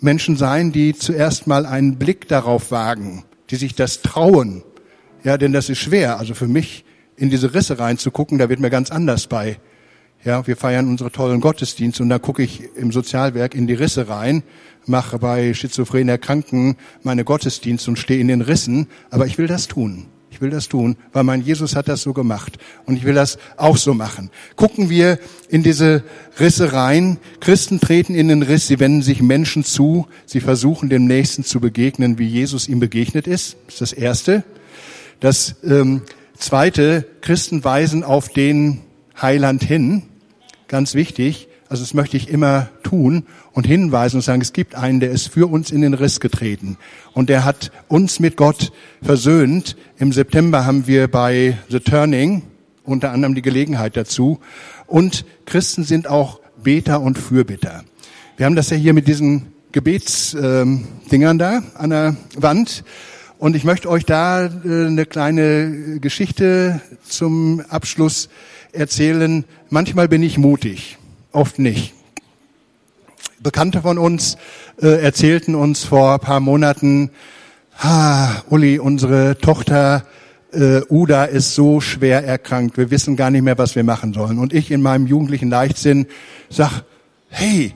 Menschen 0.00 0.36
sein, 0.36 0.70
die 0.70 0.94
zuerst 0.94 1.48
mal 1.48 1.66
einen 1.66 1.96
Blick 1.96 2.28
darauf 2.28 2.70
wagen, 2.70 3.24
die 3.50 3.56
sich 3.56 3.74
das 3.74 4.02
trauen, 4.02 4.62
ja, 5.24 5.36
denn 5.36 5.52
das 5.52 5.68
ist 5.68 5.78
schwer. 5.78 6.18
Also 6.18 6.34
für 6.34 6.48
mich 6.48 6.84
in 7.16 7.30
diese 7.30 7.54
Risse 7.54 7.78
reinzugucken, 7.78 8.38
da 8.38 8.48
wird 8.48 8.60
mir 8.60 8.70
ganz 8.70 8.90
anders 8.90 9.26
bei. 9.26 9.58
Ja, 10.24 10.46
wir 10.46 10.56
feiern 10.56 10.88
unsere 10.88 11.12
tollen 11.12 11.40
Gottesdienste 11.40 12.02
und 12.02 12.08
da 12.08 12.18
gucke 12.18 12.42
ich 12.42 12.62
im 12.76 12.90
Sozialwerk 12.90 13.54
in 13.54 13.66
die 13.66 13.74
Risse 13.74 14.08
rein, 14.08 14.42
mache 14.86 15.18
bei 15.18 15.54
schizophrenen 15.54 16.08
Erkrankten 16.08 16.76
meine 17.02 17.24
Gottesdienste 17.24 17.90
und 17.90 17.98
stehe 17.98 18.20
in 18.20 18.28
den 18.28 18.40
Rissen, 18.40 18.88
aber 19.10 19.26
ich 19.26 19.38
will 19.38 19.46
das 19.46 19.68
tun. 19.68 20.06
Ich 20.30 20.42
will 20.42 20.50
das 20.50 20.68
tun, 20.68 20.96
weil 21.12 21.24
mein 21.24 21.40
Jesus 21.42 21.74
hat 21.74 21.88
das 21.88 22.02
so 22.02 22.12
gemacht 22.12 22.58
und 22.84 22.96
ich 22.96 23.04
will 23.04 23.14
das 23.14 23.38
auch 23.56 23.76
so 23.76 23.94
machen. 23.94 24.30
Gucken 24.56 24.90
wir 24.90 25.18
in 25.48 25.62
diese 25.62 26.04
Risse 26.38 26.72
rein. 26.74 27.18
Christen 27.40 27.80
treten 27.80 28.14
in 28.14 28.28
den 28.28 28.42
Riss, 28.42 28.66
sie 28.66 28.78
wenden 28.78 29.02
sich 29.02 29.22
Menschen 29.22 29.64
zu, 29.64 30.06
sie 30.26 30.40
versuchen 30.40 30.90
dem 30.90 31.06
Nächsten 31.06 31.44
zu 31.44 31.60
begegnen, 31.60 32.18
wie 32.18 32.26
Jesus 32.26 32.68
ihm 32.68 32.78
begegnet 32.78 33.26
ist. 33.26 33.56
Das 33.66 33.74
ist 33.74 33.80
das 33.80 33.92
Erste. 33.94 34.44
Das 35.20 35.56
ähm, 35.64 36.02
zweite, 36.36 37.04
Christen 37.20 37.64
weisen 37.64 38.04
auf 38.04 38.28
den 38.28 38.80
Heiland 39.20 39.62
hin. 39.62 40.04
Ganz 40.68 40.94
wichtig. 40.94 41.48
Also 41.68 41.82
das 41.82 41.92
möchte 41.92 42.16
ich 42.16 42.28
immer 42.28 42.68
tun 42.82 43.24
und 43.52 43.66
hinweisen 43.66 44.16
und 44.16 44.22
sagen, 44.22 44.40
es 44.40 44.52
gibt 44.52 44.74
einen, 44.74 45.00
der 45.00 45.10
ist 45.10 45.28
für 45.28 45.50
uns 45.50 45.70
in 45.70 45.82
den 45.82 45.92
Riss 45.92 46.20
getreten. 46.20 46.78
Und 47.12 47.28
der 47.28 47.44
hat 47.44 47.72
uns 47.88 48.20
mit 48.20 48.36
Gott 48.36 48.72
versöhnt. 49.02 49.76
Im 49.98 50.12
September 50.12 50.64
haben 50.64 50.86
wir 50.86 51.08
bei 51.08 51.58
The 51.68 51.80
Turning 51.80 52.42
unter 52.84 53.10
anderem 53.10 53.34
die 53.34 53.42
Gelegenheit 53.42 53.96
dazu. 53.96 54.40
Und 54.86 55.26
Christen 55.44 55.84
sind 55.84 56.08
auch 56.08 56.40
Beter 56.62 57.02
und 57.02 57.18
Fürbitter. 57.18 57.84
Wir 58.36 58.46
haben 58.46 58.56
das 58.56 58.70
ja 58.70 58.76
hier 58.76 58.94
mit 58.94 59.08
diesen 59.08 59.52
Gebetsdingern 59.72 60.86
ähm, 61.12 61.38
da 61.38 61.62
an 61.74 61.90
der 61.90 62.16
Wand. 62.36 62.84
Und 63.38 63.54
ich 63.54 63.62
möchte 63.62 63.88
euch 63.88 64.04
da 64.04 64.46
äh, 64.46 64.48
eine 64.86 65.06
kleine 65.06 66.00
Geschichte 66.00 66.80
zum 67.04 67.62
Abschluss 67.68 68.28
erzählen. 68.72 69.44
Manchmal 69.70 70.08
bin 70.08 70.24
ich 70.24 70.38
mutig, 70.38 70.98
oft 71.30 71.60
nicht. 71.60 71.94
Bekannte 73.38 73.82
von 73.82 73.96
uns 73.96 74.36
äh, 74.82 75.00
erzählten 75.00 75.54
uns 75.54 75.84
vor 75.84 76.14
ein 76.14 76.20
paar 76.20 76.40
Monaten, 76.40 77.10
ha, 77.78 78.42
Uli, 78.50 78.80
unsere 78.80 79.38
Tochter 79.38 80.04
äh, 80.52 80.80
Uda 80.88 81.24
ist 81.24 81.54
so 81.54 81.80
schwer 81.80 82.24
erkrankt, 82.24 82.76
wir 82.76 82.90
wissen 82.90 83.14
gar 83.14 83.30
nicht 83.30 83.42
mehr, 83.42 83.56
was 83.56 83.76
wir 83.76 83.84
machen 83.84 84.14
sollen. 84.14 84.40
Und 84.40 84.52
ich 84.52 84.72
in 84.72 84.82
meinem 84.82 85.06
jugendlichen 85.06 85.48
Leichtsinn 85.48 86.08
sag, 86.50 86.82
hey, 87.28 87.72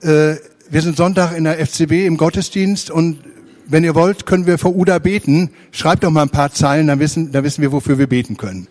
äh, 0.00 0.36
wir 0.70 0.80
sind 0.80 0.96
Sonntag 0.96 1.36
in 1.36 1.44
der 1.44 1.58
FCB 1.58 2.06
im 2.06 2.16
Gottesdienst 2.16 2.90
und 2.90 3.18
wenn 3.66 3.84
ihr 3.84 3.94
wollt, 3.94 4.26
können 4.26 4.46
wir 4.46 4.58
vor 4.58 4.74
Uda 4.74 4.98
beten. 4.98 5.50
Schreibt 5.72 6.04
doch 6.04 6.10
mal 6.10 6.22
ein 6.22 6.30
paar 6.30 6.52
Zeilen, 6.52 6.86
dann 6.86 7.00
wissen, 7.00 7.32
dann 7.32 7.44
wissen 7.44 7.62
wir, 7.62 7.72
wofür 7.72 7.98
wir 7.98 8.06
beten 8.06 8.36
können. 8.36 8.68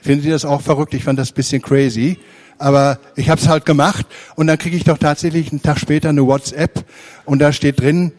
Findet 0.00 0.26
ihr 0.26 0.32
das 0.32 0.44
auch 0.44 0.60
verrückt? 0.60 0.94
Ich 0.94 1.04
fand 1.04 1.18
das 1.18 1.32
ein 1.32 1.34
bisschen 1.34 1.62
crazy. 1.62 2.18
Aber 2.58 2.98
ich 3.16 3.28
habe 3.28 3.40
es 3.40 3.48
halt 3.48 3.66
gemacht 3.66 4.06
und 4.34 4.46
dann 4.46 4.56
kriege 4.56 4.76
ich 4.76 4.84
doch 4.84 4.98
tatsächlich 4.98 5.52
einen 5.52 5.62
Tag 5.62 5.78
später 5.78 6.08
eine 6.08 6.26
WhatsApp 6.26 6.84
und 7.24 7.38
da 7.38 7.52
steht 7.52 7.80
drin, 7.80 8.12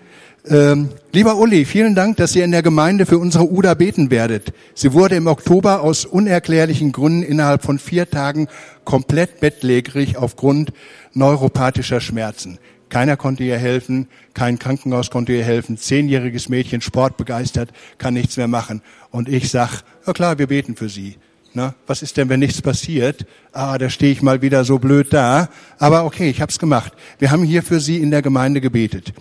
Ähm, 0.49 0.89
lieber 1.11 1.36
Uli, 1.36 1.65
vielen 1.65 1.93
Dank, 1.93 2.15
dass 2.18 2.34
ihr 2.34 2.45
in 2.45 2.51
der 2.51 2.61
Gemeinde 2.61 3.05
für 3.05 3.18
unsere 3.18 3.51
Uda 3.51 3.74
beten 3.74 4.11
werdet. 4.11 4.53
Sie 4.76 4.93
wurde 4.93 5.15
im 5.15 5.28
Oktober 5.28 5.82
aus 5.82 6.05
unerklärlichen 6.05 6.93
Gründen 6.93 7.24
innerhalb 7.24 7.63
von 7.63 7.80
vier 7.80 8.09
Tagen 8.09 8.47
komplett 8.86 9.41
bettlägerig 9.41 10.15
aufgrund 10.15 10.72
neuropathischer 11.13 11.99
Schmerzen. 11.99 12.59
Keiner 12.90 13.18
konnte 13.18 13.44
ihr 13.44 13.58
helfen, 13.58 14.08
kein 14.34 14.60
Krankenhaus 14.60 15.10
konnte 15.10 15.34
ihr 15.34 15.44
helfen. 15.44 15.78
Zehnjähriges 15.78 16.48
Mädchen, 16.48 16.82
sportbegeistert, 16.82 17.72
kann 17.98 18.14
nichts 18.14 18.38
mehr 18.38 18.48
machen. 18.48 18.82
Und 19.12 19.28
ich 19.28 19.50
sag, 19.50 19.82
ja 20.06 20.14
klar, 20.14 20.40
wir 20.40 20.48
beten 20.48 20.76
für 20.76 20.90
sie. 20.90 21.18
Na, 21.54 21.74
was 21.88 22.02
ist 22.02 22.18
denn, 22.18 22.30
wenn 22.30 22.40
nichts 22.40 22.62
passiert? 22.62 23.26
Ah, 23.52 23.78
da 23.78 23.90
stehe 23.90 24.12
ich 24.12 24.22
mal 24.22 24.42
wieder 24.42 24.64
so 24.64 24.80
blöd 24.80 25.12
da. 25.12 25.50
Aber 25.80 26.06
okay, 26.06 26.30
ich 26.30 26.42
hab's 26.42 26.60
gemacht. 26.60 26.94
Wir 27.20 27.32
haben 27.32 27.44
hier 27.44 27.64
für 27.64 27.80
sie 27.80 27.98
in 27.98 28.12
der 28.12 28.22
Gemeinde 28.22 28.62
gebetet. 28.62 29.14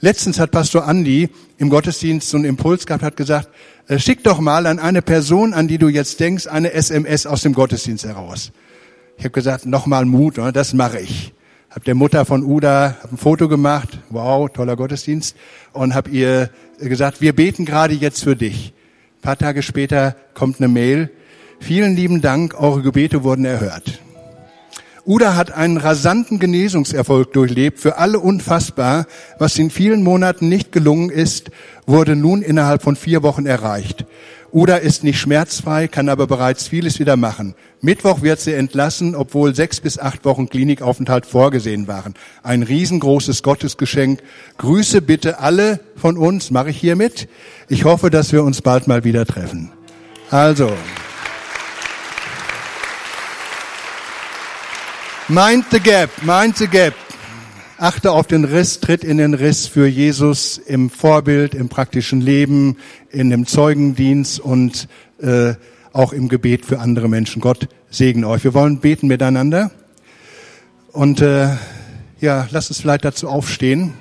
Letztens 0.00 0.38
hat 0.38 0.52
Pastor 0.52 0.86
Andi 0.86 1.28
im 1.56 1.70
Gottesdienst 1.70 2.28
so 2.28 2.36
einen 2.36 2.44
Impuls 2.44 2.86
gehabt, 2.86 3.02
hat 3.02 3.16
gesagt, 3.16 3.48
äh, 3.88 3.98
schick 3.98 4.22
doch 4.22 4.38
mal 4.38 4.66
an 4.66 4.78
eine 4.78 5.02
Person, 5.02 5.54
an 5.54 5.66
die 5.66 5.78
du 5.78 5.88
jetzt 5.88 6.20
denkst, 6.20 6.46
eine 6.46 6.72
SMS 6.72 7.26
aus 7.26 7.42
dem 7.42 7.52
Gottesdienst 7.52 8.04
heraus. 8.04 8.52
Ich 9.16 9.24
habe 9.24 9.32
gesagt, 9.32 9.66
nochmal 9.66 10.04
Mut, 10.04 10.36
ne, 10.36 10.52
das 10.52 10.74
mache 10.74 11.00
ich. 11.00 11.32
Hab 11.78 11.84
der 11.84 11.94
Mutter 11.94 12.24
von 12.24 12.42
Uda 12.42 12.96
ein 13.08 13.18
Foto 13.18 13.46
gemacht, 13.46 14.00
wow, 14.10 14.50
toller 14.52 14.74
Gottesdienst, 14.74 15.36
und 15.72 15.94
hab 15.94 16.08
ihr 16.08 16.50
gesagt, 16.80 17.20
wir 17.20 17.32
beten 17.36 17.66
gerade 17.66 17.94
jetzt 17.94 18.24
für 18.24 18.34
dich. 18.34 18.72
Ein 19.18 19.22
paar 19.22 19.38
Tage 19.38 19.62
später 19.62 20.16
kommt 20.34 20.58
eine 20.58 20.66
Mail, 20.66 21.08
vielen 21.60 21.94
lieben 21.94 22.20
Dank, 22.20 22.60
eure 22.60 22.82
Gebete 22.82 23.22
wurden 23.22 23.44
erhört. 23.44 24.00
Uda 25.06 25.36
hat 25.36 25.52
einen 25.52 25.76
rasanten 25.76 26.40
Genesungserfolg 26.40 27.32
durchlebt, 27.32 27.78
für 27.78 27.96
alle 27.96 28.18
unfassbar. 28.18 29.06
Was 29.38 29.56
in 29.56 29.70
vielen 29.70 30.02
Monaten 30.02 30.48
nicht 30.48 30.72
gelungen 30.72 31.10
ist, 31.10 31.52
wurde 31.86 32.16
nun 32.16 32.42
innerhalb 32.42 32.82
von 32.82 32.96
vier 32.96 33.22
Wochen 33.22 33.46
erreicht. 33.46 34.04
Uda 34.50 34.76
ist 34.76 35.04
nicht 35.04 35.20
schmerzfrei, 35.20 35.88
kann 35.88 36.08
aber 36.08 36.26
bereits 36.26 36.68
vieles 36.68 36.98
wieder 36.98 37.16
machen. 37.16 37.54
Mittwoch 37.82 38.22
wird 38.22 38.40
sie 38.40 38.54
entlassen, 38.54 39.14
obwohl 39.14 39.54
sechs 39.54 39.80
bis 39.80 39.98
acht 39.98 40.24
Wochen 40.24 40.48
Klinikaufenthalt 40.48 41.26
vorgesehen 41.26 41.86
waren. 41.86 42.14
Ein 42.42 42.62
riesengroßes 42.62 43.42
Gottesgeschenk. 43.42 44.20
Grüße 44.56 45.02
bitte 45.02 45.38
alle 45.40 45.80
von 45.96 46.16
uns, 46.16 46.50
mache 46.50 46.70
ich 46.70 46.78
hiermit. 46.78 47.28
Ich 47.68 47.84
hoffe, 47.84 48.08
dass 48.08 48.32
wir 48.32 48.42
uns 48.42 48.62
bald 48.62 48.88
mal 48.88 49.04
wieder 49.04 49.26
treffen. 49.26 49.70
Also. 50.30 50.72
Mind 55.28 55.66
the 55.70 55.78
gap, 55.78 56.10
mind 56.22 56.56
the 56.56 56.66
gap. 56.66 56.94
Achte 57.80 58.10
auf 58.10 58.26
den 58.26 58.44
Riss, 58.44 58.80
tritt 58.80 59.04
in 59.04 59.18
den 59.18 59.34
Riss 59.34 59.68
für 59.68 59.86
Jesus 59.86 60.58
im 60.58 60.90
Vorbild, 60.90 61.54
im 61.54 61.68
praktischen 61.68 62.20
Leben, 62.20 62.76
in 63.08 63.30
dem 63.30 63.46
Zeugendienst 63.46 64.40
und 64.40 64.88
äh, 65.20 65.54
auch 65.92 66.12
im 66.12 66.28
Gebet 66.28 66.66
für 66.66 66.80
andere 66.80 67.08
Menschen. 67.08 67.40
Gott 67.40 67.68
segne 67.88 68.26
euch. 68.26 68.42
Wir 68.42 68.52
wollen 68.52 68.80
beten 68.80 69.06
miteinander. 69.06 69.70
Und 70.90 71.20
äh, 71.20 71.50
ja, 72.18 72.48
lass 72.50 72.68
uns 72.68 72.80
vielleicht 72.80 73.04
dazu 73.04 73.28
aufstehen. 73.28 73.94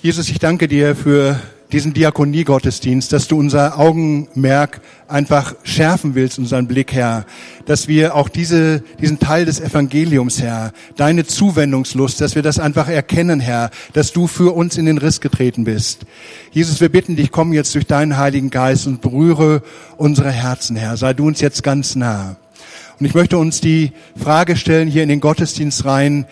Jesus, 0.00 0.30
ich 0.30 0.38
danke 0.38 0.68
dir 0.68 0.96
für 0.96 1.38
diesen 1.76 1.92
Diakonie-Gottesdienst, 1.92 3.12
dass 3.12 3.28
du 3.28 3.38
unser 3.38 3.78
Augenmerk 3.78 4.80
einfach 5.08 5.54
schärfen 5.62 6.14
willst, 6.14 6.38
unseren 6.38 6.66
Blick, 6.66 6.94
Herr, 6.94 7.26
dass 7.66 7.86
wir 7.86 8.14
auch 8.14 8.30
diese, 8.30 8.82
diesen 8.98 9.18
Teil 9.18 9.44
des 9.44 9.60
Evangeliums, 9.60 10.40
Herr, 10.40 10.72
deine 10.96 11.26
Zuwendungslust, 11.26 12.18
dass 12.22 12.34
wir 12.34 12.40
das 12.40 12.58
einfach 12.58 12.88
erkennen, 12.88 13.40
Herr, 13.40 13.68
dass 13.92 14.14
du 14.14 14.26
für 14.26 14.56
uns 14.56 14.78
in 14.78 14.86
den 14.86 14.96
Riss 14.96 15.20
getreten 15.20 15.64
bist. 15.64 16.06
Jesus, 16.50 16.80
wir 16.80 16.88
bitten 16.88 17.14
dich, 17.14 17.30
komm 17.30 17.52
jetzt 17.52 17.74
durch 17.74 17.86
deinen 17.86 18.16
Heiligen 18.16 18.48
Geist 18.48 18.86
und 18.86 19.02
berühre 19.02 19.62
unsere 19.98 20.30
Herzen, 20.30 20.76
Herr. 20.76 20.96
Sei 20.96 21.12
du 21.12 21.26
uns 21.26 21.42
jetzt 21.42 21.62
ganz 21.62 21.94
nah. 21.94 22.36
Und 22.98 23.04
ich 23.04 23.12
möchte 23.12 23.36
uns 23.36 23.60
die 23.60 23.92
Frage 24.16 24.56
stellen 24.56 24.88
hier 24.88 25.02
in 25.02 25.10
den 25.10 25.20
Gottesdienst 25.20 25.84
rein, 25.84 26.24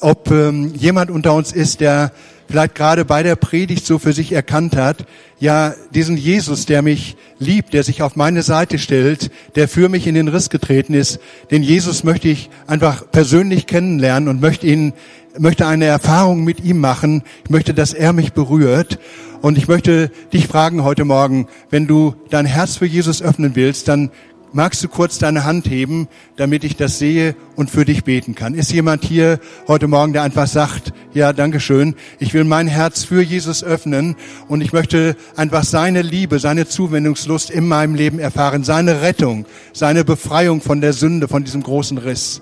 ob 0.00 0.28
ähm, 0.32 0.74
jemand 0.74 1.12
unter 1.12 1.34
uns 1.34 1.52
ist, 1.52 1.80
der 1.82 2.10
vielleicht 2.48 2.74
gerade 2.74 3.04
bei 3.04 3.22
der 3.22 3.36
Predigt 3.36 3.86
so 3.86 3.98
für 3.98 4.12
sich 4.12 4.32
erkannt 4.32 4.74
hat, 4.74 5.06
ja, 5.38 5.74
diesen 5.94 6.16
Jesus, 6.16 6.66
der 6.66 6.82
mich 6.82 7.16
liebt, 7.38 7.74
der 7.74 7.84
sich 7.84 8.02
auf 8.02 8.16
meine 8.16 8.42
Seite 8.42 8.78
stellt, 8.78 9.30
der 9.54 9.68
für 9.68 9.88
mich 9.88 10.06
in 10.06 10.14
den 10.14 10.28
Riss 10.28 10.50
getreten 10.50 10.94
ist, 10.94 11.20
den 11.50 11.62
Jesus 11.62 12.02
möchte 12.04 12.28
ich 12.28 12.50
einfach 12.66 13.10
persönlich 13.10 13.66
kennenlernen 13.66 14.28
und 14.28 14.40
möchte 14.40 14.66
ihn, 14.66 14.94
möchte 15.38 15.66
eine 15.66 15.84
Erfahrung 15.84 16.42
mit 16.42 16.64
ihm 16.64 16.80
machen. 16.80 17.22
Ich 17.44 17.50
möchte, 17.50 17.74
dass 17.74 17.92
er 17.92 18.12
mich 18.12 18.32
berührt. 18.32 18.98
Und 19.40 19.56
ich 19.56 19.68
möchte 19.68 20.10
dich 20.32 20.48
fragen 20.48 20.82
heute 20.82 21.04
Morgen, 21.04 21.46
wenn 21.70 21.86
du 21.86 22.16
dein 22.28 22.44
Herz 22.44 22.76
für 22.76 22.86
Jesus 22.86 23.22
öffnen 23.22 23.54
willst, 23.54 23.86
dann 23.86 24.10
Magst 24.52 24.82
du 24.82 24.88
kurz 24.88 25.18
deine 25.18 25.44
Hand 25.44 25.68
heben, 25.68 26.08
damit 26.36 26.64
ich 26.64 26.74
das 26.74 26.98
sehe 26.98 27.36
und 27.54 27.70
für 27.70 27.84
dich 27.84 28.04
beten 28.04 28.34
kann? 28.34 28.54
Ist 28.54 28.72
jemand 28.72 29.04
hier 29.04 29.40
heute 29.66 29.88
Morgen, 29.88 30.14
der 30.14 30.22
einfach 30.22 30.46
sagt, 30.46 30.94
ja, 31.12 31.34
danke 31.34 31.60
schön, 31.60 31.94
ich 32.18 32.32
will 32.32 32.44
mein 32.44 32.66
Herz 32.66 33.04
für 33.04 33.20
Jesus 33.20 33.62
öffnen 33.62 34.16
und 34.48 34.62
ich 34.62 34.72
möchte 34.72 35.16
einfach 35.36 35.64
seine 35.64 36.00
Liebe, 36.00 36.38
seine 36.38 36.66
Zuwendungslust 36.66 37.50
in 37.50 37.68
meinem 37.68 37.94
Leben 37.94 38.18
erfahren, 38.18 38.64
seine 38.64 39.02
Rettung, 39.02 39.44
seine 39.74 40.02
Befreiung 40.02 40.62
von 40.62 40.80
der 40.80 40.94
Sünde, 40.94 41.28
von 41.28 41.44
diesem 41.44 41.62
großen 41.62 41.98
Riss. 41.98 42.40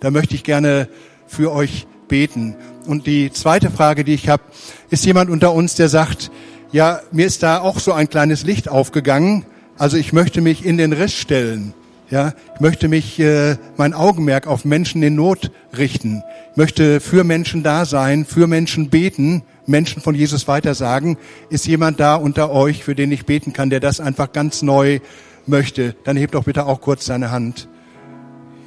Da 0.00 0.10
möchte 0.10 0.34
ich 0.34 0.42
gerne 0.42 0.88
für 1.28 1.52
euch 1.52 1.86
beten. 2.08 2.56
Und 2.86 3.06
die 3.06 3.30
zweite 3.30 3.70
Frage, 3.70 4.02
die 4.02 4.14
ich 4.14 4.28
habe, 4.28 4.42
ist 4.90 5.06
jemand 5.06 5.30
unter 5.30 5.52
uns, 5.52 5.76
der 5.76 5.88
sagt, 5.88 6.32
ja, 6.72 7.00
mir 7.12 7.26
ist 7.26 7.44
da 7.44 7.60
auch 7.60 7.78
so 7.78 7.92
ein 7.92 8.10
kleines 8.10 8.42
Licht 8.42 8.68
aufgegangen 8.68 9.46
also 9.78 9.96
ich 9.96 10.12
möchte 10.12 10.40
mich 10.40 10.64
in 10.64 10.76
den 10.76 10.92
Riss 10.92 11.14
stellen. 11.14 11.74
Ja, 12.10 12.34
ich 12.54 12.60
möchte 12.60 12.88
mich 12.88 13.18
äh, 13.18 13.56
mein 13.76 13.94
Augenmerk 13.94 14.46
auf 14.46 14.64
Menschen 14.64 15.02
in 15.02 15.14
Not 15.14 15.50
richten. 15.76 16.22
Ich 16.52 16.56
möchte 16.56 17.00
für 17.00 17.24
Menschen 17.24 17.62
da 17.62 17.86
sein, 17.86 18.24
für 18.24 18.46
Menschen 18.46 18.90
beten, 18.90 19.42
Menschen 19.66 20.02
von 20.02 20.14
Jesus 20.14 20.46
weitersagen. 20.46 21.16
Ist 21.48 21.66
jemand 21.66 21.98
da 21.98 22.14
unter 22.14 22.50
euch, 22.50 22.84
für 22.84 22.94
den 22.94 23.10
ich 23.10 23.24
beten 23.26 23.52
kann, 23.52 23.70
der 23.70 23.80
das 23.80 24.00
einfach 24.00 24.32
ganz 24.32 24.62
neu 24.62 25.00
möchte? 25.46 25.96
Dann 26.04 26.16
hebt 26.16 26.34
doch 26.34 26.44
bitte 26.44 26.66
auch 26.66 26.80
kurz 26.80 27.06
seine 27.06 27.30
Hand. 27.30 27.68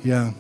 Ja, 0.04 0.34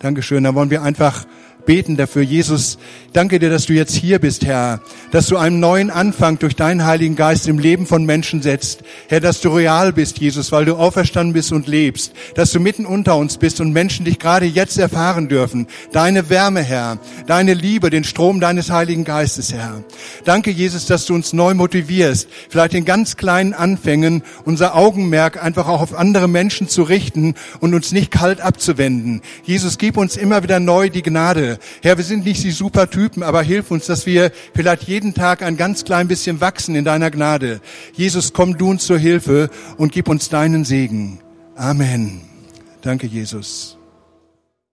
Dankeschön. 0.00 0.42
Dann 0.42 0.56
wollen 0.56 0.70
wir 0.70 0.82
einfach 0.82 1.24
beten 1.64 1.96
dafür. 1.96 2.22
Jesus, 2.22 2.78
danke 3.12 3.38
dir, 3.38 3.50
dass 3.50 3.66
du 3.66 3.72
jetzt 3.72 3.94
hier 3.94 4.18
bist, 4.18 4.44
Herr, 4.44 4.80
dass 5.10 5.26
du 5.26 5.36
einen 5.36 5.60
neuen 5.60 5.90
Anfang 5.90 6.38
durch 6.38 6.56
deinen 6.56 6.84
Heiligen 6.84 7.16
Geist 7.16 7.48
im 7.48 7.58
Leben 7.58 7.86
von 7.86 8.04
Menschen 8.04 8.42
setzt. 8.42 8.80
Herr, 9.08 9.20
dass 9.20 9.40
du 9.40 9.50
real 9.50 9.92
bist, 9.92 10.18
Jesus, 10.18 10.52
weil 10.52 10.64
du 10.64 10.76
auferstanden 10.76 11.32
bist 11.32 11.52
und 11.52 11.66
lebst, 11.66 12.12
dass 12.34 12.52
du 12.52 12.60
mitten 12.60 12.86
unter 12.86 13.16
uns 13.16 13.38
bist 13.38 13.60
und 13.60 13.72
Menschen 13.72 14.04
dich 14.04 14.18
gerade 14.18 14.46
jetzt 14.46 14.78
erfahren 14.78 15.28
dürfen. 15.28 15.66
Deine 15.92 16.30
Wärme, 16.30 16.62
Herr, 16.62 16.98
deine 17.26 17.54
Liebe, 17.54 17.90
den 17.90 18.04
Strom 18.04 18.40
deines 18.40 18.70
Heiligen 18.70 19.04
Geistes, 19.04 19.52
Herr. 19.52 19.82
Danke, 20.24 20.50
Jesus, 20.50 20.86
dass 20.86 21.06
du 21.06 21.14
uns 21.14 21.32
neu 21.32 21.54
motivierst, 21.54 22.28
vielleicht 22.48 22.74
in 22.74 22.84
ganz 22.84 23.16
kleinen 23.16 23.54
Anfängen 23.54 24.22
unser 24.44 24.74
Augenmerk 24.74 25.42
einfach 25.42 25.68
auch 25.68 25.80
auf 25.80 25.94
andere 25.94 26.28
Menschen 26.28 26.68
zu 26.68 26.82
richten 26.82 27.34
und 27.60 27.74
uns 27.74 27.92
nicht 27.92 28.10
kalt 28.10 28.40
abzuwenden. 28.40 29.22
Jesus, 29.44 29.78
gib 29.78 29.96
uns 29.96 30.16
immer 30.16 30.42
wieder 30.42 30.60
neu 30.60 30.88
die 30.88 31.02
Herr, 31.82 31.96
wir 31.96 32.04
sind 32.04 32.24
nicht 32.24 32.42
die 32.44 32.50
super 32.50 32.88
Typen, 32.88 33.22
aber 33.22 33.42
hilf 33.42 33.70
uns, 33.70 33.86
dass 33.86 34.06
wir 34.06 34.32
vielleicht 34.54 34.84
jeden 34.84 35.14
Tag 35.14 35.42
ein 35.42 35.56
ganz 35.56 35.84
klein 35.84 36.08
bisschen 36.08 36.40
wachsen 36.40 36.74
in 36.74 36.84
deiner 36.84 37.10
Gnade. 37.10 37.60
Jesus, 37.94 38.32
komm 38.32 38.58
du 38.58 38.70
uns 38.70 38.86
zur 38.86 38.98
Hilfe 38.98 39.50
und 39.76 39.92
gib 39.92 40.08
uns 40.08 40.28
deinen 40.28 40.64
Segen. 40.64 41.20
Amen. 41.56 42.22
Danke, 42.82 43.06
Jesus. 43.06 43.78